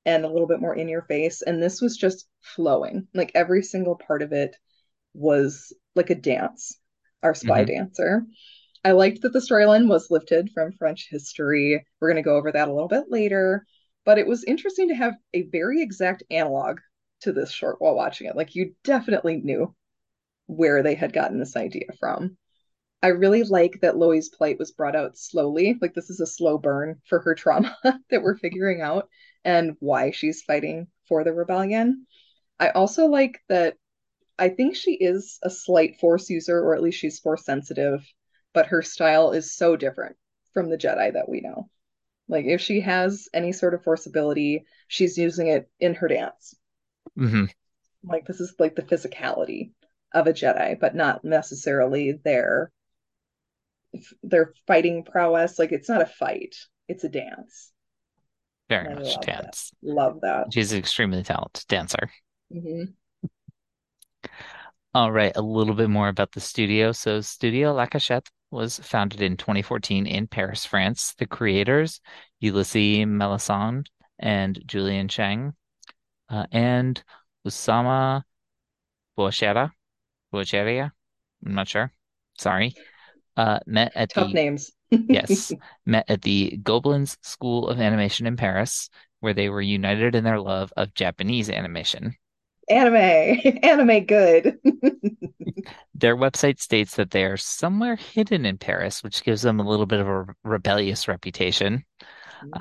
and 0.06 0.24
a 0.24 0.28
little 0.30 0.48
bit 0.48 0.60
more 0.60 0.74
in 0.76 0.88
your 0.88 1.02
face, 1.02 1.42
and 1.42 1.62
this 1.62 1.80
was 1.82 1.96
just 1.96 2.28
flowing. 2.42 3.08
Like 3.14 3.32
every 3.34 3.62
single 3.62 3.96
part 3.96 4.22
of 4.22 4.32
it 4.32 4.56
was 5.14 5.72
like 5.96 6.10
a 6.10 6.16
dance, 6.16 6.78
our 7.22 7.34
spy 7.34 7.64
Mhm. 7.64 7.66
dancer. 7.66 8.26
I 8.84 8.92
liked 8.92 9.22
that 9.22 9.32
the 9.32 9.40
storyline 9.40 9.88
was 9.88 10.10
lifted 10.10 10.50
from 10.52 10.72
French 10.72 11.08
history. 11.10 11.84
We're 12.00 12.08
going 12.08 12.22
to 12.22 12.28
go 12.28 12.36
over 12.36 12.52
that 12.52 12.68
a 12.68 12.72
little 12.72 12.88
bit 12.88 13.10
later, 13.10 13.66
but 14.04 14.18
it 14.18 14.26
was 14.26 14.44
interesting 14.44 14.88
to 14.88 14.94
have 14.94 15.14
a 15.34 15.42
very 15.42 15.82
exact 15.82 16.22
analog 16.30 16.78
to 17.20 17.32
this 17.32 17.50
short 17.50 17.76
while 17.80 17.94
watching 17.94 18.26
it. 18.26 18.36
Like 18.36 18.54
you 18.54 18.74
definitely 18.84 19.36
knew 19.36 19.74
where 20.46 20.82
they 20.82 20.94
had 20.94 21.12
gotten 21.12 21.38
this 21.38 21.56
idea 21.56 21.86
from. 21.98 22.38
I 23.02 23.08
really 23.08 23.42
like 23.44 23.80
that 23.80 23.96
Loie's 23.96 24.28
plight 24.28 24.58
was 24.58 24.72
brought 24.72 24.96
out 24.96 25.16
slowly. 25.16 25.76
Like 25.80 25.94
this 25.94 26.10
is 26.10 26.20
a 26.20 26.26
slow 26.26 26.58
burn 26.58 27.00
for 27.06 27.20
her 27.20 27.34
trauma 27.34 27.76
that 27.84 28.22
we're 28.22 28.36
figuring 28.36 28.80
out 28.80 29.08
and 29.44 29.76
why 29.80 30.10
she's 30.10 30.42
fighting 30.42 30.86
for 31.06 31.24
the 31.24 31.32
rebellion. 31.32 32.06
I 32.58 32.70
also 32.70 33.06
like 33.06 33.40
that 33.48 33.76
I 34.38 34.48
think 34.48 34.74
she 34.74 34.92
is 34.92 35.38
a 35.42 35.50
slight 35.50 36.00
force 36.00 36.30
user, 36.30 36.58
or 36.58 36.74
at 36.74 36.82
least 36.82 36.98
she's 36.98 37.18
force 37.18 37.44
sensitive, 37.44 38.02
but 38.52 38.66
her 38.68 38.82
style 38.82 39.32
is 39.32 39.52
so 39.52 39.76
different 39.76 40.16
from 40.52 40.70
the 40.70 40.78
Jedi 40.78 41.12
that 41.12 41.28
we 41.28 41.40
know. 41.40 41.70
Like 42.28 42.46
if 42.46 42.60
she 42.60 42.80
has 42.80 43.28
any 43.34 43.52
sort 43.52 43.74
of 43.74 43.84
force 43.84 44.06
ability, 44.06 44.66
she's 44.88 45.18
using 45.18 45.48
it 45.48 45.70
in 45.80 45.94
her 45.96 46.08
dance. 46.08 46.54
hmm 47.16 47.44
Like 48.02 48.26
this 48.26 48.40
is 48.40 48.54
like 48.58 48.76
the 48.76 48.82
physicality 48.82 49.72
of 50.12 50.26
a 50.26 50.32
Jedi, 50.34 50.78
but 50.78 50.94
not 50.94 51.24
necessarily 51.24 52.12
their 52.12 52.72
their 54.22 54.52
fighting 54.66 55.04
prowess. 55.04 55.58
Like 55.58 55.72
it's 55.72 55.88
not 55.88 56.02
a 56.02 56.06
fight, 56.06 56.56
it's 56.88 57.04
a 57.04 57.08
dance. 57.08 57.72
Very 58.68 58.88
much 58.88 59.18
love 59.18 59.26
that. 59.36 59.44
dance. 59.44 59.72
Love 59.82 60.20
that. 60.22 60.48
She's 60.50 60.72
an 60.72 60.78
extremely 60.78 61.22
talented 61.22 61.64
dancer. 61.68 62.10
Mhm. 62.50 62.94
All 64.92 65.12
right, 65.12 65.32
a 65.36 65.42
little 65.42 65.74
bit 65.74 65.88
more 65.88 66.08
about 66.08 66.32
the 66.32 66.40
studio. 66.40 66.90
So, 66.90 67.20
Studio 67.20 67.72
La 67.72 67.86
Cachette 67.86 68.28
was 68.50 68.80
founded 68.80 69.22
in 69.22 69.36
2014 69.36 70.06
in 70.06 70.26
Paris, 70.26 70.64
France. 70.66 71.14
The 71.16 71.26
creators, 71.26 72.00
Ulysses 72.40 73.06
Malassagne 73.06 73.84
and 74.18 74.60
Julien 74.66 75.06
Chheng, 75.06 75.52
uh, 76.28 76.46
and 76.50 77.00
Usama 77.46 78.22
Bouachera, 79.16 79.70
Bouacheria, 80.32 80.90
I'm 81.46 81.54
not 81.54 81.68
sure. 81.68 81.92
Sorry. 82.38 82.74
Uh, 83.36 83.60
met 83.66 83.92
at 83.94 84.10
Tough 84.12 84.28
the 84.28 84.34
names. 84.34 84.72
yes, 84.90 85.52
met 85.86 86.04
at 86.08 86.22
the 86.22 86.58
Gobelins 86.62 87.16
School 87.22 87.68
of 87.68 87.80
Animation 87.80 88.26
in 88.26 88.36
Paris, 88.36 88.90
where 89.20 89.34
they 89.34 89.48
were 89.48 89.62
united 89.62 90.14
in 90.14 90.24
their 90.24 90.40
love 90.40 90.72
of 90.76 90.94
Japanese 90.94 91.48
animation. 91.48 92.16
Anime, 92.70 93.58
anime 93.62 94.04
good. 94.06 94.58
Their 95.94 96.16
website 96.16 96.60
states 96.60 96.96
that 96.96 97.10
they 97.10 97.24
are 97.24 97.36
somewhere 97.36 97.96
hidden 97.96 98.46
in 98.46 98.56
Paris, 98.58 99.02
which 99.02 99.22
gives 99.22 99.42
them 99.42 99.60
a 99.60 99.68
little 99.68 99.86
bit 99.86 100.00
of 100.00 100.08
a 100.08 100.26
rebellious 100.44 101.08
reputation. 101.08 101.84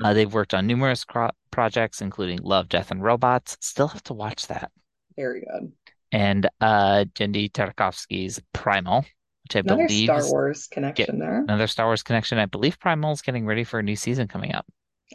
Uh, 0.04 0.12
they've 0.12 0.32
worked 0.32 0.52
on 0.52 0.66
numerous 0.66 1.04
cro- 1.04 1.30
projects, 1.50 2.02
including 2.02 2.38
Love, 2.42 2.68
Death, 2.68 2.90
and 2.90 3.02
Robots. 3.02 3.56
Still 3.60 3.88
have 3.88 4.02
to 4.04 4.12
watch 4.12 4.46
that. 4.48 4.70
Very 5.16 5.40
good. 5.40 5.72
And 6.12 6.48
uh, 6.60 7.06
Genndy 7.14 7.50
Tartakovsky's 7.50 8.40
Primal, 8.52 9.06
which 9.44 9.56
I 9.56 9.60
Another 9.60 9.86
believe 9.86 10.06
Star 10.06 10.30
Wars 10.30 10.66
connection 10.66 11.18
there. 11.18 11.38
another 11.38 11.66
Star 11.66 11.86
Wars 11.86 12.02
connection. 12.02 12.38
I 12.38 12.46
believe 12.46 12.78
Primal 12.78 13.12
is 13.12 13.22
getting 13.22 13.46
ready 13.46 13.64
for 13.64 13.78
a 13.78 13.82
new 13.82 13.96
season 13.96 14.28
coming 14.28 14.54
up. 14.54 14.66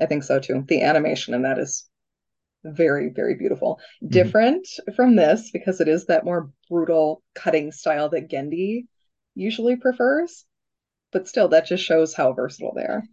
I 0.02 0.08
think 0.08 0.24
so 0.24 0.40
too. 0.40 0.64
The 0.68 0.82
animation 0.82 1.34
in 1.36 1.44
that 1.44 1.60
is 1.60 1.86
very, 2.66 3.10
very 3.10 3.36
beautiful. 3.36 3.80
Mm-hmm. 4.04 4.08
Different 4.12 4.68
from 4.96 5.16
this 5.16 5.52
because 5.52 5.80
it 5.80 5.88
is 5.88 6.08
that 6.08 6.26
more 6.26 6.52
brutal 6.70 7.22
cutting 7.34 7.72
style 7.72 8.10
that 8.10 8.30
Genndy 8.30 8.88
usually 9.36 9.76
prefers. 9.76 10.46
But 11.12 11.28
still, 11.28 11.50
that 11.50 11.68
just 11.68 11.84
shows 11.84 12.14
how 12.14 12.34
versatile 12.34 12.74
they 12.76 12.82
are. 12.82 13.04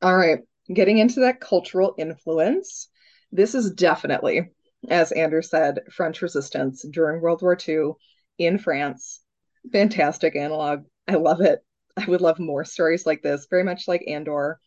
All 0.00 0.16
right, 0.16 0.38
getting 0.72 0.98
into 0.98 1.20
that 1.20 1.40
cultural 1.40 1.94
influence. 1.98 2.88
This 3.32 3.54
is 3.54 3.72
definitely, 3.72 4.50
as 4.88 5.12
Andrew 5.12 5.42
said, 5.42 5.80
French 5.92 6.22
resistance 6.22 6.84
during 6.90 7.20
World 7.20 7.42
War 7.42 7.58
II 7.68 7.92
in 8.38 8.58
France. 8.58 9.20
Fantastic 9.72 10.36
analog. 10.36 10.84
I 11.08 11.16
love 11.16 11.40
it. 11.40 11.60
I 11.96 12.04
would 12.06 12.20
love 12.20 12.38
more 12.38 12.64
stories 12.64 13.04
like 13.04 13.22
this, 13.22 13.46
very 13.50 13.64
much 13.64 13.88
like 13.88 14.04
Andor 14.06 14.60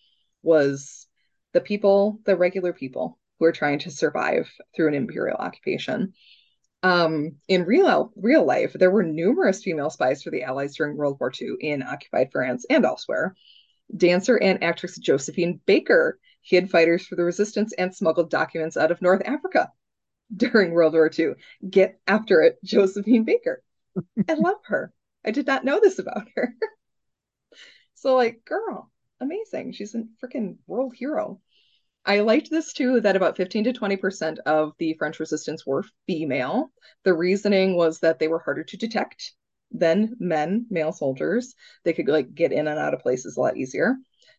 was 0.44 1.08
the 1.54 1.62
people, 1.62 2.20
the 2.26 2.36
regular 2.36 2.74
people 2.74 3.19
who 3.40 3.46
are 3.46 3.52
trying 3.52 3.80
to 3.80 3.92
survive 3.92 4.52
through 4.76 4.90
an 4.90 4.94
imperial 4.94 5.38
occupation. 5.38 6.14
Um, 6.82 7.38
in 7.48 7.66
real 7.66 8.12
real 8.16 8.46
life, 8.46 8.74
there 8.74 8.92
were 8.92 9.04
numerous 9.04 9.64
female 9.64 9.90
spies 9.90 10.24
for 10.24 10.30
the 10.30 10.44
Allies 10.44 10.76
during 10.76 10.96
World 10.96 11.18
War 11.20 11.32
II 11.40 11.56
in 11.60 11.84
occupied 11.84 12.32
France 12.32 12.66
and 12.70 12.86
elsewhere. 12.86 13.36
Dancer 13.96 14.38
and 14.38 14.64
actress 14.64 14.98
Josephine 14.98 15.60
Baker 15.66 16.20
hid 16.42 16.70
fighters 16.70 17.06
for 17.06 17.16
the 17.16 17.24
resistance 17.24 17.74
and 17.74 17.94
smuggled 17.94 18.30
documents 18.30 18.78
out 18.78 18.92
of 18.92 19.02
North 19.02 19.22
Africa 19.26 19.72
during 20.36 20.72
World 20.72 20.94
War 20.94 21.10
II. 21.18 21.34
Get 21.70 22.00
after 22.08 22.42
it, 22.42 22.60
Josephine 22.64 23.24
Baker. 23.24 23.64
I 24.28 24.34
love 24.36 24.60
her. 24.66 24.94
I 25.26 25.32
did 25.32 25.48
not 25.48 25.66
know 25.66 25.80
this 25.82 26.00
about 26.00 26.28
her. 26.36 26.56
so, 27.96 28.16
like, 28.16 28.46
girl, 28.46 28.90
amazing. 29.20 29.74
She's 29.74 29.96
a 29.96 30.04
freaking 30.24 30.58
world 30.66 30.94
hero. 30.96 31.42
I 32.06 32.22
liked 32.22 32.50
this 32.50 32.74
too 32.74 33.02
that 33.02 33.16
about 33.16 33.38
15 33.38 33.66
to 33.66 33.74
20% 33.74 34.40
of 34.46 34.74
the 34.80 34.94
French 34.96 35.20
resistance 35.20 35.66
were 35.66 35.86
female. 36.08 36.72
The 37.04 37.14
reasoning 37.14 37.76
was 37.76 38.00
that 38.00 38.20
they 38.20 38.28
were 38.28 38.40
harder 38.40 38.64
to 38.64 38.78
detect 38.78 39.34
than 39.72 40.16
men, 40.20 40.66
male 40.70 40.92
soldiers. 40.92 41.56
They 41.84 41.94
could 41.94 42.08
like 42.08 42.34
get 42.34 42.52
in 42.52 42.68
and 42.68 42.80
out 42.80 42.94
of 42.94 43.02
places 43.02 43.38
a 43.38 43.40
lot 43.40 43.58
easier. 43.58 43.96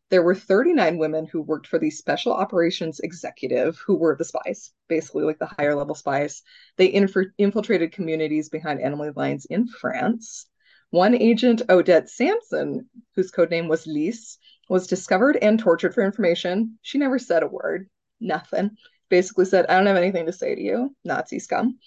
There 0.09 0.23
were 0.23 0.35
39 0.35 0.99
women 0.99 1.27
who 1.27 1.41
worked 1.41 1.69
for 1.69 1.79
the 1.79 1.91
special 1.91 2.33
operations 2.33 2.99
executive 2.99 3.79
who 3.87 3.95
were 3.95 4.17
the 4.17 4.25
spies, 4.25 4.73
basically 4.89 5.23
like 5.23 5.39
the 5.39 5.47
higher 5.47 5.77
level 5.77 5.95
spies. 5.95 6.43
They 6.77 6.93
inf- 6.93 7.33
infiltrated 7.39 7.93
communities 7.93 8.49
behind 8.49 8.81
enemy 8.81 9.11
lines 9.15 9.47
in 9.47 9.69
France. 9.69 10.47
One 10.91 11.15
agent, 11.15 11.63
Odette 11.69 12.09
Sansom, 12.09 12.89
whose 13.15 13.31
code 13.31 13.51
name 13.51 13.69
was 13.69 13.87
Lise, 13.87 14.39
was 14.69 14.87
discovered 14.87 15.37
and 15.41 15.59
tortured 15.59 15.95
for 15.95 16.03
information. 16.05 16.79
She 16.83 16.99
never 16.99 17.19
said 17.19 17.43
a 17.43 17.47
word, 17.47 17.89
nothing. 18.21 18.77
Basically 19.09 19.45
said, 19.45 19.67
I 19.67 19.77
don't 19.77 19.87
have 19.87 19.97
anything 19.97 20.27
to 20.27 20.33
say 20.33 20.55
to 20.55 20.61
you, 20.61 20.95
Nazi 21.05 21.39
scum. 21.39 21.79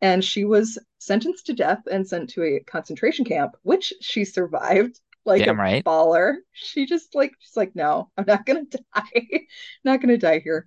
And 0.00 0.24
she 0.24 0.44
was 0.44 0.78
sentenced 0.98 1.46
to 1.46 1.52
death 1.52 1.82
and 1.90 2.06
sent 2.06 2.30
to 2.30 2.42
a 2.42 2.60
concentration 2.60 3.24
camp, 3.24 3.56
which 3.62 3.92
she 4.00 4.24
survived 4.24 5.00
like 5.24 5.44
Damn 5.44 5.58
a 5.58 5.62
right. 5.62 5.84
baller. 5.84 6.36
She 6.52 6.86
just 6.86 7.14
like 7.14 7.32
she's 7.38 7.56
like, 7.56 7.74
no, 7.74 8.10
I'm 8.16 8.24
not 8.26 8.44
gonna 8.44 8.64
die. 8.94 9.46
not 9.84 10.00
gonna 10.00 10.18
die 10.18 10.40
here. 10.40 10.66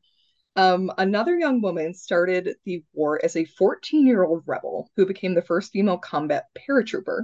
Um, 0.56 0.92
another 0.98 1.38
young 1.38 1.62
woman 1.62 1.94
started 1.94 2.56
the 2.64 2.84
war 2.94 3.20
as 3.24 3.36
a 3.36 3.46
14 3.46 4.08
year 4.08 4.24
old 4.24 4.44
rebel 4.46 4.90
who 4.96 5.06
became 5.06 5.34
the 5.34 5.42
first 5.42 5.74
female 5.74 5.98
combat 5.98 6.46
paratrooper. 6.58 7.24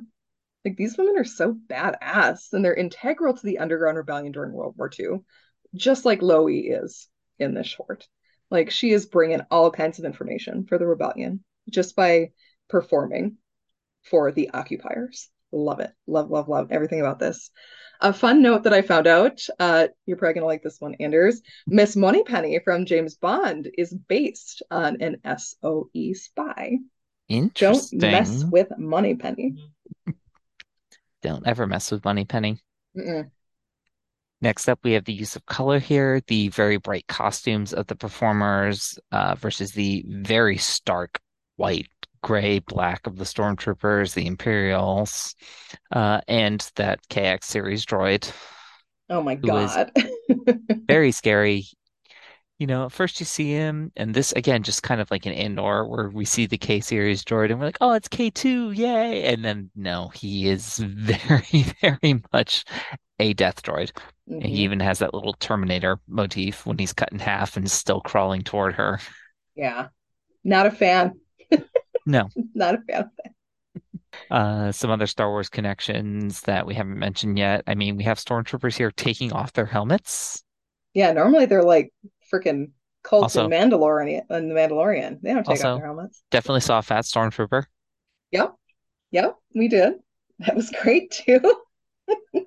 Like 0.64 0.78
these 0.78 0.98
women 0.98 1.18
are 1.18 1.24
so 1.24 1.54
badass 1.68 2.54
and 2.54 2.64
they're 2.64 2.74
integral 2.74 3.36
to 3.36 3.46
the 3.46 3.60
underground 3.60 3.98
rebellion 3.98 4.32
during 4.32 4.54
World 4.54 4.76
War 4.78 4.92
II, 4.98 5.22
just 5.74 6.06
like 6.06 6.22
Loie 6.22 6.82
is 6.82 7.08
in 7.40 7.54
this 7.54 7.68
short. 7.68 8.08
Like 8.50 8.70
she 8.70 8.92
is 8.92 9.06
bringing 9.06 9.42
all 9.50 9.72
kinds 9.72 9.98
of 9.98 10.06
information 10.06 10.66
for 10.66 10.78
the 10.78 10.86
rebellion 10.86 11.44
just 11.70 11.96
by 11.96 12.32
performing 12.70 13.38
for 14.04 14.32
the 14.32 14.50
occupiers. 14.52 15.30
Love 15.52 15.80
it. 15.80 15.92
Love, 16.08 16.30
love, 16.30 16.48
love 16.48 16.72
everything 16.72 17.00
about 17.02 17.20
this. 17.20 17.50
A 18.00 18.14
fun 18.14 18.42
note 18.42 18.64
that 18.64 18.74
I 18.74 18.82
found 18.82 19.06
out, 19.06 19.46
uh, 19.60 19.88
you're 20.06 20.18
probably 20.18 20.34
going 20.34 20.42
to 20.42 20.48
like 20.48 20.64
this 20.64 20.82
one, 20.82 20.96
Anders. 20.96 21.42
Miss 21.68 21.96
Moneypenny 21.96 22.60
from 22.64 22.86
James 22.86 23.16
Bond 23.16 23.70
is 23.78 23.94
based 23.94 24.64
on 24.72 25.02
an 25.02 25.18
SOE 25.38 26.14
spy. 26.14 26.78
Don't 27.56 27.94
mess 27.94 28.44
with 28.52 28.70
Moneypenny. 28.78 29.56
Don't 31.22 31.48
ever 31.48 31.68
mess 31.68 31.92
with 31.92 32.04
Moneypenny. 32.04 32.58
Mm-mm. 32.98 33.30
Next 34.42 34.68
up, 34.68 34.80
we 34.84 34.94
have 34.94 35.06
the 35.06 35.14
use 35.14 35.36
of 35.36 35.46
color 35.46 35.78
here, 35.78 36.22
the 36.28 36.48
very 36.50 36.78
bright 36.78 37.06
costumes 37.08 37.74
of 37.74 37.86
the 37.88 37.96
performers 37.96 38.98
uh, 39.12 39.36
versus 39.36 39.74
the 39.74 40.04
very 40.08 40.58
stark 40.58 41.20
white, 41.58 41.88
gray, 42.24 42.58
black 42.58 43.06
of 43.06 43.18
the 43.18 43.24
stormtroopers, 43.24 44.16
the 44.16 44.26
Imperials, 44.26 45.36
uh, 45.92 46.22
and 46.28 46.68
that 46.76 47.08
KX 47.10 47.44
series 47.44 47.86
droid. 47.86 48.32
Oh 49.12 49.22
my 49.22 49.36
God. 49.36 49.92
Very 50.88 51.12
scary. 51.12 51.66
You 52.62 52.68
know, 52.68 52.86
at 52.86 52.92
first 52.92 53.20
you 53.20 53.26
see 53.26 53.50
him, 53.50 53.92
and 53.96 54.14
this 54.14 54.34
again, 54.34 54.62
just 54.62 54.84
kind 54.84 55.02
of 55.02 55.10
like 55.10 55.26
an 55.26 55.34
Andor, 55.34 55.84
where 55.84 56.12
we 56.12 56.26
see 56.26 56.46
the 56.46 56.60
K 56.60 56.80
series 56.80 57.24
droid, 57.26 57.50
and 57.50 57.60
we're 57.60 57.66
like, 57.66 57.80
"Oh, 57.82 57.94
it's 57.94 58.08
K2, 58.08 58.78
yay!" 58.78 59.34
And 59.34 59.44
then 59.44 59.72
no, 59.76 60.10
he 60.10 60.48
is 60.48 60.78
very, 60.78 61.66
very 61.82 62.22
much 62.32 62.64
a 63.18 63.34
death 63.34 63.64
droid. 63.64 63.98
And 64.28 64.46
he 64.46 64.58
even 64.58 64.80
has 64.80 65.00
that 65.00 65.16
little 65.16 65.34
Terminator 65.34 66.00
motif 66.08 66.64
when 66.68 66.78
he's 66.78 66.94
cut 66.94 67.12
in 67.12 67.18
half 67.18 67.58
and 67.58 67.70
still 67.70 68.00
crawling 68.00 68.44
toward 68.44 68.76
her. 68.76 69.00
Yeah. 69.56 69.88
Not 70.44 70.68
a 70.68 70.72
fan. 70.72 71.14
No. 72.06 72.30
Not 72.54 72.76
a 72.76 72.82
fan. 72.88 73.10
Uh, 74.30 74.72
some 74.72 74.92
other 74.92 75.08
Star 75.08 75.32
Wars 75.32 75.50
connections 75.50 76.42
that 76.42 76.68
we 76.68 76.76
haven't 76.76 77.00
mentioned 77.00 77.40
yet. 77.40 77.64
I 77.66 77.74
mean, 77.74 77.98
we 77.98 78.04
have 78.04 78.20
stormtroopers 78.20 78.78
here 78.78 78.92
taking 78.92 79.34
off 79.34 79.54
their 79.54 79.66
helmets. 79.66 80.44
Yeah, 80.94 81.12
normally 81.14 81.46
they're 81.48 81.64
like 81.64 81.92
freaking 82.34 82.72
cults 83.04 83.36
Also- 83.36 83.46
in 83.46 83.52
Mandalorian 83.52 84.22
and 84.30 84.50
the 84.50 84.56
Mandalorian. 84.56 85.20
They 85.22 85.34
don't 85.34 85.44
take 85.44 85.52
Also- 85.52 85.70
off 85.74 85.78
their 85.80 85.88
helmets. 85.88 86.24
Definitely 86.32 86.62
saw 86.62 86.80
a 86.80 86.82
fat 86.84 87.06
stormtrooper. 87.06 87.66
Yep. 88.32 88.56
Yep, 89.12 89.36
we 89.56 89.68
did. 89.68 89.94
That 90.40 90.56
was 90.56 90.70
great 90.82 91.12
too. 91.12 91.42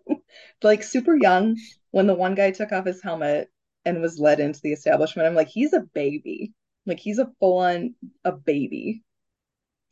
Like 0.62 0.82
super 0.82 1.14
young 1.14 1.57
when 1.91 2.07
the 2.07 2.14
one 2.14 2.35
guy 2.35 2.51
took 2.51 2.72
off 2.72 2.87
his 2.87 3.03
helmet 3.03 3.51
and 3.85 4.01
was 4.01 4.18
led 4.18 4.41
into 4.41 4.61
the 4.62 4.72
establishment. 4.72 5.28
I'm 5.28 5.35
like, 5.35 5.49
he's 5.49 5.74
a 5.74 5.80
baby. 5.95 6.53
Like 6.87 6.99
he's 6.99 7.18
a 7.18 7.30
full 7.39 7.59
on 7.59 7.95
a 8.24 8.32
baby. 8.32 9.03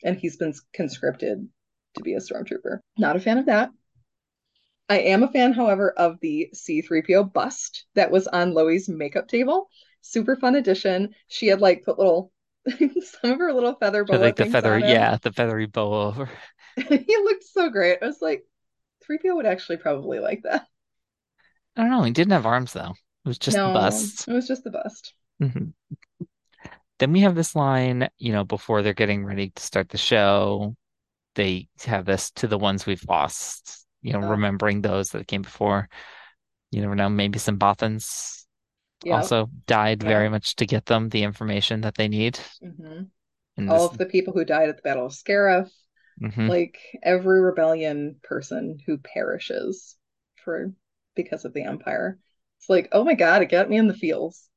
And 0.02 0.16
he's 0.16 0.36
been 0.38 0.54
conscripted 0.74 1.46
to 1.94 2.02
be 2.02 2.14
a 2.14 2.18
stormtrooper. 2.18 2.78
Not 2.96 3.16
a 3.16 3.20
fan 3.20 3.36
of 3.38 3.46
that. 3.46 3.70
I 4.88 4.98
am 5.00 5.22
a 5.22 5.28
fan, 5.28 5.52
however, 5.52 5.92
of 5.92 6.20
the 6.20 6.50
C3PO 6.52 7.24
bust 7.24 7.86
that 7.94 8.10
was 8.10 8.26
on 8.28 8.54
Loie's 8.54 8.88
makeup 8.88 9.28
table. 9.28 9.68
Super 10.02 10.36
fun 10.36 10.54
addition. 10.56 11.14
She 11.28 11.46
had 11.46 11.60
like 11.60 11.84
put 11.84 11.98
little 11.98 12.32
some 12.68 13.32
of 13.32 13.38
her 13.38 13.52
little 13.52 13.74
feather 13.74 14.04
boa 14.04 14.16
like 14.18 14.36
the 14.36 14.46
feather, 14.46 14.78
yeah, 14.78 15.16
the 15.20 15.32
feathery 15.32 15.66
bow 15.66 16.08
over. 16.08 16.30
he 16.76 17.16
looked 17.22 17.44
so 17.44 17.70
great. 17.70 17.98
I 18.02 18.06
was 18.06 18.22
like, 18.22 18.44
3PO 19.02 19.36
would 19.36 19.46
actually 19.46 19.78
probably 19.78 20.18
like 20.18 20.42
that. 20.44 20.66
I 21.76 21.82
don't 21.82 21.90
know. 21.90 22.02
He 22.02 22.10
didn't 22.12 22.32
have 22.32 22.46
arms 22.46 22.72
though. 22.72 22.92
It 23.24 23.28
was 23.28 23.38
just 23.38 23.56
the 23.56 23.70
bust. 23.70 24.28
it 24.28 24.32
was 24.32 24.46
just 24.48 24.64
the 24.64 24.70
bust. 24.70 25.14
Mhm. 25.40 25.72
Then 26.98 27.12
we 27.12 27.20
have 27.20 27.34
this 27.34 27.54
line, 27.56 28.08
you 28.18 28.32
know, 28.32 28.44
before 28.44 28.82
they're 28.82 28.94
getting 28.94 29.24
ready 29.24 29.50
to 29.50 29.62
start 29.62 29.88
the 29.88 29.98
show, 29.98 30.76
they 31.34 31.68
have 31.84 32.04
this 32.06 32.30
to 32.32 32.48
the 32.48 32.58
ones 32.58 32.86
we've 32.86 33.04
lost, 33.08 33.81
you 34.02 34.12
know, 34.12 34.20
remembering 34.20 34.82
those 34.82 35.10
that 35.10 35.26
came 35.28 35.42
before. 35.42 35.88
You 36.70 36.82
never 36.82 36.94
know, 36.94 37.08
maybe 37.08 37.38
some 37.38 37.58
Bothans 37.58 38.44
Yeah. 39.04 39.14
also 39.14 39.50
died 39.66 40.02
Yeah. 40.02 40.08
very 40.08 40.28
much 40.28 40.56
to 40.56 40.66
get 40.66 40.86
them 40.86 41.08
the 41.08 41.22
information 41.22 41.82
that 41.82 41.94
they 41.96 42.08
need. 42.08 42.38
hmm 42.62 43.02
All 43.68 43.84
this, 43.84 43.90
of 43.90 43.98
the 43.98 44.06
people 44.06 44.32
who 44.34 44.44
died 44.44 44.68
at 44.68 44.76
the 44.76 44.82
Battle 44.82 45.06
of 45.06 45.12
Scarif, 45.12 45.70
Mhm. 46.20 46.48
like 46.48 46.78
every 47.02 47.40
rebellion 47.40 48.20
person 48.22 48.78
who 48.86 48.98
perishes 48.98 49.96
for 50.44 50.72
because 51.14 51.44
of 51.44 51.54
the 51.54 51.62
Empire. 51.64 52.18
It's 52.58 52.68
like, 52.70 52.88
oh 52.92 53.04
my 53.04 53.14
God, 53.14 53.42
it 53.42 53.46
got 53.50 53.70
me 53.70 53.76
in 53.78 53.88
the 53.88 53.94
feels 53.94 54.48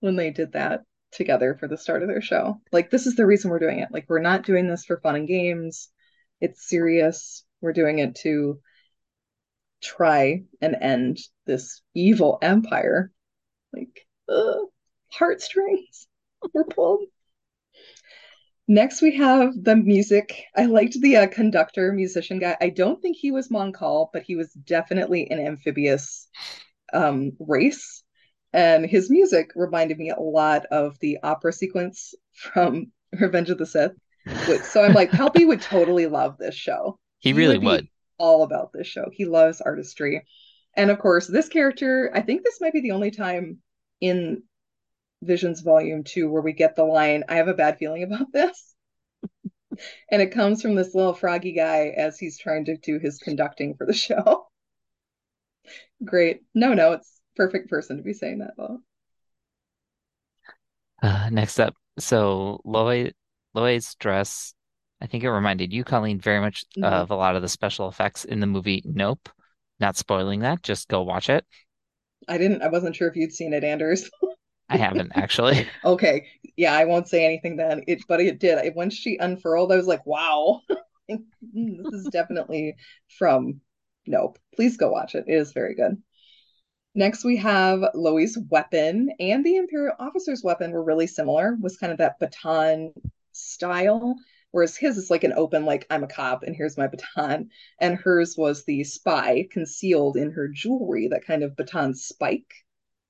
when 0.00 0.16
they 0.16 0.30
did 0.30 0.52
that. 0.52 0.84
together 1.12 1.56
for 1.60 1.68
the 1.68 1.78
start 1.78 2.02
of 2.02 2.08
their 2.08 2.20
show. 2.22 2.60
Like, 2.72 2.90
this 2.90 3.06
is 3.06 3.16
the 3.16 3.26
reason 3.26 3.50
we're 3.50 3.58
doing 3.60 3.80
it. 3.80 3.90
Like, 3.92 4.06
we're 4.08 4.20
not 4.20 4.44
doing 4.44 4.68
this 4.68 4.84
for 4.84 5.00
fun 5.00 5.16
and 5.16 5.28
games. 5.28 5.90
It's 6.40 6.68
serious. 6.68 7.44
We're 7.60 7.72
doing 7.72 7.98
it 8.00 8.16
to 8.22 8.60
try 9.80 10.44
and 10.60 10.76
end 10.80 11.18
this 11.46 11.82
evil 11.94 12.38
empire. 12.42 13.12
Like, 13.72 14.06
ugh, 14.28 14.66
heartstrings 15.08 16.06
were 16.54 16.64
pulled. 16.64 17.04
Next, 18.68 19.02
we 19.02 19.16
have 19.16 19.52
the 19.60 19.74
music. 19.74 20.44
I 20.56 20.66
liked 20.66 20.96
the 21.00 21.16
uh, 21.16 21.26
conductor, 21.26 21.92
musician 21.92 22.38
guy. 22.38 22.56
I 22.60 22.68
don't 22.68 23.02
think 23.02 23.16
he 23.16 23.32
was 23.32 23.50
Mon 23.50 23.72
Cal, 23.72 24.10
but 24.12 24.22
he 24.22 24.36
was 24.36 24.52
definitely 24.52 25.28
an 25.28 25.40
amphibious 25.40 26.28
um, 26.92 27.32
race. 27.40 28.04
And 28.52 28.86
his 28.86 29.10
music 29.10 29.50
reminded 29.56 29.98
me 29.98 30.10
a 30.10 30.20
lot 30.20 30.66
of 30.66 30.96
the 31.00 31.18
opera 31.22 31.52
sequence 31.52 32.14
from 32.32 32.92
Revenge 33.20 33.50
of 33.50 33.58
the 33.58 33.66
Sith. 33.66 33.92
So 34.64 34.84
I'm 34.84 34.92
like, 34.92 35.10
Palpy 35.10 35.44
would 35.44 35.62
totally 35.62 36.06
love 36.06 36.36
this 36.38 36.54
show. 36.54 36.98
He 37.18 37.32
really 37.32 37.58
would. 37.58 37.88
All 38.20 38.44
about 38.44 38.72
this 38.72 38.86
show. 38.86 39.06
He 39.12 39.24
loves 39.24 39.60
artistry. 39.60 40.24
And 40.76 40.90
of 40.90 40.98
course, 41.00 41.26
this 41.26 41.48
character, 41.48 42.10
I 42.14 42.20
think 42.20 42.44
this 42.44 42.60
might 42.60 42.72
be 42.72 42.80
the 42.80 42.92
only 42.92 43.10
time 43.10 43.58
in 44.00 44.42
Visions 45.22 45.60
Volume 45.60 46.04
2 46.04 46.30
where 46.30 46.42
we 46.42 46.52
get 46.52 46.76
the 46.76 46.84
line, 46.84 47.24
I 47.28 47.36
have 47.36 47.48
a 47.48 47.54
bad 47.54 47.78
feeling 47.78 48.02
about 48.04 48.32
this. 48.32 48.74
and 50.10 50.22
it 50.22 50.32
comes 50.32 50.62
from 50.62 50.74
this 50.74 50.94
little 50.94 51.14
froggy 51.14 51.52
guy 51.52 51.92
as 51.96 52.18
he's 52.18 52.38
trying 52.38 52.66
to 52.66 52.76
do 52.76 52.98
his 52.98 53.18
conducting 53.18 53.74
for 53.74 53.86
the 53.86 53.92
show. 53.92 54.46
Great. 56.04 56.42
No, 56.54 56.74
no, 56.74 56.92
it's 56.92 57.20
perfect 57.36 57.68
person 57.68 57.96
to 57.96 58.02
be 58.02 58.12
saying 58.12 58.38
that 58.38 58.54
though. 58.56 58.78
Uh, 61.02 61.30
next 61.30 61.58
up, 61.58 61.74
so 61.98 62.60
Loy 62.64 63.10
Loy's 63.54 63.94
dress, 63.96 64.54
I 65.00 65.06
think 65.06 65.24
it 65.24 65.30
reminded 65.30 65.72
you, 65.72 65.84
Colleen, 65.84 66.20
very 66.20 66.40
much 66.40 66.64
Mhm. 66.76 66.84
of 66.84 67.10
a 67.10 67.16
lot 67.16 67.36
of 67.36 67.42
the 67.42 67.48
special 67.48 67.88
effects 67.88 68.24
in 68.24 68.40
the 68.40 68.46
movie 68.46 68.82
Nope. 68.84 69.28
Not 69.78 69.96
spoiling 69.96 70.40
that, 70.40 70.62
just 70.62 70.88
go 70.88 71.02
watch 71.02 71.30
it. 71.30 71.44
I 72.28 72.36
didn't 72.36 72.62
I 72.62 72.68
wasn't 72.68 72.94
sure 72.96 73.08
if 73.08 73.16
you'd 73.16 73.32
seen 73.32 73.54
it, 73.54 73.64
Anders. 73.64 74.10
I 74.68 74.76
haven't 74.76 75.12
actually. 75.14 75.66
Okay. 75.84 76.26
Yeah, 76.56 76.74
I 76.74 76.84
won't 76.84 77.08
say 77.08 77.24
anything 77.24 77.56
then. 77.56 77.82
It 77.86 78.02
but 78.06 78.20
it 78.20 78.38
did. 78.38 78.58
I, 78.58 78.70
once 78.74 78.94
she 78.94 79.16
unfurled, 79.16 79.72
I 79.72 79.76
was 79.76 79.86
like, 79.86 80.04
wow. 80.06 80.60
Mm, 81.10 81.82
this 81.90 81.94
is 82.02 82.08
definitely 82.10 82.76
from 83.18 83.60
Nope. 84.06 84.38
Please 84.54 84.76
go 84.76 84.92
watch 84.92 85.16
it. 85.16 85.24
It 85.26 85.34
is 85.34 85.52
very 85.52 85.74
good. 85.74 86.00
Next, 86.94 87.24
we 87.24 87.36
have 87.38 87.80
Loe's 87.94 88.38
weapon 88.48 89.10
and 89.18 89.44
the 89.44 89.56
Imperial 89.56 89.96
officer's 89.98 90.44
weapon 90.44 90.70
were 90.70 90.84
really 90.84 91.08
similar, 91.08 91.56
was 91.60 91.76
kind 91.76 91.90
of 91.90 91.98
that 91.98 92.20
baton 92.20 92.92
style, 93.32 94.14
whereas 94.52 94.76
his 94.76 94.96
is 94.96 95.10
like 95.10 95.24
an 95.24 95.32
open, 95.34 95.64
like, 95.64 95.86
I'm 95.90 96.04
a 96.04 96.08
cop 96.08 96.42
and 96.42 96.54
here's 96.56 96.76
my 96.78 96.86
baton. 96.86 97.50
And 97.80 97.96
hers 97.98 98.36
was 98.36 98.64
the 98.64 98.84
spy 98.84 99.46
concealed 99.50 100.16
in 100.16 100.30
her 100.32 100.48
jewelry, 100.48 101.08
that 101.08 101.24
kind 101.26 101.42
of 101.42 101.56
baton 101.56 101.94
spike 101.94 102.52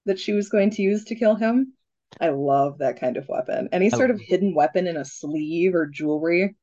that 0.07 0.19
she 0.19 0.33
was 0.33 0.49
going 0.49 0.71
to 0.71 0.83
use 0.83 1.05
to 1.05 1.15
kill 1.15 1.35
him. 1.35 1.75
I 2.21 2.31
love 2.31 2.79
that 2.79 2.99
kind 2.99 3.17
of 3.17 3.29
weapon. 3.29 3.69
Any 3.73 3.89
sort 3.91 4.11
of 4.11 4.21
hidden 4.21 4.55
weapon 4.55 4.87
in 4.87 4.97
a 4.97 5.05
sleeve 5.05 5.75
or 5.75 5.87
jewelry. 5.87 6.57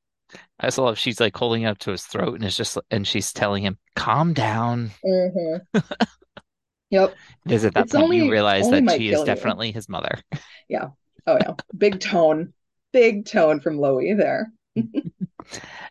I 0.60 0.66
also 0.66 0.84
love 0.84 0.98
she's 0.98 1.22
like 1.22 1.38
holding 1.38 1.62
it 1.62 1.68
up 1.68 1.78
to 1.80 1.92
his 1.92 2.04
throat 2.04 2.36
and 2.36 2.44
it's 2.44 2.58
just 2.58 2.78
and 2.92 3.08
she's 3.08 3.32
telling 3.32 3.64
him, 3.64 3.78
calm 3.96 4.34
down. 4.34 4.92
Mhm. 5.06 5.62
Yep. 6.90 7.16
Is 7.50 7.66
at 7.66 7.74
that 7.74 7.84
It's 7.86 7.92
point 7.94 8.04
only- 8.06 8.18
you 8.20 8.32
realize 8.32 8.70
that 8.70 8.90
she 8.92 9.10
is 9.10 9.20
you. 9.20 9.26
definitely 9.26 9.72
his 9.72 9.90
mother. 9.90 10.20
Yeah. 10.70 10.90
Oh 11.26 11.38
yeah. 11.40 11.54
Big 11.78 12.00
tone. 12.00 12.54
Big 12.94 13.26
tone 13.26 13.60
from 13.60 13.78
Loey 13.78 14.14
there. 14.18 14.52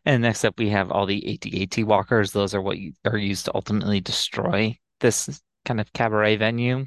And 0.05 0.22
next 0.22 0.45
up, 0.45 0.59
we 0.59 0.68
have 0.68 0.91
all 0.91 1.07
the 1.07 1.34
AT-AT 1.34 1.84
walkers. 1.84 2.32
Those 2.32 2.55
are 2.55 2.62
what 2.62 2.78
are 3.05 3.16
used 3.16 3.47
to 3.47 3.55
ultimately 3.55 4.01
destroy 4.01 4.78
this 5.01 5.41
kind 5.64 5.80
of 5.80 5.93
cabaret 5.93 6.37
venue. 6.37 6.87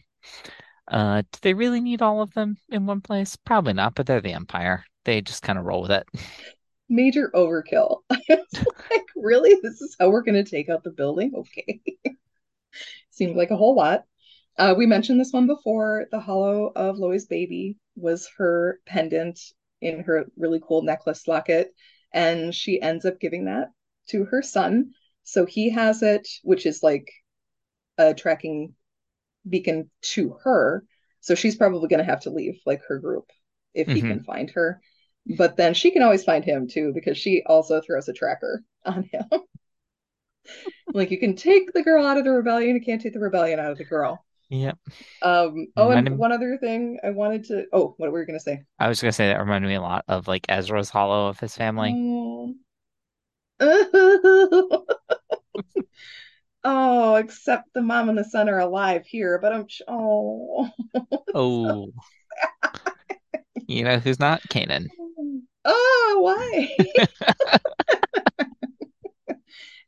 Uh, 0.90 1.22
do 1.22 1.40
they 1.42 1.54
really 1.54 1.82
need 1.82 2.02
all 2.02 2.22
of 2.22 2.34
them 2.34 2.58
in 2.70 2.86
one 2.86 3.02
place? 3.02 3.36
Probably 3.36 3.74
not, 3.74 3.96
but 3.96 4.06
they're 4.06 4.22
the 4.22 4.34
Empire. 4.34 4.86
They 5.06 5.22
just 5.22 5.44
kind 5.44 5.60
of 5.60 5.66
roll 5.66 5.82
with 5.82 5.92
it. 5.92 6.08
Major 6.88 7.32
overkill. 7.34 8.00
Like, 8.92 9.06
really? 9.16 9.56
This 9.62 9.82
is 9.82 9.96
how 10.00 10.10
we're 10.10 10.24
going 10.24 10.44
to 10.44 10.50
take 10.50 10.70
out 10.70 10.84
the 10.84 10.90
building? 10.90 11.34
Okay. 11.36 11.82
Seems 13.12 13.36
like 13.36 13.52
a 13.52 13.58
whole 13.58 13.76
lot. 13.76 14.06
Uh, 14.58 14.74
we 14.76 14.88
mentioned 14.88 15.20
this 15.20 15.32
one 15.32 15.46
before. 15.46 16.08
The 16.12 16.20
hollow 16.20 16.72
of 16.76 16.98
Lois' 16.98 17.26
baby 17.26 17.78
was 17.96 18.28
her 18.38 18.80
pendant 18.88 19.40
in 19.82 20.02
her 20.04 20.26
really 20.38 20.62
cool 20.62 20.82
necklace 20.84 21.28
locket, 21.28 21.74
and 22.14 22.54
she 22.54 22.82
ends 22.82 23.06
up 23.06 23.20
giving 23.20 23.46
that 23.46 23.72
to 24.10 24.26
her 24.26 24.42
son. 24.42 24.92
So 25.24 25.46
he 25.46 25.70
has 25.70 26.04
it, 26.04 26.28
which 26.44 26.66
is 26.66 26.84
like 26.84 27.12
a 27.98 28.14
tracking 28.14 28.76
beacon 29.50 29.90
to 30.02 30.38
her. 30.44 30.86
So 31.22 31.36
she's 31.36 31.56
probably 31.58 31.88
going 31.90 32.00
to 32.00 32.04
have 32.12 32.22
to 32.22 32.32
leave 32.32 32.60
like 32.66 32.82
her 32.88 33.00
group 33.00 33.32
if 33.74 33.92
he 33.92 34.02
Mhm. 34.02 34.04
can 34.04 34.24
find 34.24 34.50
her. 34.52 34.82
But 35.28 35.58
then 35.58 35.74
she 35.74 35.92
can 35.92 36.04
always 36.04 36.24
find 36.24 36.44
him 36.46 36.68
too 36.68 36.94
because 36.94 37.18
she 37.18 37.44
also 37.46 37.82
throws 37.82 38.10
a 38.10 38.14
tracker 38.14 38.64
on 38.86 39.04
him. 39.12 39.26
like 40.94 41.12
you 41.12 41.20
can 41.20 41.36
take 41.36 41.72
the 41.74 41.84
girl 41.84 42.06
out 42.06 42.18
of 42.18 42.24
the 42.24 42.32
rebellion, 42.32 42.76
you 42.76 42.82
can't 42.82 43.02
take 43.02 43.14
the 43.14 43.20
rebellion 43.20 43.60
out 43.60 43.72
of 43.72 43.78
the 43.78 43.84
girl. 43.86 44.24
Yep. 44.50 44.80
Um, 45.22 45.68
oh, 45.78 45.92
and 45.92 46.18
one 46.18 46.32
other 46.32 46.58
thing 46.58 47.00
I 47.04 47.12
wanted 47.12 47.46
to. 47.46 47.66
Oh, 47.72 47.94
what 47.98 48.12
were 48.12 48.20
you 48.20 48.26
gonna 48.26 48.40
say? 48.40 48.64
I 48.80 48.88
was 48.88 49.00
gonna 49.00 49.12
say 49.12 49.28
that 49.28 49.40
reminded 49.40 49.68
me 49.68 49.76
a 49.76 49.82
lot 49.82 50.06
of 50.08 50.28
like 50.28 50.48
Ezra's 50.50 50.90
hollow 50.90 51.28
of 51.28 51.40
his 51.40 51.56
family. 51.56 51.94
Oh. 51.96 52.56
oh, 56.64 57.16
except 57.16 57.74
the 57.76 57.82
mom 57.84 58.10
and 58.10 58.18
the 58.18 58.24
son 58.24 58.50
are 58.50 58.60
alive 58.60 59.06
here, 59.06 59.38
but 59.40 59.54
I'm 59.54 59.68
oh. 59.88 60.70
Oh. 61.36 61.92
You 63.68 63.84
know 63.84 64.00
who's 64.00 64.20
not? 64.20 64.42
Kanan. 64.50 64.88
Oh, 65.64 66.18
why? 66.22 66.76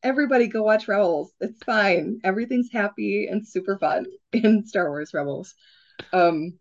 Everybody 0.03 0.47
go 0.47 0.62
watch 0.62 0.88
Rebels. 0.88 1.32
It's 1.39 1.64
fine. 1.64 2.20
Everything's 2.24 2.72
happy 2.72 3.26
and 3.26 3.47
super 3.47 3.80
fun 3.80 4.05
in 4.34 4.65
Star 4.65 4.89
Wars 4.89 5.13
Rebels. 5.13 5.53
Um, 6.13 6.59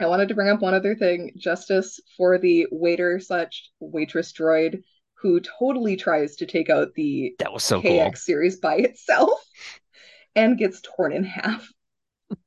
I 0.00 0.06
wanted 0.06 0.28
to 0.28 0.34
bring 0.34 0.48
up 0.48 0.60
one 0.60 0.74
other 0.74 0.94
thing, 0.96 1.32
justice 1.36 2.00
for 2.16 2.38
the 2.38 2.66
waiter 2.70 3.20
such 3.20 3.70
waitress 3.78 4.32
droid 4.32 4.82
who 5.14 5.40
totally 5.40 5.96
tries 5.96 6.36
to 6.36 6.46
take 6.46 6.68
out 6.68 6.94
the 6.94 7.34
That 7.38 7.52
was 7.52 7.64
so 7.64 7.80
cool. 7.80 7.90
KX 7.90 8.18
series 8.18 8.56
by 8.58 8.76
itself 8.76 9.42
and 10.36 10.58
gets 10.58 10.80
torn 10.82 11.12
in 11.12 11.24
half. 11.24 11.68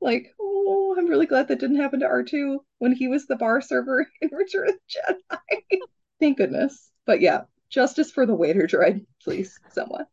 Like, 0.00 0.32
oh, 0.40 0.94
I'm 0.96 1.08
really 1.08 1.26
glad 1.26 1.48
that 1.48 1.58
didn't 1.58 1.80
happen 1.80 2.00
to 2.00 2.06
R2 2.06 2.58
when 2.78 2.92
he 2.92 3.08
was 3.08 3.26
the 3.26 3.34
bar 3.34 3.60
server 3.60 4.06
in 4.20 4.30
Return 4.32 4.68
of 4.68 4.74
the 4.76 5.34
Jedi. 5.34 5.80
Thank 6.20 6.38
goodness. 6.38 6.90
But 7.04 7.20
yeah, 7.20 7.42
justice 7.68 8.12
for 8.12 8.24
the 8.24 8.34
waiter 8.34 8.68
droid, 8.68 9.06
please, 9.22 9.58
someone. 9.72 10.06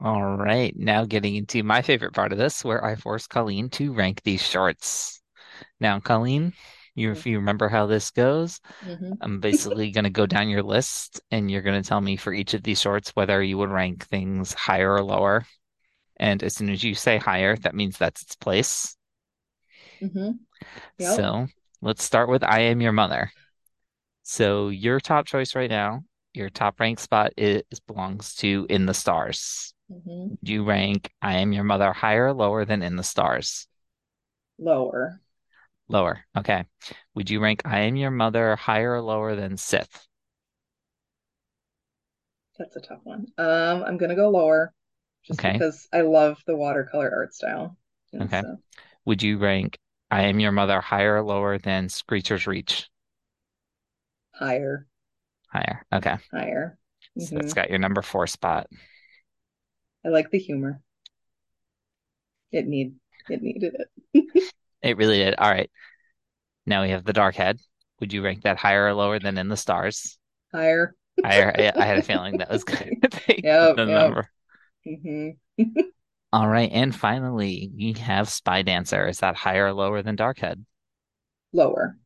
All 0.00 0.36
right, 0.36 0.74
now 0.76 1.04
getting 1.04 1.36
into 1.36 1.62
my 1.62 1.82
favorite 1.82 2.12
part 2.12 2.32
of 2.32 2.38
this, 2.38 2.64
where 2.64 2.84
I 2.84 2.96
force 2.96 3.26
Colleen 3.28 3.68
to 3.70 3.92
rank 3.92 4.22
these 4.22 4.42
shorts. 4.42 5.20
Now, 5.80 6.00
Colleen, 6.00 6.54
you 6.94 7.12
if 7.12 7.26
you 7.26 7.38
remember 7.38 7.68
how 7.68 7.86
this 7.86 8.10
goes, 8.10 8.60
Mhm. 8.82 9.18
I'm 9.20 9.40
basically 9.40 9.90
going 9.92 10.04
to 10.04 10.10
go 10.10 10.26
down 10.26 10.48
your 10.48 10.62
list, 10.62 11.20
and 11.30 11.50
you're 11.50 11.62
going 11.62 11.82
to 11.82 11.88
tell 11.88 12.00
me 12.00 12.16
for 12.16 12.32
each 12.32 12.54
of 12.54 12.62
these 12.64 12.80
shorts 12.80 13.10
whether 13.16 13.42
you 13.42 13.58
would 13.58 13.70
rank 13.70 14.06
things 14.06 14.54
higher 14.54 14.92
or 14.94 15.02
lower. 15.04 15.46
And 16.18 16.42
as 16.42 16.56
soon 16.56 16.70
as 16.70 16.84
you 16.84 16.94
say 16.94 17.18
higher, 17.18 17.56
that 17.58 17.74
means 17.74 17.98
that's 17.98 18.22
its 18.22 18.36
place. 18.36 18.96
Mhm. 20.00 20.38
Yep. 20.98 21.14
So 21.14 21.46
let's 21.80 22.04
start 22.04 22.28
with 22.28 22.42
I 22.44 22.60
Am 22.60 22.80
Your 22.80 22.92
Mother. 22.92 23.30
So 24.22 24.68
your 24.68 25.00
top 25.00 25.26
choice 25.26 25.54
right 25.54 25.70
now, 25.70 26.04
your 26.34 26.50
top 26.50 26.80
ranked 26.80 27.02
spot 27.02 27.32
is 27.36 27.62
belongs 27.86 28.34
to 28.36 28.66
In 28.70 28.86
the 28.86 28.94
Stars. 28.94 29.74
Mhm. 29.90 30.38
Do 30.42 30.52
you 30.52 30.64
rank 30.64 31.12
I 31.22 31.36
Am 31.38 31.52
Your 31.52 31.64
Mother 31.64 31.92
higher 31.92 32.26
or 32.26 32.32
lower 32.34 32.64
than 32.64 32.82
In 32.82 32.96
the 32.96 33.02
Stars? 33.04 33.68
Lower. 34.58 35.20
Lower. 35.88 36.24
Okay. 36.36 36.66
Would 37.14 37.30
you 37.30 37.40
rank 37.40 37.62
I 37.64 37.80
Am 37.80 37.96
Your 37.96 38.10
Mother 38.10 38.56
higher 38.56 38.94
or 38.94 39.02
lower 39.02 39.34
than 39.36 39.56
Sith? 39.56 40.06
That's 42.58 42.76
a 42.76 42.80
tough 42.80 43.00
one. 43.04 43.26
Um, 43.38 43.84
I'm 43.84 43.96
gonna 43.96 44.16
go 44.16 44.28
lower 44.30 44.74
just 45.24 45.40
Okay. 45.40 45.52
because 45.52 45.88
I 45.92 46.02
love 46.02 46.42
the 46.46 46.56
watercolor 46.56 47.10
art 47.14 47.34
style. 47.34 47.76
Okay. 48.14 48.40
stuff. 48.40 48.58
Would 49.04 49.22
you 49.22 49.38
rank 49.38 49.78
I 50.10 50.22
Am 50.24 50.40
Your 50.40 50.52
Mother 50.52 50.80
higher 50.80 51.16
or 51.16 51.22
lower 51.22 51.58
than 51.58 51.88
Screecher's 51.88 52.46
Reach? 52.46 52.88
Higher, 54.32 54.86
Higher. 55.48 55.84
Okay. 55.92 56.16
higher. 56.32 56.78
So 57.18 57.36
Mhm. 57.36 57.40
it's 57.40 57.54
got 57.54 57.70
your 57.70 57.78
number 57.78 58.02
four 58.02 58.26
spot. 58.26 58.68
I 60.04 60.08
like 60.08 60.30
the 60.30 60.38
humor. 60.40 60.82
It 62.52 62.66
need 62.66 62.96
it 63.30 63.40
needed 63.42 63.74
it. 64.12 64.52
It 64.82 64.96
really 64.96 65.18
did. 65.18 65.34
All 65.38 65.50
right. 65.50 65.70
Now 66.66 66.82
we 66.82 66.90
have 66.90 67.04
the 67.04 67.12
dark 67.14 67.36
head. 67.36 67.60
Would 68.00 68.12
you 68.12 68.22
rank 68.24 68.42
that 68.44 68.58
higher 68.58 68.86
or 68.86 68.94
lower 68.94 69.18
than 69.20 69.38
In 69.38 69.48
the 69.48 69.56
Stars? 69.56 70.18
Higher. 70.52 70.94
Higher. 71.24 71.52
I, 71.56 71.72
I 71.82 71.86
had 71.86 71.96
a 71.98 72.02
feeling 72.02 72.36
that 72.38 72.50
was 72.50 72.64
going 72.64 73.00
to 73.02 73.20
be 73.26 73.42
Yep, 73.42 73.74
the 73.74 73.86
yep. 73.86 73.86
number. 73.86 74.30
hmm 74.84 75.30
All 76.32 76.48
right, 76.48 76.70
and 76.72 76.94
finally 76.96 77.70
we 77.76 77.92
have 77.94 78.30
Spy 78.30 78.62
Dancer. 78.62 79.06
Is 79.08 79.20
that 79.20 79.36
higher 79.36 79.66
or 79.66 79.72
lower 79.74 80.00
than 80.02 80.16
Darkhead? 80.16 80.64
Lower. 81.52 81.98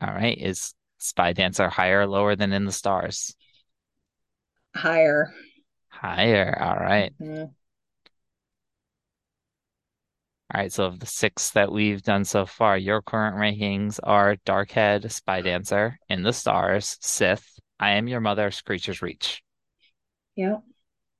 All 0.00 0.12
right, 0.12 0.36
is 0.38 0.74
Spy 0.98 1.32
Dancer 1.32 1.68
higher 1.68 2.00
or 2.02 2.06
lower 2.06 2.36
than 2.36 2.52
In 2.52 2.64
the 2.64 2.72
Stars? 2.72 3.34
Higher. 4.76 5.34
Higher. 6.00 6.56
All 6.60 6.76
right. 6.76 7.12
Mhm. 7.18 7.54
All 10.54 10.60
right, 10.60 10.72
so 10.72 10.84
of 10.86 10.98
the 11.00 11.06
six 11.06 11.50
that 11.50 11.70
we've 11.72 12.02
done 12.02 12.24
so 12.24 12.46
far, 12.46 12.76
your 12.78 13.02
current 13.02 13.36
rankings 13.36 13.98
are 14.02 14.36
Darkhead, 14.36 15.10
Spy 15.10 15.40
Dancer, 15.40 15.98
In 16.08 16.22
the 16.22 16.32
Stars, 16.32 16.98
Sith, 17.00 17.58
I 17.80 17.92
Am 17.92 18.06
Your 18.08 18.20
Mother, 18.20 18.50
Screecher's 18.50 19.02
Reach. 19.02 19.42
Yep. 20.36 20.62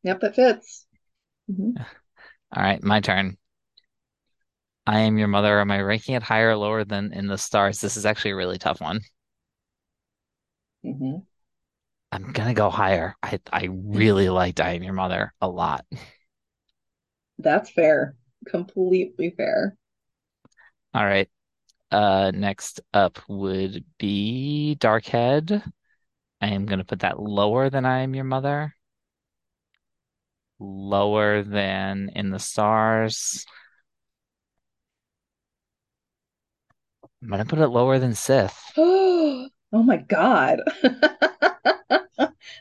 Yep, 0.05 0.23
it 0.25 0.35
fits. 0.35 0.87
hmm 1.49 1.71
All 2.57 2.63
right, 2.63 2.83
my 2.83 3.01
turn. 3.01 3.37
I 4.87 5.01
Am 5.01 5.17
Your 5.19 5.29
Mother. 5.29 5.61
Am 5.61 5.71
I 5.71 5.81
ranking 5.81 6.17
it 6.17 6.25
higher 6.25 6.51
or 6.51 6.57
lower 6.57 6.85
than 6.85 7.13
In 7.13 7.29
the 7.29 7.39
Stars? 7.39 7.81
This 7.81 7.97
is 7.97 8.07
actually 8.07 8.33
a 8.33 8.37
really 8.37 8.59
tough 8.59 8.81
one. 8.81 9.01
hmm 10.83 11.27
I'm 12.13 12.33
gonna 12.33 12.55
go 12.55 12.71
higher. 12.71 13.15
I 13.23 13.39
I 13.53 13.69
really 13.71 14.29
liked 14.29 14.61
I 14.61 14.73
Am 14.73 14.83
Your 14.83 14.93
Mother 14.93 15.33
a 15.41 15.49
lot. 15.49 15.85
That's 17.39 17.71
fair. 17.71 18.17
Completely 18.47 19.31
fair. 19.37 19.77
All 20.95 21.05
right. 21.05 21.29
Uh, 21.91 22.33
next 22.35 22.81
up 22.95 23.19
would 23.29 23.85
be 23.99 24.77
Darkhead. 24.81 25.63
I 26.41 26.47
am 26.49 26.67
gonna 26.67 26.85
put 26.85 27.01
that 27.01 27.21
lower 27.21 27.71
than 27.71 27.85
I 27.85 28.01
Am 28.01 28.15
Your 28.15 28.25
Mother. 28.25 28.75
Lower 30.59 31.43
than 31.43 32.11
In 32.15 32.31
the 32.31 32.39
Stars. 32.39 33.45
I'm 37.23 37.29
gonna 37.29 37.45
put 37.45 37.59
it 37.59 37.69
lower 37.69 37.99
than 37.99 38.15
Sith. 38.15 38.59
Oh 39.73 39.83
my 39.83 39.97
God. 39.97 40.61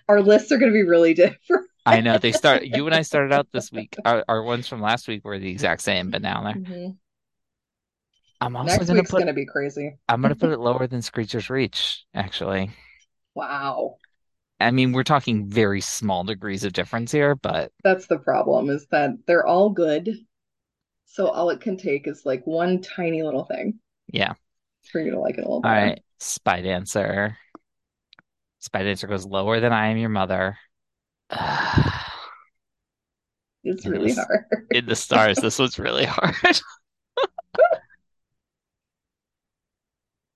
Our 0.07 0.21
lists 0.21 0.51
are 0.51 0.57
going 0.57 0.71
to 0.71 0.73
be 0.73 0.83
really 0.83 1.13
different. 1.15 1.67
I 1.85 2.01
know 2.01 2.17
they 2.17 2.31
start. 2.31 2.63
You 2.65 2.85
and 2.87 2.95
I 2.95 3.01
started 3.03 3.31
out 3.33 3.47
this 3.51 3.71
week. 3.71 3.95
Our, 4.05 4.23
our 4.27 4.43
ones 4.43 4.67
from 4.67 4.81
last 4.81 5.07
week 5.07 5.23
were 5.23 5.37
the 5.39 5.49
exact 5.51 5.81
same, 5.81 6.09
but 6.09 6.21
now 6.21 6.43
they're. 6.43 6.53
Mhm. 6.53 6.97
I'm 8.41 8.55
also 8.55 8.73
Next 8.73 8.87
gonna 8.87 8.99
week's 8.99 9.11
put. 9.11 9.17
going 9.17 9.27
to 9.27 9.33
be 9.33 9.45
crazy. 9.45 9.97
I'm 10.09 10.21
gonna 10.21 10.35
put 10.35 10.51
it 10.51 10.59
lower 10.59 10.87
than 10.87 11.01
Screecher's 11.01 11.49
Reach. 11.49 12.05
Actually, 12.13 12.71
Wow. 13.33 13.97
I 14.59 14.71
mean 14.71 14.93
we're 14.93 15.03
talking 15.03 15.49
very 15.49 15.81
small 15.81 16.23
degrees 16.23 16.63
of 16.63 16.73
difference 16.73 17.11
here, 17.11 17.35
but 17.35 17.71
That's 17.83 18.07
the 18.07 18.19
problem 18.19 18.69
is 18.69 18.87
that 18.91 19.11
they're 19.27 19.45
all 19.45 19.69
good. 19.69 20.09
So 21.05 21.27
all 21.27 21.49
it 21.49 21.61
can 21.61 21.77
take 21.77 22.07
is 22.07 22.25
like 22.25 22.45
one 22.45 22.81
tiny 22.81 23.23
little 23.23 23.45
thing 23.45 23.79
yeah. 24.11 24.33
for 24.91 24.99
you 25.01 25.11
to 25.11 25.19
like 25.19 25.37
it 25.37 25.41
a 25.41 25.47
little 25.47 25.61
All 25.63 25.71
better. 25.71 25.87
right, 25.87 26.03
Spy 26.19 26.61
Dancer. 26.61 27.37
Spy 28.65 28.83
Dancer 28.83 29.07
goes 29.07 29.25
lower 29.25 29.59
than 29.59 29.71
I 29.71 29.87
Am 29.87 29.97
Your 29.97 30.09
Mother. 30.09 30.57
It's 33.63 33.85
It 33.85 33.89
really 33.89 34.11
is. 34.11 34.17
hard. 34.17 34.45
In 34.73 34.85
the 34.85 34.95
stars, 34.95 35.39
this 35.39 35.59
was 35.59 35.79
really 35.79 36.05
hard. 36.09 36.35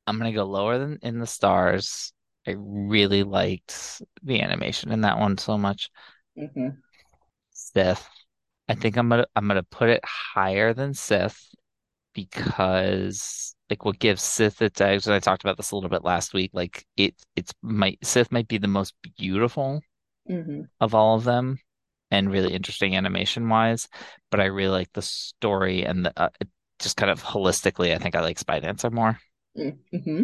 I'm 0.08 0.18
gonna 0.18 0.32
go 0.34 0.44
lower 0.46 0.78
than 0.78 1.00
In 1.02 1.20
the 1.20 1.28
Stars. 1.28 2.14
I 2.48 2.56
really 2.58 3.24
liked 3.24 4.02
the 4.24 4.42
animation 4.42 4.92
in 4.92 5.02
that 5.02 5.20
one 5.20 5.38
so 5.38 5.58
much. 5.58 5.90
hmm 6.36 6.70
Sith. 7.52 8.08
I 8.68 8.76
think 8.76 8.98
I'm 8.98 9.10
gonna 9.10 9.26
I'm 9.36 9.48
gonna 9.48 9.64
put 9.64 9.90
it 9.90 10.04
higher 10.06 10.74
than 10.74 10.94
Sith 10.94 11.40
because 12.14 13.56
like 13.70 13.86
what 13.86 14.00
gives 14.00 14.22
Sith 14.22 14.62
its 14.62 14.82
edge, 14.82 15.06
and 15.06 15.16
I 15.16 15.20
talked 15.20 15.44
about 15.44 15.58
this 15.58 15.72
a 15.72 15.76
little 15.76 15.90
bit 15.90 16.04
last 16.04 16.34
week, 16.34 16.52
like 16.54 16.86
it 16.98 17.16
it's 17.36 17.54
might 17.62 18.00
Sith 18.04 18.32
might 18.32 18.48
be 18.48 18.58
the 18.58 18.68
most 18.68 18.94
beautiful 19.18 19.82
hmm 20.28 20.62
of 20.80 20.96
all 20.96 21.16
of 21.16 21.24
them 21.24 21.60
and 22.12 22.32
really 22.32 22.54
interesting 22.54 22.96
animation 22.96 23.50
wise, 23.50 23.88
but 24.32 24.40
I 24.40 24.46
really 24.46 24.72
like 24.72 24.94
the 24.94 25.02
story 25.02 25.84
and 25.84 26.06
the 26.06 26.14
uh, 26.18 26.30
just 26.80 26.98
kind 26.98 27.12
of 27.12 27.22
holistically, 27.24 27.94
I 27.94 27.98
think 27.98 28.16
I 28.16 28.22
like 28.22 28.40
Spy 28.40 28.60
Dancer 28.60 28.90
more. 28.90 29.20
hmm 29.56 30.22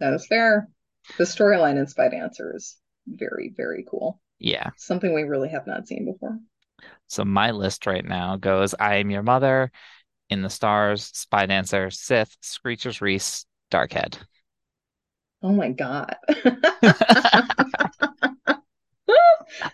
That 0.00 0.12
is 0.14 0.26
fair. 0.26 0.68
The 1.16 1.24
storyline 1.24 1.78
in 1.78 1.86
Spy 1.86 2.08
Dancer 2.08 2.54
is 2.54 2.76
very, 3.06 3.52
very 3.56 3.84
cool. 3.88 4.20
Yeah. 4.38 4.70
Something 4.76 5.14
we 5.14 5.22
really 5.22 5.48
have 5.50 5.66
not 5.66 5.86
seen 5.86 6.04
before. 6.04 6.38
So 7.06 7.24
my 7.24 7.50
list 7.50 7.86
right 7.86 8.04
now 8.04 8.36
goes 8.36 8.74
I 8.74 8.96
Am 8.96 9.10
Your 9.10 9.22
Mother, 9.22 9.70
In 10.32 10.40
the 10.40 10.48
Stars, 10.48 11.10
Spy 11.12 11.44
Dancer, 11.44 11.90
Sith, 11.90 12.38
Screecher's 12.40 13.02
Reach, 13.02 13.44
Darkhead. 13.70 14.16
Oh 15.42 15.52
my 15.52 15.68
God. 15.68 16.16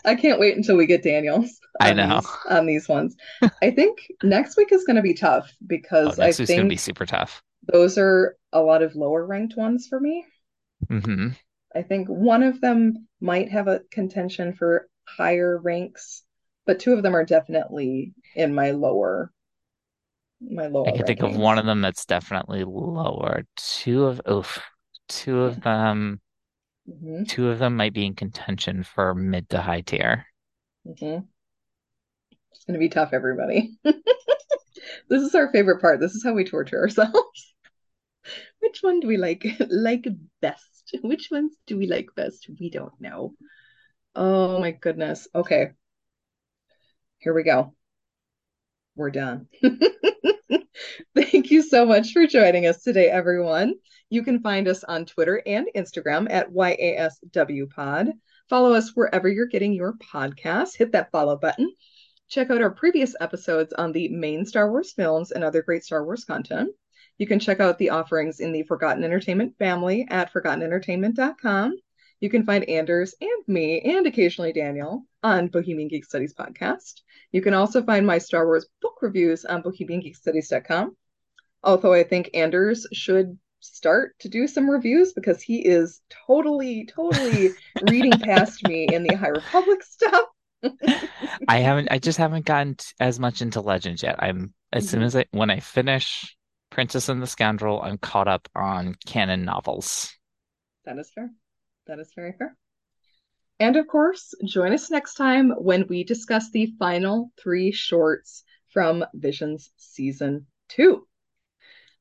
I 0.05 0.17
can't 0.17 0.41
wait 0.41 0.57
until 0.57 0.77
we 0.77 0.87
get 0.87 1.05
Daniels 1.05 1.61
I 1.81 1.93
know. 1.93 2.21
these, 2.21 2.31
on 2.51 2.67
these 2.67 2.89
ones. 2.89 3.15
I 3.63 3.71
think 3.71 3.99
next 4.25 4.57
week 4.57 4.73
is 4.73 4.83
going 4.85 4.97
to 4.97 5.03
be 5.03 5.15
tough 5.15 5.53
Oh, 5.53 5.67
because 5.69 6.19
I 6.19 6.27
next 6.27 6.41
week's 6.41 6.55
gonna 6.55 6.69
be 6.69 6.77
super 6.77 7.07
tough. 7.07 7.41
those 7.73 7.97
are 7.99 8.37
a 8.53 8.61
lot 8.61 8.83
of 8.83 8.97
lower 8.97 9.25
ranked 9.25 9.57
ones 9.57 9.87
for 9.87 10.01
me. 10.01 10.25
hmm 10.89 11.29
I 11.75 11.83
think 11.83 12.09
one 12.09 12.43
of 12.43 12.61
them 12.61 13.07
might 13.21 13.51
have 13.51 13.69
a 13.69 13.83
contention 13.93 14.55
for 14.55 14.89
higher 15.07 15.57
ranks, 15.59 16.25
but 16.67 16.81
two 16.81 16.95
of 16.95 17.05
them 17.05 17.15
are 17.15 17.25
definitely 17.25 18.15
in 18.35 18.55
my 18.55 18.73
lower 18.73 19.31
my 20.41 20.67
lower 20.67 20.87
I 20.87 20.93
can 20.93 21.05
think 21.07 21.23
of 21.23 21.37
one 21.37 21.59
of 21.59 21.67
them 21.67 21.81
that's 21.81 22.05
definitely 22.05 22.65
lower. 22.65 23.45
Two 23.57 24.05
of 24.05 24.21
oof, 24.29 24.61
two 25.09 25.43
of 25.43 25.61
them, 25.61 26.21
hmm 26.87 27.29
two 27.29 27.49
of 27.49 27.61
them 27.61 27.77
might 27.77 27.93
be 27.93 28.05
in 28.07 28.15
contention 28.17 28.83
for 28.83 29.15
mid 29.15 29.49
to 29.51 29.63
high 29.63 29.83
tier. 29.83 30.27
hmm 30.85 31.29
It's 32.53 32.65
going 32.67 32.75
to 32.75 32.79
be 32.79 32.89
tough, 32.89 33.11
everybody. 33.13 33.77
This 35.09 35.23
is 35.23 35.35
our 35.35 35.51
favorite 35.51 35.81
part. 35.81 36.01
This 36.01 36.15
is 36.15 36.25
how 36.25 36.33
we 36.35 36.45
torture 36.45 36.79
ourselves. 36.81 37.55
Which 38.61 38.83
one 38.83 39.01
do 39.01 39.09
we 39.09 39.17
like 39.17 39.45
like 39.69 40.07
best? 40.41 40.97
Which 41.03 41.29
ones 41.31 41.55
do 41.67 41.79
we 41.79 41.87
like 41.87 42.09
best? 42.17 42.49
We 42.61 42.71
don't 42.71 42.99
know. 43.01 43.35
Oh 44.15 44.61
my 44.61 44.73
goodness. 44.73 45.29
Okay. 45.35 45.73
Here 47.19 47.33
we 47.35 47.43
go. 47.45 47.75
We're 48.99 49.11
done. 49.11 49.47
Thank 51.15 51.53
you 51.53 51.63
so 51.63 51.87
much 51.87 52.13
for 52.13 52.27
joining 52.27 52.67
us 52.67 52.83
today, 52.83 53.09
everyone. 53.09 53.75
You 54.11 54.25
can 54.25 54.41
find 54.41 54.67
us 54.67 54.83
on 54.83 55.07
Twitter 55.07 55.41
and 55.47 55.69
Instagram 55.77 56.27
at 56.29 56.51
YASWPod. 56.51 58.11
Follow 58.51 58.73
us 58.73 58.91
wherever 58.97 59.29
you're 59.29 59.47
getting 59.47 59.73
your 59.73 59.95
podcast. 60.13 60.77
Hit 60.77 60.91
that 60.93 61.13
follow 61.13 61.37
button. 61.37 61.73
Check 62.29 62.51
out 62.51 62.61
our 62.61 62.73
previous 62.73 63.15
episodes 63.21 63.73
on 63.73 63.93
the 63.93 64.09
main 64.09 64.45
Star 64.45 64.69
Wars 64.69 64.93
films 64.93 65.31
and 65.31 65.45
other 65.45 65.63
great 65.63 65.85
Star 65.85 66.05
Wars 66.05 66.25
content. 66.25 66.71
You 67.19 67.29
can 67.29 67.39
check 67.39 67.61
out 67.61 67.79
the 67.79 67.91
offerings 67.91 68.41
in 68.41 68.51
the 68.51 68.65
Forgotten 68.65 69.05
Entertainment 69.05 69.57
family 69.59 70.09
at 70.11 70.33
ForgottenEntertainment.com. 70.33 71.77
You 72.21 72.31
can 72.31 72.45
find 72.45 72.69
Anders 72.69 73.15
and 73.21 73.45
me, 73.47 73.81
and 73.81 74.07
occasionally 74.07 74.53
Daniel, 74.53 75.05
on 75.23 75.49
Bohemian 75.49 75.89
Geek 75.89 76.05
Studies 76.05 76.35
podcast. 76.35 77.03
You 77.33 77.43
can 77.43 77.55
also 77.55 77.83
find 77.83 78.07
my 78.07 78.19
Star 78.19 78.45
Wars 78.47 78.67
book 78.83 78.99
reviews 79.03 79.45
on 79.45 79.63
BohemianGeekStudies.com. 79.63 80.97
Although 81.63 81.93
I 81.93 82.03
think 82.05 82.31
Anders 82.35 82.87
should 82.93 83.39
start 83.61 84.17
to 84.21 84.29
do 84.29 84.47
some 84.47 84.71
reviews 84.71 85.13
because 85.13 85.43
he 85.43 85.59
is 85.67 86.01
totally, 86.27 86.87
totally 86.87 87.51
reading 87.89 88.13
past 88.13 88.67
me 88.67 88.87
in 88.93 89.03
the 89.05 89.15
High 89.17 89.29
Republic 89.29 89.83
stuff. 89.83 90.25
I 91.49 91.59
haven't, 91.59 91.89
I 91.91 91.99
just 91.99 92.19
haven't 92.19 92.47
gotten 92.47 92.75
t- 92.75 92.87
as 92.99 93.21
much 93.21 93.43
into 93.43 93.61
Legends 93.61 94.03
yet. 94.03 94.17
I'm 94.23 94.55
as 94.73 94.89
soon 94.89 95.01
Mhm. 95.03 95.07
as 95.07 95.17
I 95.17 95.25
when 95.31 95.51
I 95.51 95.61
finish 95.61 96.37
Princess 96.71 97.09
and 97.09 97.23
the 97.23 97.27
Scoundrel, 97.27 97.81
I'm 97.81 97.97
caught 97.99 98.29
up 98.29 98.49
on 98.57 98.97
canon 99.07 99.45
novels. 99.45 100.13
That 100.85 100.99
is 100.99 101.11
fair. 101.11 101.31
That 101.89 101.99
is 101.99 102.13
very 102.15 102.33
fair. 102.33 102.55
And 103.59 103.77
of 103.77 103.89
course, 103.89 104.35
join 104.45 104.73
us 104.73 104.91
next 104.91 105.15
time 105.15 105.51
when 105.51 105.87
we 105.89 106.05
discuss 106.05 106.51
the 106.51 106.73
final 106.79 107.33
three 107.43 107.73
shorts 107.73 108.45
from 108.69 109.05
Visions 109.15 109.71
Season 109.79 110.47
2. 110.69 111.05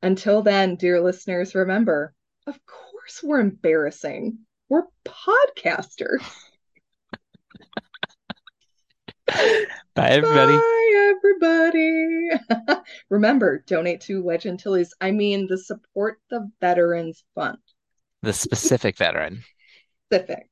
Until 0.04 0.42
then, 0.44 0.76
dear 0.76 1.02
listeners, 1.02 1.56
remember, 1.56 2.14
of 2.46 2.60
course, 2.66 3.22
we're 3.24 3.40
embarrassing. 3.40 4.40
We're 4.70 4.84
podcasters. 5.06 6.22
Bye, 9.96 10.10
everybody. 10.10 10.58
Bye, 10.58 11.14
everybody. 11.16 12.30
Remember, 13.10 13.64
donate 13.68 14.02
to 14.02 14.24
Wedge 14.24 14.46
Antilles. 14.46 14.94
I 15.02 15.12
mean, 15.12 15.48
the 15.48 15.58
Support 15.58 16.20
the 16.30 16.50
Veterans 16.62 17.24
Fund. 17.36 17.58
The 18.22 18.32
specific 18.34 18.98
veteran. 18.98 19.44
Specific. 20.12 20.49